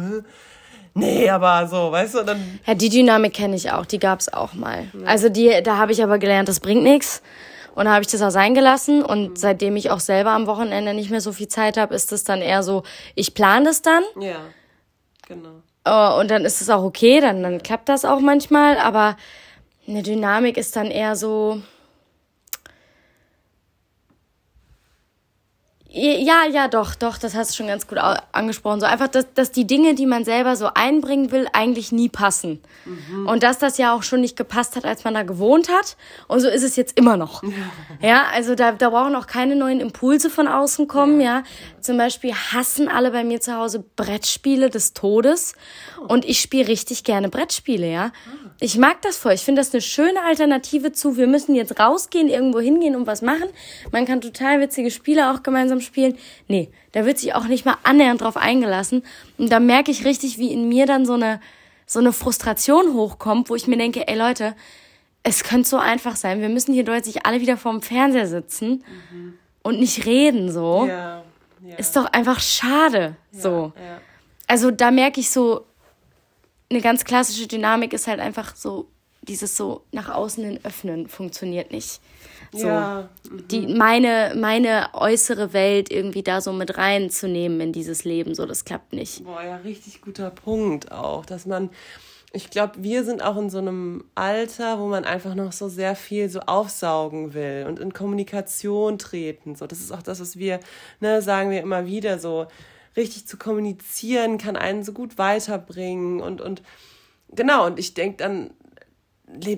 nee, 0.94 1.30
aber 1.30 1.66
so, 1.66 1.90
weißt 1.92 2.16
du, 2.16 2.22
dann. 2.24 2.60
Ja, 2.66 2.74
die 2.74 2.88
Dynamik 2.88 3.32
kenne 3.32 3.56
ich 3.56 3.70
auch, 3.72 3.86
die 3.86 3.98
gab 3.98 4.20
es 4.20 4.32
auch 4.32 4.52
mal. 4.52 4.88
Also 5.06 5.28
die, 5.28 5.62
da 5.62 5.78
habe 5.78 5.92
ich 5.92 6.02
aber 6.02 6.18
gelernt, 6.18 6.48
das 6.48 6.60
bringt 6.60 6.82
nichts. 6.82 7.22
Und 7.74 7.86
da 7.86 7.92
habe 7.92 8.02
ich 8.02 8.10
das 8.10 8.22
auch 8.22 8.30
sein 8.30 8.54
gelassen. 8.54 9.02
Und 9.02 9.30
mhm. 9.30 9.36
seitdem 9.36 9.76
ich 9.76 9.90
auch 9.90 10.00
selber 10.00 10.30
am 10.30 10.46
Wochenende 10.46 10.94
nicht 10.94 11.10
mehr 11.10 11.20
so 11.20 11.32
viel 11.32 11.48
Zeit 11.48 11.76
habe, 11.76 11.94
ist 11.94 12.12
es 12.12 12.24
dann 12.24 12.40
eher 12.40 12.62
so, 12.62 12.82
ich 13.14 13.34
plane 13.34 13.64
das 13.64 13.82
dann. 13.82 14.02
Ja, 14.20 14.40
genau. 15.26 15.62
Uh, 15.88 16.20
und 16.20 16.30
dann 16.30 16.44
ist 16.44 16.60
es 16.60 16.68
auch 16.68 16.82
okay, 16.82 17.20
dann, 17.20 17.42
dann 17.42 17.62
klappt 17.62 17.88
das 17.88 18.04
auch 18.04 18.20
manchmal. 18.20 18.78
Aber 18.78 19.16
eine 19.88 20.02
Dynamik 20.02 20.56
ist 20.56 20.76
dann 20.76 20.90
eher 20.90 21.16
so, 21.16 21.62
Ja, 26.00 26.46
ja, 26.50 26.68
doch, 26.68 26.94
doch, 26.94 27.18
das 27.18 27.34
hast 27.34 27.50
du 27.50 27.56
schon 27.56 27.66
ganz 27.66 27.86
gut 27.86 27.98
angesprochen. 27.98 28.80
So 28.80 28.86
einfach, 28.86 29.08
dass, 29.08 29.26
dass 29.34 29.52
die 29.52 29.66
Dinge, 29.66 29.94
die 29.94 30.06
man 30.06 30.24
selber 30.24 30.56
so 30.56 30.70
einbringen 30.74 31.30
will, 31.30 31.46
eigentlich 31.52 31.92
nie 31.92 32.08
passen. 32.08 32.62
Mhm. 32.86 33.26
Und 33.26 33.42
dass 33.42 33.58
das 33.58 33.76
ja 33.76 33.94
auch 33.94 34.02
schon 34.02 34.22
nicht 34.22 34.34
gepasst 34.34 34.76
hat, 34.76 34.86
als 34.86 35.04
man 35.04 35.12
da 35.12 35.24
gewohnt 35.24 35.68
hat. 35.68 35.96
Und 36.26 36.40
so 36.40 36.48
ist 36.48 36.62
es 36.62 36.76
jetzt 36.76 36.96
immer 36.96 37.18
noch. 37.18 37.42
Ja, 38.00 38.24
also 38.32 38.54
da, 38.54 38.72
da 38.72 38.88
brauchen 38.88 39.14
auch 39.14 39.26
keine 39.26 39.56
neuen 39.56 39.80
Impulse 39.80 40.30
von 40.30 40.48
außen 40.48 40.88
kommen, 40.88 41.20
ja. 41.20 41.38
ja. 41.38 41.42
Zum 41.80 41.98
Beispiel 41.98 42.32
hassen 42.34 42.88
alle 42.88 43.10
bei 43.10 43.24
mir 43.24 43.40
zu 43.42 43.54
Hause 43.54 43.84
Brettspiele 43.96 44.70
des 44.70 44.94
Todes. 44.94 45.54
Und 46.08 46.24
ich 46.24 46.40
spiele 46.40 46.68
richtig 46.68 47.04
gerne 47.04 47.28
Brettspiele, 47.28 47.90
ja. 47.90 48.12
Ich 48.62 48.76
mag 48.76 49.00
das 49.00 49.16
voll. 49.16 49.32
Ich 49.32 49.40
finde 49.40 49.62
das 49.62 49.72
eine 49.72 49.80
schöne 49.80 50.22
Alternative 50.22 50.92
zu, 50.92 51.16
wir 51.16 51.26
müssen 51.26 51.54
jetzt 51.54 51.80
rausgehen, 51.80 52.28
irgendwo 52.28 52.60
hingehen 52.60 52.94
und 52.94 53.06
was 53.06 53.22
machen. 53.22 53.48
Man 53.90 54.04
kann 54.04 54.20
total 54.20 54.60
witzige 54.60 54.90
Spiele 54.90 55.32
auch 55.32 55.42
gemeinsam 55.42 55.80
spielen. 55.80 56.18
Nee, 56.46 56.68
da 56.92 57.06
wird 57.06 57.18
sich 57.18 57.34
auch 57.34 57.46
nicht 57.46 57.64
mal 57.64 57.78
annähernd 57.84 58.20
drauf 58.20 58.36
eingelassen. 58.36 59.02
Und 59.38 59.50
da 59.50 59.60
merke 59.60 59.90
ich 59.90 60.04
richtig, 60.04 60.36
wie 60.36 60.52
in 60.52 60.68
mir 60.68 60.84
dann 60.84 61.06
so 61.06 61.14
eine, 61.14 61.40
so 61.86 62.00
eine 62.00 62.12
Frustration 62.12 62.92
hochkommt, 62.92 63.48
wo 63.48 63.54
ich 63.54 63.66
mir 63.66 63.78
denke, 63.78 64.06
ey 64.06 64.16
Leute, 64.16 64.54
es 65.22 65.42
könnte 65.42 65.68
so 65.68 65.78
einfach 65.78 66.16
sein. 66.16 66.42
Wir 66.42 66.50
müssen 66.50 66.74
hier 66.74 66.84
deutlich 66.84 67.24
alle 67.24 67.40
wieder 67.40 67.56
vorm 67.56 67.80
Fernseher 67.80 68.26
sitzen 68.26 68.84
mhm. 69.10 69.38
und 69.62 69.80
nicht 69.80 70.04
reden, 70.04 70.52
so. 70.52 70.86
Ja, 70.86 71.22
ja. 71.62 71.76
Ist 71.76 71.96
doch 71.96 72.06
einfach 72.12 72.40
schade, 72.40 73.16
ja, 73.32 73.40
so. 73.40 73.72
Also 74.46 74.70
da 74.70 74.90
merke 74.90 75.20
ich 75.20 75.30
so, 75.30 75.64
eine 76.70 76.80
ganz 76.80 77.04
klassische 77.04 77.46
Dynamik 77.46 77.92
ist 77.92 78.06
halt 78.06 78.20
einfach 78.20 78.54
so, 78.54 78.88
dieses 79.22 79.56
so 79.56 79.84
nach 79.92 80.08
außen 80.08 80.44
hin 80.44 80.60
öffnen 80.62 81.08
funktioniert 81.08 81.72
nicht. 81.72 82.00
So, 82.52 82.66
ja. 82.66 83.08
Mhm. 83.30 83.48
die, 83.48 83.66
meine, 83.74 84.34
meine 84.36 84.88
äußere 84.94 85.52
Welt 85.52 85.90
irgendwie 85.90 86.22
da 86.22 86.40
so 86.40 86.52
mit 86.52 86.78
reinzunehmen 86.78 87.60
in 87.60 87.72
dieses 87.72 88.04
Leben, 88.04 88.34
so, 88.34 88.46
das 88.46 88.64
klappt 88.64 88.92
nicht. 88.92 89.24
Boah, 89.24 89.42
ja, 89.42 89.56
richtig 89.56 90.00
guter 90.00 90.30
Punkt 90.30 90.90
auch, 90.90 91.26
dass 91.26 91.46
man, 91.46 91.70
ich 92.32 92.50
glaube, 92.50 92.74
wir 92.78 93.04
sind 93.04 93.22
auch 93.22 93.36
in 93.36 93.50
so 93.50 93.58
einem 93.58 94.04
Alter, 94.14 94.78
wo 94.80 94.86
man 94.86 95.04
einfach 95.04 95.34
noch 95.34 95.52
so 95.52 95.68
sehr 95.68 95.94
viel 95.94 96.28
so 96.28 96.40
aufsaugen 96.40 97.34
will 97.34 97.66
und 97.68 97.78
in 97.78 97.92
Kommunikation 97.92 98.98
treten. 98.98 99.54
So, 99.54 99.66
das 99.66 99.80
ist 99.80 99.92
auch 99.92 100.02
das, 100.02 100.20
was 100.20 100.36
wir, 100.36 100.60
ne, 101.00 101.22
sagen 101.22 101.50
wir 101.50 101.60
immer 101.60 101.86
wieder 101.86 102.18
so 102.18 102.46
richtig 102.96 103.26
zu 103.26 103.36
kommunizieren, 103.36 104.38
kann 104.38 104.56
einen 104.56 104.84
so 104.84 104.92
gut 104.92 105.18
weiterbringen 105.18 106.20
und, 106.20 106.40
und 106.40 106.62
genau, 107.30 107.66
und 107.66 107.78
ich 107.78 107.94
denke 107.94 108.16
dann, 108.18 108.50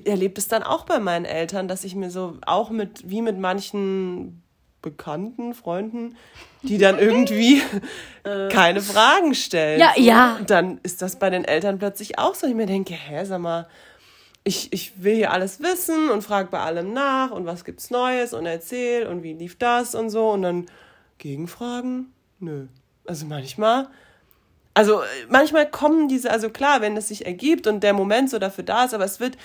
erlebt 0.05 0.39
es 0.39 0.49
dann 0.49 0.63
auch 0.63 0.85
bei 0.85 0.99
meinen 0.99 1.25
Eltern, 1.25 1.69
dass 1.69 1.85
ich 1.85 1.95
mir 1.95 2.11
so 2.11 2.39
auch 2.47 2.71
mit, 2.71 3.09
wie 3.09 3.23
mit 3.23 3.39
manchen 3.39 4.43
Bekannten, 4.83 5.55
Freunden, 5.55 6.17
die 6.63 6.77
dann 6.77 6.99
irgendwie 7.01 7.63
äh. 8.25 8.49
keine 8.49 8.83
Fragen 8.83 9.35
stellen. 9.35 9.81
Ja, 9.81 9.93
ja. 9.97 10.37
Und 10.37 10.51
dann 10.51 10.81
ist 10.83 11.01
das 11.01 11.19
bei 11.19 11.31
den 11.31 11.45
Eltern 11.45 11.79
plötzlich 11.79 12.19
auch 12.19 12.35
so. 12.35 12.47
Ich 12.47 12.55
mir 12.55 12.67
denke, 12.67 12.95
hä, 12.95 13.25
sag 13.25 13.41
mal, 13.41 13.69
ich, 14.45 14.73
ich 14.73 15.03
will 15.03 15.15
hier 15.15 15.31
alles 15.31 15.61
wissen 15.61 16.11
und 16.11 16.23
frage 16.23 16.51
bei 16.51 16.59
allem 16.59 16.93
nach 16.93 17.31
und 17.31 17.47
was 17.47 17.65
gibt's 17.65 17.91
Neues 17.91 18.35
und 18.35 18.45
erzähl 18.45 19.07
und 19.07 19.23
wie 19.23 19.35
lief 19.35 19.57
das 19.57 19.95
und 19.95 20.11
so 20.11 20.31
und 20.31 20.43
dann 20.43 20.67
Gegenfragen? 21.19 22.13
Nö. 22.41 22.67
Also 23.07 23.27
manchmal, 23.27 23.89
also 24.75 25.03
manchmal 25.29 25.69
kommen 25.71 26.09
diese, 26.09 26.31
also 26.31 26.51
klar, 26.51 26.81
wenn 26.81 26.97
es 26.97 27.09
sich 27.09 27.27
ergibt 27.27 27.67
und 27.67 27.81
der 27.81 27.93
Moment 27.93 28.31
so 28.31 28.39
dafür 28.39 28.65
da 28.65 28.85
ist, 28.85 28.95
aber 28.95 29.05
es 29.05 29.21
wird 29.21 29.37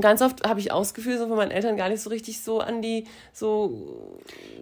ganz 0.00 0.22
oft 0.22 0.46
habe 0.46 0.58
ich 0.58 0.72
ausgeführt, 0.72 1.18
so 1.18 1.28
von 1.28 1.36
meinen 1.36 1.52
Eltern 1.52 1.76
gar 1.76 1.88
nicht 1.88 2.02
so 2.02 2.10
richtig 2.10 2.42
so 2.42 2.60
an 2.60 2.82
die 2.82 3.06
so 3.32 4.18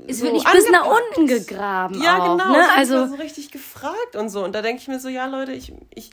es 0.07 0.21
wird 0.21 0.31
so 0.31 0.37
nicht 0.37 0.53
bis 0.53 0.71
nach 0.71 0.87
unten 0.87 1.27
gegraben 1.27 2.03
ja 2.03 2.19
auch, 2.19 2.37
genau 2.37 2.53
ne? 2.53 2.65
also 2.77 3.07
so 3.07 3.15
richtig 3.15 3.51
gefragt 3.51 4.15
und 4.15 4.29
so 4.29 4.45
und 4.45 4.55
da 4.55 4.61
denke 4.61 4.83
ich 4.83 4.89
mir 4.89 5.01
so 5.01 5.09
ja 5.09 5.27
Leute 5.27 5.53
ich 5.53 5.73
ich 5.95 6.11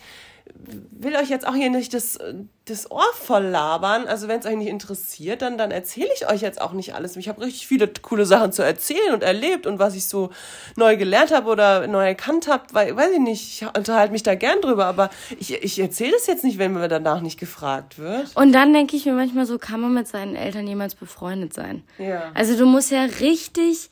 will 0.92 1.16
euch 1.16 1.30
jetzt 1.30 1.48
auch 1.48 1.56
hier 1.56 1.70
nicht 1.70 1.94
das, 1.94 2.20
das 2.66 2.92
Ohr 2.92 3.06
voll 3.14 3.44
labern. 3.44 4.08
Also 4.08 4.28
wenn 4.28 4.40
es 4.40 4.46
euch 4.46 4.58
nicht 4.58 4.68
interessiert, 4.68 5.42
dann, 5.42 5.58
dann 5.58 5.72
erzähle 5.72 6.10
ich 6.14 6.30
euch 6.30 6.42
jetzt 6.42 6.62
auch 6.62 6.74
nicht 6.74 6.94
alles. 6.94 7.16
Ich 7.16 7.30
habe 7.30 7.42
richtig 7.42 7.68
viele 7.68 7.88
coole 8.02 8.26
Sachen 8.26 8.52
zu 8.52 8.62
erzählen 8.62 9.14
und 9.14 9.24
erlebt 9.24 9.66
und 9.66 9.80
was 9.80 9.96
ich 9.96 10.06
so 10.06 10.30
neu 10.76 10.98
gelernt 10.98 11.34
habe 11.34 11.50
oder 11.50 11.88
neu 11.88 12.06
erkannt 12.06 12.48
habe, 12.48 12.66
weil, 12.74 12.96
weiß 12.96 13.12
ich 13.14 13.20
nicht, 13.20 13.62
ich 13.62 13.68
unterhalte 13.78 14.12
mich 14.12 14.24
da 14.24 14.36
gern 14.36 14.62
drüber, 14.62 14.86
aber 14.86 15.10
ich, 15.40 15.54
ich 15.64 15.80
erzähle 15.80 16.16
es 16.16 16.28
jetzt 16.28 16.44
nicht, 16.44 16.58
wenn 16.58 16.74
mir 16.74 16.88
danach 16.88 17.22
nicht 17.22 17.40
gefragt 17.40 17.98
wird. 17.98 18.36
Und 18.36 18.52
dann 18.52 18.74
denke 18.74 18.96
ich 18.96 19.06
mir 19.06 19.14
manchmal 19.14 19.46
so, 19.46 19.58
kann 19.58 19.80
man 19.80 19.94
mit 19.94 20.08
seinen 20.08 20.36
Eltern 20.36 20.68
jemals 20.68 20.96
befreundet 20.96 21.54
sein? 21.54 21.84
Ja. 21.98 22.32
Also 22.34 22.58
du 22.58 22.66
musst 22.66 22.92
ja 22.92 23.04
richtig 23.04 23.90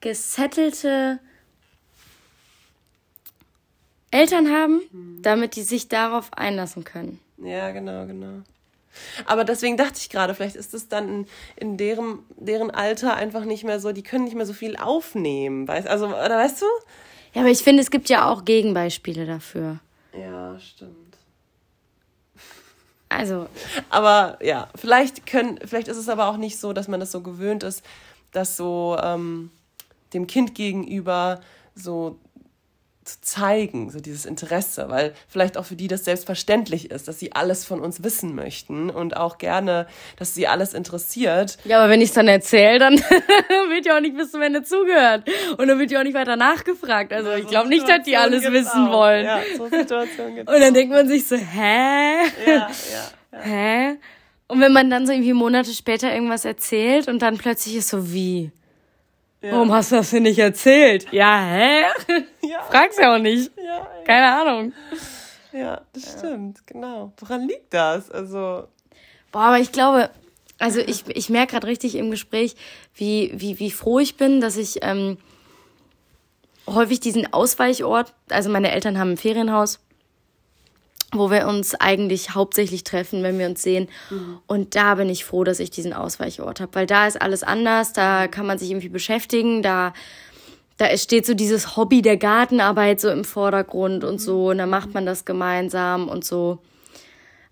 gesettelte 0.00 1.18
Eltern 4.14 4.50
haben, 4.50 4.80
mhm. 4.92 5.22
damit 5.22 5.56
die 5.56 5.62
sich 5.62 5.88
darauf 5.88 6.32
einlassen 6.32 6.84
können. 6.84 7.20
Ja, 7.38 7.70
genau, 7.72 8.06
genau. 8.06 8.42
Aber 9.26 9.44
deswegen 9.44 9.76
dachte 9.76 9.98
ich 9.98 10.08
gerade, 10.08 10.34
vielleicht 10.34 10.56
ist 10.56 10.72
es 10.72 10.88
dann 10.88 11.08
in, 11.08 11.26
in 11.56 11.76
deren, 11.76 12.20
deren 12.36 12.70
Alter 12.70 13.16
einfach 13.16 13.44
nicht 13.44 13.64
mehr 13.64 13.80
so, 13.80 13.92
die 13.92 14.04
können 14.04 14.24
nicht 14.24 14.36
mehr 14.36 14.46
so 14.46 14.52
viel 14.52 14.76
aufnehmen. 14.76 15.66
Weißt, 15.66 15.88
also, 15.88 16.06
oder 16.06 16.38
weißt 16.38 16.62
du? 16.62 16.66
Ja, 17.34 17.42
aber 17.42 17.50
ich 17.50 17.64
finde, 17.64 17.82
es 17.82 17.90
gibt 17.90 18.08
ja 18.08 18.30
auch 18.30 18.44
Gegenbeispiele 18.44 19.26
dafür. 19.26 19.80
Ja, 20.16 20.58
stimmt. 20.60 21.18
Also. 23.08 23.48
Aber 23.90 24.38
ja, 24.40 24.68
vielleicht 24.76 25.26
können, 25.26 25.58
vielleicht 25.64 25.88
ist 25.88 25.96
es 25.96 26.08
aber 26.08 26.28
auch 26.28 26.36
nicht 26.36 26.58
so, 26.58 26.72
dass 26.72 26.88
man 26.88 27.00
das 27.00 27.10
so 27.10 27.20
gewöhnt 27.20 27.64
ist, 27.64 27.82
dass 28.32 28.56
so 28.56 28.96
ähm, 29.02 29.50
dem 30.12 30.26
Kind 30.26 30.54
gegenüber 30.54 31.40
so 31.74 32.18
zu 33.04 33.20
zeigen, 33.20 33.90
so 33.90 34.00
dieses 34.00 34.24
Interesse, 34.26 34.86
weil 34.88 35.14
vielleicht 35.28 35.56
auch 35.56 35.64
für 35.64 35.76
die 35.76 35.88
das 35.88 36.04
selbstverständlich 36.04 36.90
ist, 36.90 37.06
dass 37.08 37.18
sie 37.18 37.32
alles 37.32 37.64
von 37.64 37.80
uns 37.80 38.02
wissen 38.02 38.34
möchten 38.34 38.90
und 38.90 39.16
auch 39.16 39.38
gerne, 39.38 39.86
dass 40.16 40.34
sie 40.34 40.46
alles 40.48 40.74
interessiert. 40.74 41.58
Ja, 41.64 41.80
aber 41.80 41.90
wenn 41.90 42.00
ich 42.00 42.08
es 42.08 42.14
dann 42.14 42.28
erzähle, 42.28 42.78
dann 42.78 42.94
wird 43.68 43.86
ja 43.86 43.96
auch 43.96 44.00
nicht 44.00 44.16
bis 44.16 44.30
zum 44.30 44.42
Ende 44.42 44.62
zugehört 44.62 45.28
und 45.58 45.68
dann 45.68 45.78
wird 45.78 45.90
ja 45.90 46.00
auch 46.00 46.04
nicht 46.04 46.14
weiter 46.14 46.36
nachgefragt. 46.36 47.12
Also 47.12 47.30
ja, 47.30 47.36
ich 47.38 47.46
glaube 47.46 47.68
nicht, 47.68 47.88
dass 47.88 48.02
die 48.04 48.16
alles 48.16 48.42
wissen 48.50 48.88
auch. 48.88 48.92
wollen. 48.92 49.24
Ja, 49.24 49.40
so 49.56 49.68
Situationen 49.68 50.36
gibt's 50.36 50.52
Und 50.54 50.60
dann 50.60 50.70
auch. 50.70 50.74
denkt 50.74 50.92
man 50.92 51.08
sich 51.08 51.26
so, 51.26 51.36
hä? 51.36 52.16
Ja, 52.46 52.52
ja, 52.52 52.68
ja. 53.32 53.40
Hä? 53.40 53.96
Und 54.46 54.60
wenn 54.60 54.72
man 54.72 54.90
dann 54.90 55.06
so 55.06 55.12
irgendwie 55.12 55.32
Monate 55.32 55.72
später 55.72 56.12
irgendwas 56.12 56.44
erzählt 56.44 57.08
und 57.08 57.22
dann 57.22 57.38
plötzlich 57.38 57.76
ist 57.76 57.88
so 57.88 58.12
wie 58.12 58.50
ja. 59.44 59.52
Warum 59.52 59.72
hast 59.72 59.92
du 59.92 59.96
das 59.96 60.10
denn 60.10 60.24
nicht 60.24 60.38
erzählt? 60.38 61.06
Ja, 61.12 61.38
hä? 61.44 61.84
Ja. 62.42 62.62
Frag's 62.62 62.98
ja 62.98 63.14
auch 63.14 63.18
nicht. 63.18 63.50
Ja, 63.56 63.64
ja. 63.64 63.88
Keine 64.04 64.32
Ahnung. 64.40 64.72
Ja, 65.52 65.80
das 65.92 66.18
stimmt, 66.18 66.66
genau. 66.66 67.12
Woran 67.18 67.48
liegt 67.48 67.72
das? 67.72 68.10
Also. 68.10 68.68
Boah, 69.32 69.42
aber 69.42 69.58
ich 69.58 69.72
glaube, 69.72 70.10
also 70.58 70.80
ich, 70.80 71.04
ich 71.08 71.30
merke 71.30 71.52
gerade 71.52 71.66
richtig 71.66 71.94
im 71.96 72.10
Gespräch, 72.10 72.54
wie, 72.94 73.32
wie, 73.34 73.58
wie 73.58 73.70
froh 73.70 73.98
ich 73.98 74.16
bin, 74.16 74.40
dass 74.40 74.56
ich 74.56 74.78
ähm, 74.82 75.18
häufig 76.66 77.00
diesen 77.00 77.32
Ausweichort, 77.32 78.14
also 78.30 78.50
meine 78.50 78.72
Eltern 78.72 78.98
haben 78.98 79.12
ein 79.12 79.16
Ferienhaus 79.16 79.80
wo 81.18 81.30
wir 81.30 81.46
uns 81.46 81.74
eigentlich 81.74 82.34
hauptsächlich 82.34 82.84
treffen, 82.84 83.22
wenn 83.22 83.38
wir 83.38 83.46
uns 83.46 83.62
sehen. 83.62 83.88
Mhm. 84.10 84.38
Und 84.46 84.74
da 84.74 84.94
bin 84.96 85.08
ich 85.08 85.24
froh, 85.24 85.44
dass 85.44 85.60
ich 85.60 85.70
diesen 85.70 85.92
Ausweichort 85.92 86.60
habe, 86.60 86.74
weil 86.74 86.86
da 86.86 87.06
ist 87.06 87.20
alles 87.20 87.42
anders, 87.42 87.92
da 87.92 88.28
kann 88.28 88.46
man 88.46 88.58
sich 88.58 88.70
irgendwie 88.70 88.88
beschäftigen, 88.88 89.62
da 89.62 89.92
da 90.76 90.96
steht 90.96 91.24
so 91.24 91.34
dieses 91.34 91.76
Hobby 91.76 92.02
der 92.02 92.16
Gartenarbeit 92.16 93.00
so 93.00 93.08
im 93.08 93.24
Vordergrund 93.24 94.02
und 94.02 94.20
so, 94.20 94.50
und 94.50 94.58
dann 94.58 94.70
macht 94.70 94.92
man 94.92 95.06
das 95.06 95.24
gemeinsam 95.24 96.08
und 96.08 96.24
so. 96.24 96.58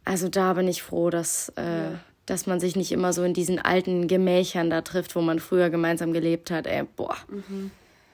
Also 0.05 0.29
da 0.29 0.55
bin 0.55 0.67
ich 0.67 0.83
froh, 0.83 1.11
dass, 1.11 1.51
äh, 1.57 1.63
ja. 1.63 2.01
dass 2.27 2.47
man 2.47 2.59
sich 2.59 2.75
nicht 2.75 2.91
immer 2.91 3.13
so 3.13 3.23
in 3.23 3.35
diesen 3.35 3.61
alten 3.61 4.09
Gemächern 4.09 4.71
da 4.71 4.81
trifft, 4.81 5.15
wo 5.15 5.21
man 5.21 5.39
früher 5.39 5.71
gemeinsam 5.71 6.13
gelebt 6.13 6.51
hat. 6.51 6.67
Ey, 6.67 6.83
boah. 6.97 7.17
Mhm. 7.29 7.71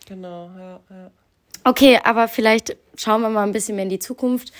Genau, 0.07 0.51
ja, 0.59 0.81
ja. 0.91 1.11
Okay, 1.65 1.99
aber 2.05 2.29
vielleicht 2.29 2.77
schauen 2.97 3.23
wir 3.23 3.31
mal 3.31 3.43
ein 3.43 3.53
bisschen 3.53 3.77
mehr 3.77 3.85
in 3.85 3.91
die 3.91 3.99
Zukunft 3.99 4.53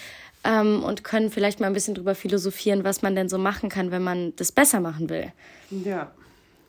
ähm, 0.49 0.83
und 0.83 1.05
können 1.05 1.31
vielleicht 1.31 1.61
mal 1.61 1.67
ein 1.67 1.75
bisschen 1.75 1.95
drüber 1.95 2.15
philosophieren, 2.15 2.83
was 2.83 3.03
man 3.03 3.15
denn 3.15 3.29
so 3.29 3.37
machen 3.37 3.69
kann, 3.69 3.91
wenn 3.91 4.03
man 4.03 4.35
das 4.37 4.51
besser 4.51 4.81
machen 4.81 5.11
will. 5.11 5.31
Ja. 5.71 6.11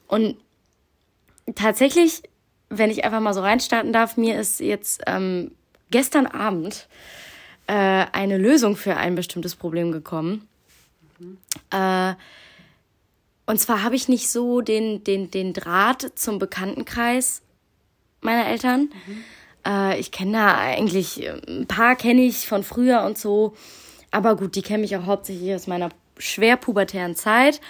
Und 0.07 0.35
tatsächlich, 1.55 2.23
wenn 2.69 2.91
ich 2.91 3.05
einfach 3.05 3.21
mal 3.21 3.33
so 3.33 3.39
reinstarten 3.39 3.93
darf, 3.93 4.17
mir 4.17 4.37
ist 4.37 4.59
jetzt 4.59 5.01
ähm, 5.07 5.51
gestern 5.91 6.27
Abend 6.27 6.89
äh, 7.67 7.73
eine 7.73 8.37
Lösung 8.37 8.75
für 8.75 8.97
ein 8.97 9.15
bestimmtes 9.15 9.55
Problem 9.55 9.93
gekommen. 9.93 10.47
Mhm. 11.17 11.37
Äh, 11.71 12.15
und 13.45 13.59
zwar 13.59 13.81
habe 13.81 13.95
ich 13.95 14.09
nicht 14.09 14.29
so 14.29 14.59
den, 14.59 15.05
den, 15.05 15.31
den 15.31 15.53
Draht 15.53 16.11
zum 16.15 16.37
Bekanntenkreis 16.37 17.41
meiner 18.19 18.45
Eltern. 18.45 18.89
Mhm. 19.07 19.23
Äh, 19.65 19.99
ich 19.99 20.11
kenne 20.11 20.33
da 20.33 20.57
eigentlich, 20.57 21.23
äh, 21.23 21.39
ein 21.47 21.67
paar 21.67 21.95
kenne 21.95 22.21
ich 22.21 22.47
von 22.47 22.63
früher 22.63 23.03
und 23.03 23.17
so. 23.17 23.53
Aber 24.11 24.35
gut, 24.35 24.55
die 24.55 24.61
kennen 24.61 24.81
mich 24.81 24.95
auch 24.95 25.05
hauptsächlich 25.05 25.53
aus 25.53 25.67
meiner 25.67 25.89
schwer 26.17 26.57
pubertären 26.57 27.15
Zeit. 27.15 27.61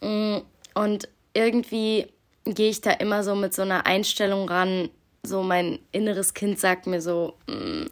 Mm, 0.00 0.38
und 0.74 1.08
irgendwie 1.34 2.06
gehe 2.44 2.70
ich 2.70 2.80
da 2.80 2.92
immer 2.92 3.22
so 3.22 3.34
mit 3.34 3.54
so 3.54 3.62
einer 3.62 3.86
Einstellung 3.86 4.48
ran. 4.48 4.88
So 5.22 5.42
mein 5.42 5.78
inneres 5.92 6.34
Kind 6.34 6.58
sagt 6.58 6.86
mir 6.86 7.00
so, 7.00 7.34
mm, 7.46 7.86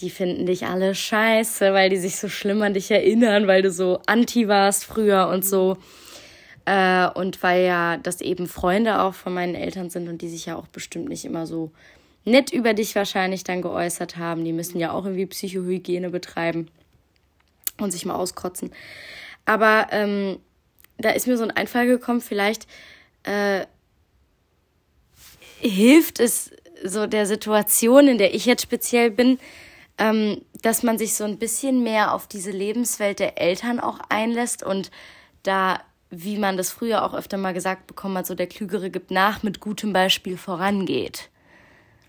die 0.00 0.10
finden 0.10 0.46
dich 0.46 0.66
alle 0.66 0.94
scheiße, 0.94 1.72
weil 1.72 1.90
die 1.90 1.98
sich 1.98 2.16
so 2.16 2.28
schlimm 2.28 2.62
an 2.62 2.74
dich 2.74 2.90
erinnern, 2.90 3.46
weil 3.46 3.62
du 3.62 3.70
so 3.70 4.00
anti 4.06 4.48
warst 4.48 4.84
früher 4.84 5.28
und 5.28 5.44
so. 5.44 5.76
Äh, 6.66 7.08
und 7.08 7.42
weil 7.42 7.64
ja 7.64 7.98
das 7.98 8.20
eben 8.20 8.46
Freunde 8.46 9.00
auch 9.02 9.14
von 9.14 9.34
meinen 9.34 9.54
Eltern 9.54 9.90
sind 9.90 10.08
und 10.08 10.22
die 10.22 10.28
sich 10.28 10.46
ja 10.46 10.56
auch 10.56 10.66
bestimmt 10.66 11.08
nicht 11.08 11.24
immer 11.24 11.46
so 11.46 11.72
nett 12.24 12.52
über 12.52 12.74
dich 12.74 12.94
wahrscheinlich 12.94 13.44
dann 13.44 13.62
geäußert 13.62 14.16
haben. 14.16 14.44
Die 14.44 14.52
müssen 14.52 14.78
ja 14.78 14.92
auch 14.92 15.04
irgendwie 15.04 15.26
Psychohygiene 15.26 16.10
betreiben 16.10 16.68
und 17.78 17.90
sich 17.90 18.06
mal 18.06 18.14
auskotzen. 18.14 18.72
Aber 19.44 19.88
ähm, 19.90 20.38
da 20.98 21.10
ist 21.10 21.26
mir 21.26 21.36
so 21.36 21.44
ein 21.44 21.50
Einfall 21.50 21.86
gekommen, 21.86 22.20
vielleicht 22.20 22.66
äh, 23.24 23.66
hilft 25.60 26.20
es 26.20 26.50
so 26.82 27.06
der 27.06 27.26
Situation, 27.26 28.08
in 28.08 28.18
der 28.18 28.34
ich 28.34 28.46
jetzt 28.46 28.62
speziell 28.62 29.10
bin, 29.10 29.38
ähm, 29.98 30.42
dass 30.62 30.82
man 30.82 30.98
sich 30.98 31.14
so 31.14 31.24
ein 31.24 31.38
bisschen 31.38 31.82
mehr 31.82 32.14
auf 32.14 32.26
diese 32.26 32.50
Lebenswelt 32.50 33.18
der 33.18 33.40
Eltern 33.40 33.80
auch 33.80 34.00
einlässt 34.08 34.62
und 34.62 34.90
da, 35.42 35.80
wie 36.10 36.36
man 36.36 36.56
das 36.56 36.70
früher 36.70 37.04
auch 37.04 37.14
öfter 37.14 37.36
mal 37.36 37.54
gesagt 37.54 37.86
bekommen 37.86 38.18
hat, 38.18 38.26
so 38.26 38.34
der 38.34 38.46
Klügere 38.46 38.90
gibt 38.90 39.10
nach, 39.10 39.42
mit 39.42 39.60
gutem 39.60 39.92
Beispiel 39.92 40.36
vorangeht. 40.36 41.30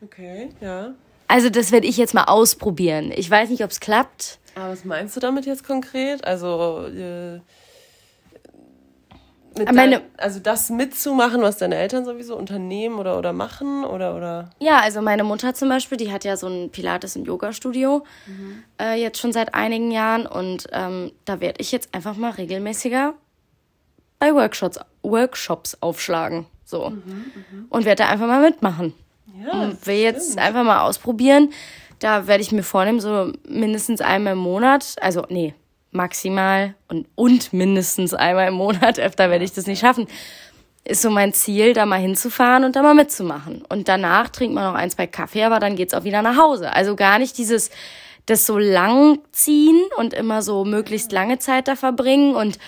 Okay, 0.06 0.50
ja. 0.62 0.94
Also 1.28 1.50
das 1.50 1.72
werde 1.72 1.88
ich 1.88 1.98
jetzt 1.98 2.14
mal 2.14 2.26
ausprobieren. 2.26 3.12
Ich 3.16 3.30
weiß 3.30 3.50
nicht, 3.50 3.64
ob 3.64 3.72
es 3.72 3.80
klappt. 3.80 4.40
Aber 4.54 4.70
was 4.70 4.86
meinst 4.86 5.16
du 5.16 5.20
damit 5.20 5.46
jetzt 5.46 5.66
konkret? 5.66 6.24
Also 6.26 6.86
äh, 6.88 7.40
meine, 9.58 10.00
dein, 10.00 10.02
also 10.18 10.40
das 10.40 10.70
mitzumachen, 10.70 11.42
was 11.42 11.58
deine 11.58 11.76
Eltern 11.76 12.06
sowieso 12.06 12.36
unternehmen 12.36 13.00
oder, 13.00 13.18
oder 13.18 13.34
machen 13.34 13.86
oder, 13.86 14.16
oder? 14.16 14.50
Ja, 14.60 14.80
also 14.80 15.02
meine 15.02 15.24
Mutter 15.24 15.54
zum 15.54 15.70
Beispiel, 15.70 15.98
die 15.98 16.12
hat 16.12 16.24
ja 16.24 16.38
so 16.38 16.48
ein 16.48 16.72
Pilates- 16.72 17.16
und 17.16 17.26
Yoga-Studio 17.26 18.06
mhm. 18.28 18.64
äh, 18.80 19.02
jetzt 19.02 19.20
schon 19.20 19.34
seit 19.34 19.54
einigen 19.56 19.92
Jahren 19.92 20.28
und 20.28 20.68
ähm, 20.72 21.12
da 21.24 21.40
werde 21.40 21.62
ich 21.62 21.72
jetzt 21.72 21.94
einfach 21.94 22.16
mal 22.16 22.32
regelmäßiger 22.32 23.14
bei 24.20 24.34
Workshops, 24.34 24.80
Workshops 25.04 25.78
aufschlagen. 25.82 26.46
So. 26.66 26.90
Mhm, 26.90 27.02
mh. 27.06 27.66
Und 27.70 27.86
werde 27.86 28.04
da 28.04 28.10
einfach 28.10 28.28
mal 28.28 28.42
mitmachen. 28.42 28.94
Ja, 29.44 29.62
und 29.62 29.86
will 29.86 29.96
jetzt 29.96 30.38
einfach 30.38 30.64
mal 30.64 30.82
ausprobieren. 30.82 31.52
Da 32.00 32.28
werde 32.28 32.42
ich 32.42 32.52
mir 32.52 32.64
vornehmen, 32.64 33.00
so 33.00 33.32
mindestens 33.48 34.02
einmal 34.02 34.34
im 34.34 34.40
Monat, 34.40 34.96
also 35.02 35.26
nee, 35.30 35.54
maximal 35.92 36.76
und, 36.88 37.08
und 37.16 37.54
mindestens 37.54 38.14
einmal 38.14 38.50
im 38.50 38.56
Monat, 38.56 39.00
öfter 39.00 39.30
werde 39.30 39.46
ich 39.46 39.54
das 39.54 39.66
nicht 39.66 39.80
schaffen, 39.80 40.08
ist 40.84 41.02
so 41.02 41.10
mein 41.10 41.34
Ziel, 41.34 41.74
da 41.74 41.86
mal 41.86 42.00
hinzufahren 42.00 42.64
und 42.64 42.76
da 42.76 42.84
mal 42.84 42.94
mitzumachen. 42.94 43.64
Und 43.70 43.88
danach 43.88 44.30
trinkt 44.30 44.54
man 44.54 44.66
noch 44.66 44.80
ein, 44.80 44.92
zwei 44.92 45.08
Kaffee, 45.08 45.44
aber 45.44 45.60
dann 45.60 45.76
geht's 45.76 45.96
auch 45.96 46.04
wieder 46.04 46.22
nach 46.22 46.38
Hause. 46.38 46.72
Also 46.74 46.96
gar 46.96 47.18
nicht 47.18 47.38
dieses, 47.40 47.72
das 48.28 48.46
so 48.46 48.60
lang 48.60 49.20
ziehen 49.32 49.82
und 49.98 50.14
immer 50.14 50.44
so 50.44 50.64
möglichst 50.64 51.12
lange 51.12 51.40
Zeit 51.40 51.68
da 51.68 51.76
verbringen 51.76 52.36
und 52.36 52.60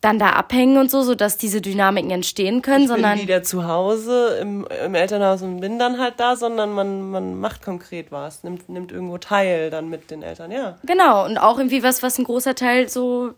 dann 0.00 0.18
da 0.18 0.30
abhängen 0.30 0.78
und 0.78 0.90
so, 0.90 1.02
sodass 1.02 1.36
diese 1.36 1.60
Dynamiken 1.60 2.10
entstehen 2.10 2.62
können, 2.62 2.84
ich 2.84 2.88
sondern. 2.88 3.18
Bin 3.18 3.28
wieder 3.28 3.42
zu 3.42 3.66
Hause 3.66 4.38
im, 4.40 4.66
im 4.84 4.94
Elternhaus 4.94 5.42
und 5.42 5.60
bin 5.60 5.78
dann 5.78 5.98
halt 5.98 6.14
da, 6.18 6.36
sondern 6.36 6.72
man, 6.72 7.10
man 7.10 7.38
macht 7.38 7.62
konkret 7.62 8.10
was, 8.10 8.42
nimmt, 8.42 8.68
nimmt 8.68 8.92
irgendwo 8.92 9.18
teil 9.18 9.70
dann 9.70 9.90
mit 9.90 10.10
den 10.10 10.22
Eltern, 10.22 10.50
ja. 10.50 10.78
Genau, 10.84 11.26
und 11.26 11.36
auch 11.36 11.58
irgendwie 11.58 11.82
was, 11.82 12.02
was 12.02 12.18
ein 12.18 12.24
großer 12.24 12.54
Teil 12.54 12.88
so 12.88 13.34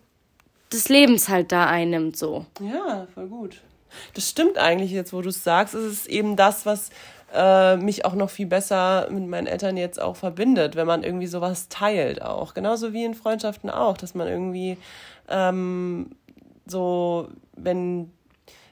des 0.72 0.88
Lebens 0.88 1.28
halt 1.28 1.50
da 1.50 1.66
einnimmt, 1.66 2.16
so. 2.16 2.46
Ja, 2.60 3.06
voll 3.12 3.26
gut. 3.26 3.60
Das 4.14 4.28
stimmt 4.28 4.56
eigentlich 4.56 4.92
jetzt, 4.92 5.12
wo 5.12 5.20
du 5.20 5.28
es 5.28 5.44
sagst, 5.44 5.74
ist 5.74 5.84
es 5.84 6.06
eben 6.06 6.36
das, 6.36 6.64
was 6.64 6.90
äh, 7.34 7.76
mich 7.76 8.04
auch 8.04 8.14
noch 8.14 8.30
viel 8.30 8.46
besser 8.46 9.08
mit 9.10 9.26
meinen 9.26 9.46
Eltern 9.46 9.76
jetzt 9.76 10.00
auch 10.00 10.16
verbindet, 10.16 10.76
wenn 10.76 10.86
man 10.86 11.02
irgendwie 11.02 11.26
sowas 11.26 11.68
teilt 11.68 12.22
auch. 12.22 12.54
Genauso 12.54 12.92
wie 12.92 13.04
in 13.04 13.14
Freundschaften 13.14 13.68
auch, 13.70 13.96
dass 13.96 14.14
man 14.14 14.28
irgendwie 14.28 14.78
ähm, 15.28 16.10
so, 16.66 17.28
wenn, 17.56 18.10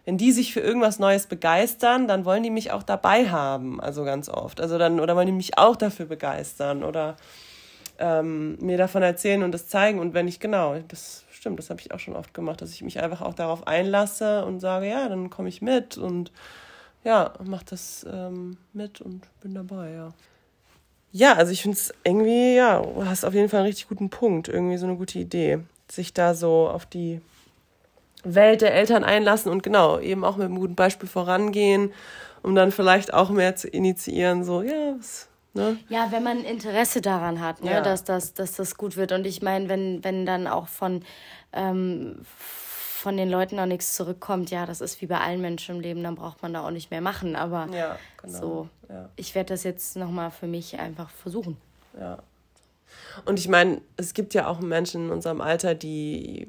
wenn 0.04 0.18
die 0.18 0.32
sich 0.32 0.52
für 0.52 0.60
irgendwas 0.60 0.98
Neues 0.98 1.26
begeistern, 1.26 2.08
dann 2.08 2.24
wollen 2.24 2.42
die 2.42 2.50
mich 2.50 2.72
auch 2.72 2.82
dabei 2.82 3.28
haben, 3.28 3.80
also 3.80 4.04
ganz 4.04 4.28
oft. 4.28 4.60
Also 4.60 4.78
dann, 4.78 5.00
oder 5.00 5.16
wollen 5.16 5.26
die 5.26 5.32
mich 5.32 5.58
auch 5.58 5.76
dafür 5.76 6.06
begeistern 6.06 6.82
oder 6.84 7.16
ähm, 7.98 8.56
mir 8.60 8.78
davon 8.78 9.02
erzählen 9.02 9.42
und 9.42 9.52
das 9.52 9.68
zeigen. 9.68 9.98
Und 9.98 10.14
wenn 10.14 10.26
ich, 10.26 10.40
genau, 10.40 10.76
das 10.88 11.24
stimmt, 11.30 11.58
das 11.58 11.70
habe 11.70 11.80
ich 11.80 11.92
auch 11.92 11.98
schon 11.98 12.16
oft 12.16 12.34
gemacht, 12.34 12.60
dass 12.62 12.72
ich 12.72 12.82
mich 12.82 13.00
einfach 13.00 13.20
auch 13.20 13.34
darauf 13.34 13.66
einlasse 13.66 14.44
und 14.44 14.60
sage, 14.60 14.88
ja, 14.88 15.08
dann 15.08 15.30
komme 15.30 15.48
ich 15.48 15.62
mit 15.62 15.96
und 15.96 16.32
ja, 17.04 17.32
mach 17.44 17.62
das 17.62 18.06
ähm, 18.10 18.58
mit 18.72 19.00
und 19.00 19.22
bin 19.40 19.54
dabei, 19.54 19.90
ja. 19.92 20.08
Ja, 21.12 21.34
also 21.34 21.50
ich 21.50 21.62
finde 21.62 21.76
es 21.76 21.92
irgendwie, 22.04 22.54
ja, 22.54 22.80
du 22.80 23.04
hast 23.04 23.24
auf 23.24 23.34
jeden 23.34 23.48
Fall 23.48 23.60
einen 23.60 23.66
richtig 23.66 23.88
guten 23.88 24.10
Punkt, 24.10 24.48
irgendwie 24.48 24.76
so 24.76 24.86
eine 24.86 24.96
gute 24.96 25.18
Idee, 25.18 25.58
sich 25.90 26.14
da 26.14 26.34
so 26.34 26.68
auf 26.68 26.86
die 26.86 27.20
Welt 28.24 28.60
der 28.60 28.74
Eltern 28.74 29.04
einlassen 29.04 29.50
und 29.50 29.62
genau, 29.62 29.98
eben 29.98 30.24
auch 30.24 30.36
mit 30.36 30.46
einem 30.46 30.58
guten 30.58 30.74
Beispiel 30.74 31.08
vorangehen, 31.08 31.92
um 32.42 32.54
dann 32.54 32.72
vielleicht 32.72 33.12
auch 33.12 33.30
mehr 33.30 33.56
zu 33.56 33.68
initiieren, 33.68 34.44
so, 34.44 34.62
ja, 34.62 34.94
was, 34.98 35.28
ne? 35.54 35.78
Ja, 35.88 36.10
wenn 36.10 36.22
man 36.22 36.44
Interesse 36.44 37.00
daran 37.00 37.40
hat, 37.40 37.62
ne, 37.62 37.72
ja. 37.72 37.80
dass, 37.80 38.04
das, 38.04 38.34
dass 38.34 38.52
das 38.52 38.76
gut 38.76 38.96
wird. 38.96 39.12
Und 39.12 39.26
ich 39.26 39.42
meine, 39.42 39.68
wenn, 39.68 40.04
wenn 40.04 40.26
dann 40.26 40.46
auch 40.46 40.68
von, 40.68 41.02
ähm, 41.52 42.20
von 42.24 43.16
den 43.16 43.30
Leuten 43.30 43.56
noch 43.56 43.66
nichts 43.66 43.94
zurückkommt, 43.94 44.50
ja, 44.50 44.66
das 44.66 44.80
ist 44.80 45.00
wie 45.00 45.06
bei 45.06 45.18
allen 45.18 45.40
Menschen 45.40 45.76
im 45.76 45.80
Leben, 45.80 46.02
dann 46.02 46.14
braucht 46.14 46.42
man 46.42 46.52
da 46.52 46.66
auch 46.66 46.70
nicht 46.70 46.90
mehr 46.90 47.00
machen. 47.00 47.36
Aber 47.36 47.68
ja, 47.72 47.98
genau. 48.22 48.38
so, 48.38 48.68
ja. 48.88 49.08
ich 49.16 49.34
werde 49.34 49.54
das 49.54 49.64
jetzt 49.64 49.96
nochmal 49.96 50.30
für 50.30 50.46
mich 50.46 50.78
einfach 50.78 51.10
versuchen. 51.10 51.56
Ja. 51.98 52.18
Und 53.24 53.38
ich 53.38 53.48
meine, 53.48 53.80
es 53.96 54.14
gibt 54.14 54.34
ja 54.34 54.46
auch 54.46 54.60
Menschen 54.60 55.06
in 55.06 55.10
unserem 55.10 55.40
Alter, 55.40 55.74
die 55.74 56.48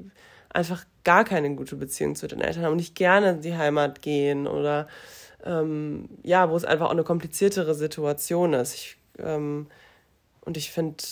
einfach 0.52 0.84
gar 1.04 1.24
keine 1.24 1.54
gute 1.54 1.76
Beziehung 1.76 2.14
zu 2.14 2.28
den 2.28 2.40
Eltern 2.40 2.64
haben 2.64 2.72
und 2.72 2.76
nicht 2.78 2.94
gerne 2.94 3.30
in 3.30 3.40
die 3.42 3.56
Heimat 3.56 4.02
gehen 4.02 4.46
oder 4.46 4.86
ähm, 5.44 6.08
ja, 6.22 6.50
wo 6.50 6.56
es 6.56 6.64
einfach 6.64 6.86
auch 6.86 6.92
eine 6.92 7.04
kompliziertere 7.04 7.74
Situation 7.74 8.52
ist. 8.52 8.74
Ich, 8.74 8.96
ähm, 9.18 9.66
und 10.44 10.56
ich 10.56 10.70
finde, 10.70 11.02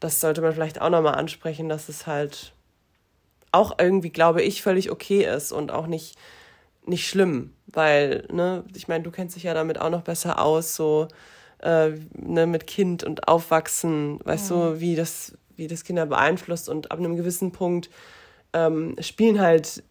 das 0.00 0.20
sollte 0.20 0.40
man 0.40 0.52
vielleicht 0.52 0.80
auch 0.80 0.90
nochmal 0.90 1.14
ansprechen, 1.14 1.68
dass 1.68 1.88
es 1.88 2.06
halt 2.06 2.52
auch 3.52 3.78
irgendwie, 3.78 4.10
glaube 4.10 4.42
ich, 4.42 4.62
völlig 4.62 4.90
okay 4.90 5.24
ist 5.24 5.52
und 5.52 5.70
auch 5.70 5.86
nicht, 5.86 6.16
nicht 6.84 7.08
schlimm, 7.08 7.52
weil, 7.66 8.26
ne, 8.30 8.64
ich 8.74 8.88
meine, 8.88 9.04
du 9.04 9.10
kennst 9.10 9.36
dich 9.36 9.44
ja 9.44 9.54
damit 9.54 9.80
auch 9.80 9.90
noch 9.90 10.02
besser 10.02 10.40
aus, 10.40 10.74
so 10.74 11.08
äh, 11.62 11.90
ne, 12.12 12.46
mit 12.46 12.66
Kind 12.66 13.02
und 13.02 13.28
Aufwachsen, 13.28 14.20
weißt 14.24 14.50
mhm. 14.50 14.54
du, 14.54 14.80
wie 14.80 14.94
das, 14.94 15.36
wie 15.56 15.68
das 15.68 15.84
Kinder 15.84 16.06
beeinflusst 16.06 16.68
und 16.68 16.90
ab 16.90 16.98
einem 16.98 17.16
gewissen 17.16 17.52
Punkt 17.52 17.88
ähm, 18.56 18.96
spielen 19.00 19.40
halt 19.40 19.84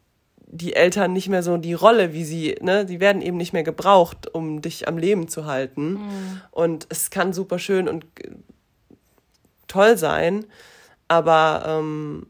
die 0.47 0.75
Eltern 0.75 1.13
nicht 1.13 1.29
mehr 1.29 1.43
so 1.43 1.57
die 1.57 1.73
Rolle, 1.73 2.13
wie 2.13 2.23
sie, 2.23 2.55
ne, 2.61 2.85
die 2.85 2.99
werden 2.99 3.21
eben 3.21 3.37
nicht 3.37 3.53
mehr 3.53 3.63
gebraucht, 3.63 4.33
um 4.33 4.61
dich 4.61 4.87
am 4.87 4.97
Leben 4.97 5.27
zu 5.27 5.45
halten. 5.45 5.93
Mhm. 5.93 6.41
Und 6.51 6.87
es 6.89 7.09
kann 7.09 7.33
super 7.33 7.59
schön 7.59 7.87
und 7.87 8.05
toll 9.67 9.97
sein, 9.97 10.45
aber 11.07 11.63
ähm, 11.67 12.27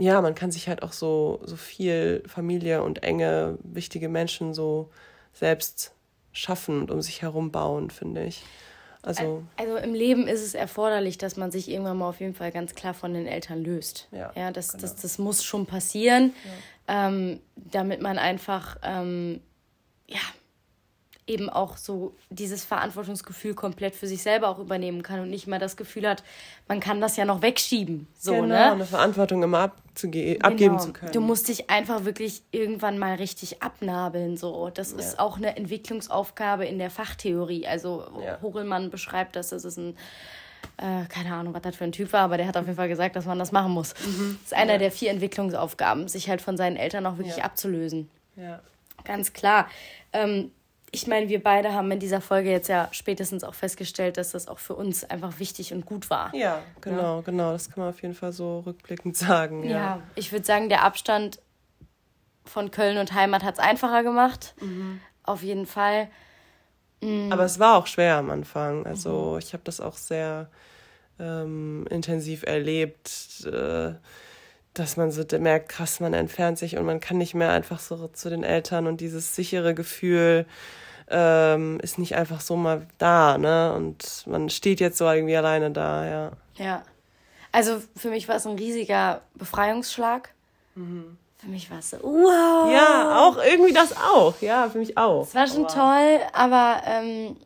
ja, 0.00 0.20
man 0.20 0.34
kann 0.34 0.50
sich 0.50 0.68
halt 0.68 0.82
auch 0.82 0.92
so, 0.92 1.40
so 1.44 1.56
viel 1.56 2.22
Familie 2.26 2.82
und 2.82 3.02
enge, 3.02 3.58
wichtige 3.62 4.08
Menschen 4.08 4.54
so 4.54 4.90
selbst 5.32 5.94
schaffen 6.32 6.80
und 6.80 6.90
um 6.90 7.02
sich 7.02 7.22
herum 7.22 7.50
bauen, 7.50 7.90
finde 7.90 8.24
ich. 8.24 8.42
Also, 9.02 9.42
also 9.56 9.76
im 9.76 9.94
Leben 9.94 10.28
ist 10.28 10.42
es 10.42 10.54
erforderlich, 10.54 11.18
dass 11.18 11.36
man 11.36 11.50
sich 11.50 11.68
irgendwann 11.68 11.98
mal 11.98 12.08
auf 12.08 12.20
jeden 12.20 12.34
Fall 12.34 12.52
ganz 12.52 12.74
klar 12.74 12.94
von 12.94 13.14
den 13.14 13.26
Eltern 13.26 13.64
löst. 13.64 14.08
Ja, 14.12 14.32
ja 14.36 14.52
das, 14.52 14.72
genau. 14.72 14.82
das, 14.82 14.96
das 14.96 15.18
muss 15.18 15.42
schon 15.42 15.66
passieren. 15.66 16.32
ähm, 16.88 17.40
damit 17.56 18.00
man 18.00 18.18
einfach, 18.18 18.76
ähm, 18.82 19.40
ja, 20.08 20.20
eben 21.26 21.48
auch 21.48 21.76
so 21.76 22.14
dieses 22.30 22.64
Verantwortungsgefühl 22.64 23.54
komplett 23.54 23.94
für 23.94 24.06
sich 24.08 24.22
selber 24.22 24.48
auch 24.48 24.58
übernehmen 24.58 25.02
kann 25.04 25.20
und 25.20 25.30
nicht 25.30 25.46
mal 25.46 25.58
das 25.60 25.76
Gefühl 25.76 26.08
hat, 26.08 26.24
man 26.66 26.80
kann 26.80 27.00
das 27.00 27.16
ja 27.16 27.24
noch 27.24 27.42
wegschieben. 27.42 28.08
So, 28.18 28.32
genau, 28.32 28.46
ne? 28.46 28.72
eine 28.72 28.84
Verantwortung 28.86 29.42
immer 29.42 29.60
abzuge 29.60 30.34
Genau. 30.34 30.46
abgeben 30.48 30.78
zu 30.80 30.92
können. 30.92 31.12
Du 31.12 31.20
musst 31.20 31.46
dich 31.48 31.70
einfach 31.70 32.04
wirklich 32.04 32.42
irgendwann 32.50 32.98
mal 32.98 33.14
richtig 33.16 33.62
abnabeln. 33.62 34.36
So. 34.36 34.70
Das 34.74 34.90
ist 34.92 35.18
auch 35.20 35.36
eine 35.36 35.56
Entwicklungsaufgabe 35.56 36.64
in 36.66 36.78
der 36.78 36.90
Fachtheorie. 36.90 37.66
Also 37.66 38.04
Ja. 38.24 38.40
Hurelmann 38.42 38.90
beschreibt 38.90 39.36
das, 39.36 39.50
das 39.50 39.64
ist 39.64 39.76
ein, 39.76 39.96
äh, 40.78 41.04
keine 41.08 41.34
Ahnung, 41.34 41.54
was 41.54 41.62
das 41.62 41.76
für 41.76 41.84
ein 41.84 41.92
Typ 41.92 42.12
war, 42.12 42.22
aber 42.22 42.36
der 42.36 42.46
hat 42.48 42.56
auf 42.56 42.64
jeden 42.64 42.76
Fall 42.76 42.88
gesagt, 42.88 43.14
dass 43.14 43.26
man 43.26 43.38
das 43.38 43.52
machen 43.52 43.70
muss. 43.72 43.94
Mhm. 44.04 44.38
Das 44.42 44.52
ist 44.52 44.54
einer 44.58 44.78
der 44.78 44.90
vier 44.90 45.10
Entwicklungsaufgaben, 45.10 46.08
sich 46.08 46.28
halt 46.28 46.40
von 46.42 46.56
seinen 46.56 46.76
Eltern 46.76 47.06
auch 47.06 47.18
wirklich 47.18 47.36
Ja. 47.36 47.44
abzulösen. 47.44 48.10
ja. 48.36 48.60
Ganz 49.04 49.32
klar. 49.32 49.68
Ähm, 50.12 50.52
ich 50.94 51.06
meine, 51.06 51.28
wir 51.30 51.42
beide 51.42 51.72
haben 51.72 51.90
in 51.90 51.98
dieser 52.00 52.20
Folge 52.20 52.50
jetzt 52.50 52.68
ja 52.68 52.88
spätestens 52.92 53.44
auch 53.44 53.54
festgestellt, 53.54 54.18
dass 54.18 54.32
das 54.32 54.46
auch 54.46 54.58
für 54.58 54.74
uns 54.74 55.04
einfach 55.04 55.38
wichtig 55.38 55.72
und 55.72 55.86
gut 55.86 56.10
war. 56.10 56.34
ja, 56.34 56.62
genau, 56.82 57.22
genau. 57.22 57.52
Das 57.52 57.70
kann 57.70 57.82
man 57.82 57.90
auf 57.90 58.02
jeden 58.02 58.14
Fall 58.14 58.32
so 58.32 58.60
rückblickend 58.60 59.16
sagen. 59.16 59.64
Ja, 59.64 59.70
Ja. 59.70 60.02
ich 60.14 60.32
würde 60.32 60.44
sagen, 60.44 60.68
der 60.68 60.84
Abstand 60.84 61.40
von 62.44 62.70
Köln 62.70 62.98
und 62.98 63.14
Heimat 63.14 63.42
hat 63.42 63.54
es 63.54 63.60
einfacher 63.60 64.02
gemacht. 64.02 64.54
Mhm. 64.60 65.00
Auf 65.22 65.42
jeden 65.42 65.66
Fall. 65.66 66.08
Aber 67.30 67.44
es 67.44 67.58
war 67.58 67.78
auch 67.78 67.86
schwer 67.88 68.16
am 68.16 68.30
Anfang. 68.30 68.86
Also 68.86 69.36
ich 69.38 69.54
habe 69.54 69.62
das 69.64 69.80
auch 69.80 69.96
sehr 69.96 70.50
ähm, 71.18 71.84
intensiv 71.90 72.44
erlebt, 72.44 73.44
äh, 73.46 73.94
dass 74.74 74.96
man 74.96 75.10
so 75.10 75.22
merkt, 75.38 75.68
krass, 75.68 76.00
man 76.00 76.14
entfernt 76.14 76.58
sich 76.58 76.76
und 76.76 76.86
man 76.86 77.00
kann 77.00 77.18
nicht 77.18 77.34
mehr 77.34 77.50
einfach 77.50 77.78
so 77.78 78.08
zu 78.08 78.30
den 78.30 78.42
Eltern 78.42 78.86
und 78.86 79.00
dieses 79.00 79.34
sichere 79.34 79.74
Gefühl 79.74 80.46
ähm, 81.08 81.78
ist 81.80 81.98
nicht 81.98 82.16
einfach 82.16 82.40
so 82.40 82.56
mal 82.56 82.86
da, 82.98 83.36
ne? 83.36 83.74
Und 83.74 84.24
man 84.26 84.48
steht 84.48 84.80
jetzt 84.80 84.96
so 84.96 85.10
irgendwie 85.10 85.36
alleine 85.36 85.70
da, 85.70 86.06
ja. 86.06 86.32
Ja. 86.56 86.82
Also 87.50 87.82
für 87.96 88.08
mich 88.08 88.28
war 88.28 88.36
es 88.36 88.46
ein 88.46 88.56
riesiger 88.56 89.20
Befreiungsschlag. 89.34 90.30
Für 90.74 91.48
mich 91.48 91.70
war 91.70 91.80
es 91.80 91.90
so, 91.90 91.98
wow. 91.98 92.66
Mhm. 92.66 92.72
Ja, 92.72 93.18
auch 93.18 93.36
irgendwie 93.36 93.74
das 93.74 93.94
auch, 93.94 94.40
ja, 94.40 94.70
für 94.70 94.78
mich 94.78 94.96
auch. 94.96 95.24
Es 95.24 95.34
war 95.34 95.46
schon 95.46 95.68
toll, 95.68 96.20
aber 96.32 96.82
ähm, 96.86 97.36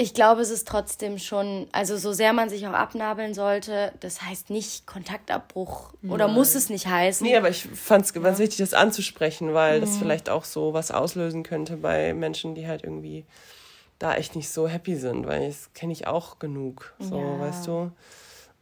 ich 0.00 0.14
glaube, 0.14 0.40
es 0.40 0.48
ist 0.48 0.66
trotzdem 0.66 1.18
schon, 1.18 1.68
also 1.72 1.98
so 1.98 2.14
sehr 2.14 2.32
man 2.32 2.48
sich 2.48 2.66
auch 2.66 2.72
abnabeln 2.72 3.34
sollte, 3.34 3.92
das 4.00 4.22
heißt 4.22 4.48
nicht 4.48 4.86
Kontaktabbruch 4.86 5.92
oder 6.08 6.26
muss 6.26 6.54
es 6.54 6.70
nicht 6.70 6.86
heißen. 6.86 7.26
Nee, 7.26 7.36
aber 7.36 7.50
ich 7.50 7.64
fand 7.64 8.06
es 8.06 8.14
ganz 8.14 8.38
wichtig, 8.38 8.56
das 8.56 8.72
anzusprechen, 8.72 9.52
weil 9.52 9.80
das 9.82 9.98
vielleicht 9.98 10.30
auch 10.30 10.44
so 10.44 10.72
was 10.72 10.90
auslösen 10.90 11.42
könnte 11.42 11.76
bei 11.76 12.14
Menschen, 12.14 12.54
die 12.54 12.66
halt 12.66 12.82
irgendwie 12.82 13.26
da 13.98 14.14
echt 14.14 14.36
nicht 14.36 14.48
so 14.48 14.66
happy 14.66 14.96
sind, 14.96 15.26
weil 15.26 15.46
das 15.46 15.70
kenne 15.74 15.92
ich 15.92 16.06
auch 16.06 16.38
genug, 16.38 16.94
so, 16.98 17.18
Ja. 17.18 17.40
weißt 17.40 17.66
du. 17.66 17.92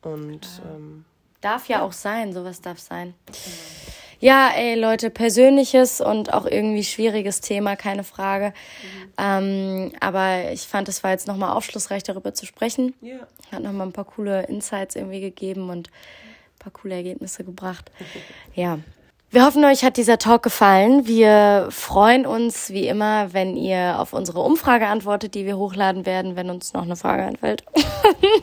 Und 0.03 0.61
ähm, 0.65 1.05
Darf 1.41 1.69
ja 1.69 1.83
auch 1.83 1.93
sein, 1.93 2.33
sowas 2.33 2.61
darf 2.61 2.81
sein. 2.81 3.15
Ja, 4.21 4.51
ey 4.57 4.75
Leute, 4.75 5.11
persönliches 5.11 6.01
und 6.01 6.33
auch 6.33 6.45
irgendwie 6.45 6.83
schwieriges 6.83 7.41
Thema, 7.41 7.77
keine 7.77 8.03
Frage. 8.05 8.53
Ähm, 9.17 9.93
aber 10.01 10.51
ich 10.53 10.63
fand, 10.63 10.89
es 10.89 11.05
war 11.05 11.13
jetzt 11.13 11.29
nochmal 11.29 11.57
aufschlussreich, 11.57 12.03
darüber 12.03 12.35
zu 12.35 12.47
sprechen. 12.47 12.95
ja. 13.01 13.19
Hat 13.51 13.63
nochmal 13.63 13.87
ein 13.87 13.93
paar 13.93 14.05
coole 14.05 14.43
Insights 14.43 14.95
irgendwie 14.95 15.21
gegeben 15.23 15.71
und 15.71 15.89
ein 15.89 16.59
paar 16.59 16.73
coole 16.73 16.97
Ergebnisse 16.97 17.45
gebracht. 17.45 17.91
Ja. 18.55 18.79
Wir 19.31 19.45
hoffen, 19.45 19.63
euch 19.67 19.85
hat 19.85 19.99
dieser 19.99 20.17
Talk 20.19 20.43
gefallen. 20.43 21.07
Wir 21.07 21.69
freuen 21.71 22.25
uns 22.25 22.71
wie 22.71 22.89
immer, 22.89 23.35
wenn 23.35 23.59
ihr 23.59 24.01
auf 24.01 24.15
unsere 24.15 24.41
Umfrage 24.41 24.87
antwortet, 24.87 25.35
die 25.35 25.45
wir 25.45 25.59
hochladen 25.59 26.07
werden, 26.07 26.35
wenn 26.35 26.49
uns 26.49 26.73
noch 26.73 26.83
eine 26.83 26.97
Frage 26.97 27.25
einfällt. 27.25 27.63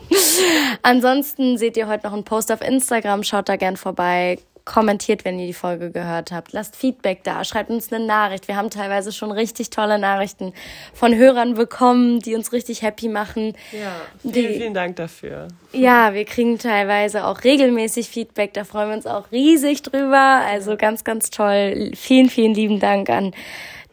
Ansonsten 0.82 1.58
seht 1.58 1.76
ihr 1.76 1.88
heute 1.88 2.06
noch 2.06 2.12
einen 2.12 2.22
Post 2.22 2.52
auf 2.52 2.60
Instagram. 2.60 3.24
Schaut 3.24 3.48
da 3.48 3.56
gern 3.56 3.76
vorbei. 3.76 4.38
Kommentiert, 4.66 5.24
wenn 5.24 5.38
ihr 5.38 5.46
die 5.46 5.52
Folge 5.54 5.92
gehört 5.92 6.32
habt. 6.32 6.52
Lasst 6.52 6.74
Feedback 6.74 7.22
da. 7.22 7.44
Schreibt 7.44 7.70
uns 7.70 7.92
eine 7.92 8.04
Nachricht. 8.04 8.48
Wir 8.48 8.56
haben 8.56 8.68
teilweise 8.68 9.12
schon 9.12 9.30
richtig 9.30 9.70
tolle 9.70 9.96
Nachrichten 9.98 10.52
von 10.92 11.14
Hörern 11.14 11.54
bekommen, 11.54 12.18
die 12.18 12.34
uns 12.34 12.52
richtig 12.52 12.82
happy 12.82 13.08
machen. 13.08 13.54
ja. 13.70 13.92
Die- 14.24 14.32
Vielen, 14.32 14.54
vielen 14.54 14.74
Dank 14.74 14.96
dafür. 14.96 15.46
Ja, 15.72 16.12
wir 16.14 16.24
kriegen 16.24 16.58
teilweise 16.58 17.24
auch 17.26 17.44
regelmäßig 17.44 18.08
Feedback. 18.08 18.54
Da 18.54 18.64
freuen 18.64 18.88
wir 18.88 18.96
uns 18.96 19.06
auch 19.06 19.30
riesig 19.30 19.82
drüber. 19.82 20.42
Also 20.44 20.76
ganz, 20.76 21.04
ganz 21.04 21.30
toll. 21.30 21.92
Vielen, 21.94 22.28
vielen 22.28 22.52
lieben 22.54 22.80
Dank 22.80 23.08
an 23.08 23.32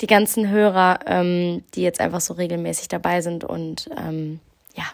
die 0.01 0.07
ganzen 0.07 0.49
Hörer, 0.49 0.99
ähm, 1.05 1.63
die 1.76 1.84
jetzt 1.84 2.01
einfach 2.01 2.19
so 2.19 2.34
regelmäßig 2.34 2.88
dabei 2.88 3.21
sind. 3.21 3.43
Und 3.43 3.91
ähm, 3.95 4.39
ja, 4.76 4.86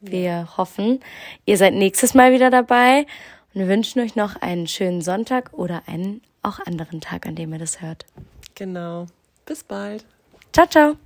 wir 0.00 0.48
hoffen, 0.56 1.00
ihr 1.44 1.58
seid 1.58 1.74
nächstes 1.74 2.14
Mal 2.14 2.32
wieder 2.32 2.48
dabei. 2.48 3.04
Und 3.56 3.62
wir 3.62 3.68
wünschen 3.68 4.02
euch 4.02 4.16
noch 4.16 4.36
einen 4.42 4.66
schönen 4.66 5.00
Sonntag 5.00 5.54
oder 5.54 5.84
einen 5.86 6.20
auch 6.42 6.58
anderen 6.66 7.00
Tag, 7.00 7.24
an 7.24 7.36
dem 7.36 7.54
ihr 7.54 7.58
das 7.58 7.80
hört. 7.80 8.04
Genau. 8.54 9.06
Bis 9.46 9.64
bald. 9.64 10.04
Ciao, 10.52 10.66
ciao. 10.66 10.96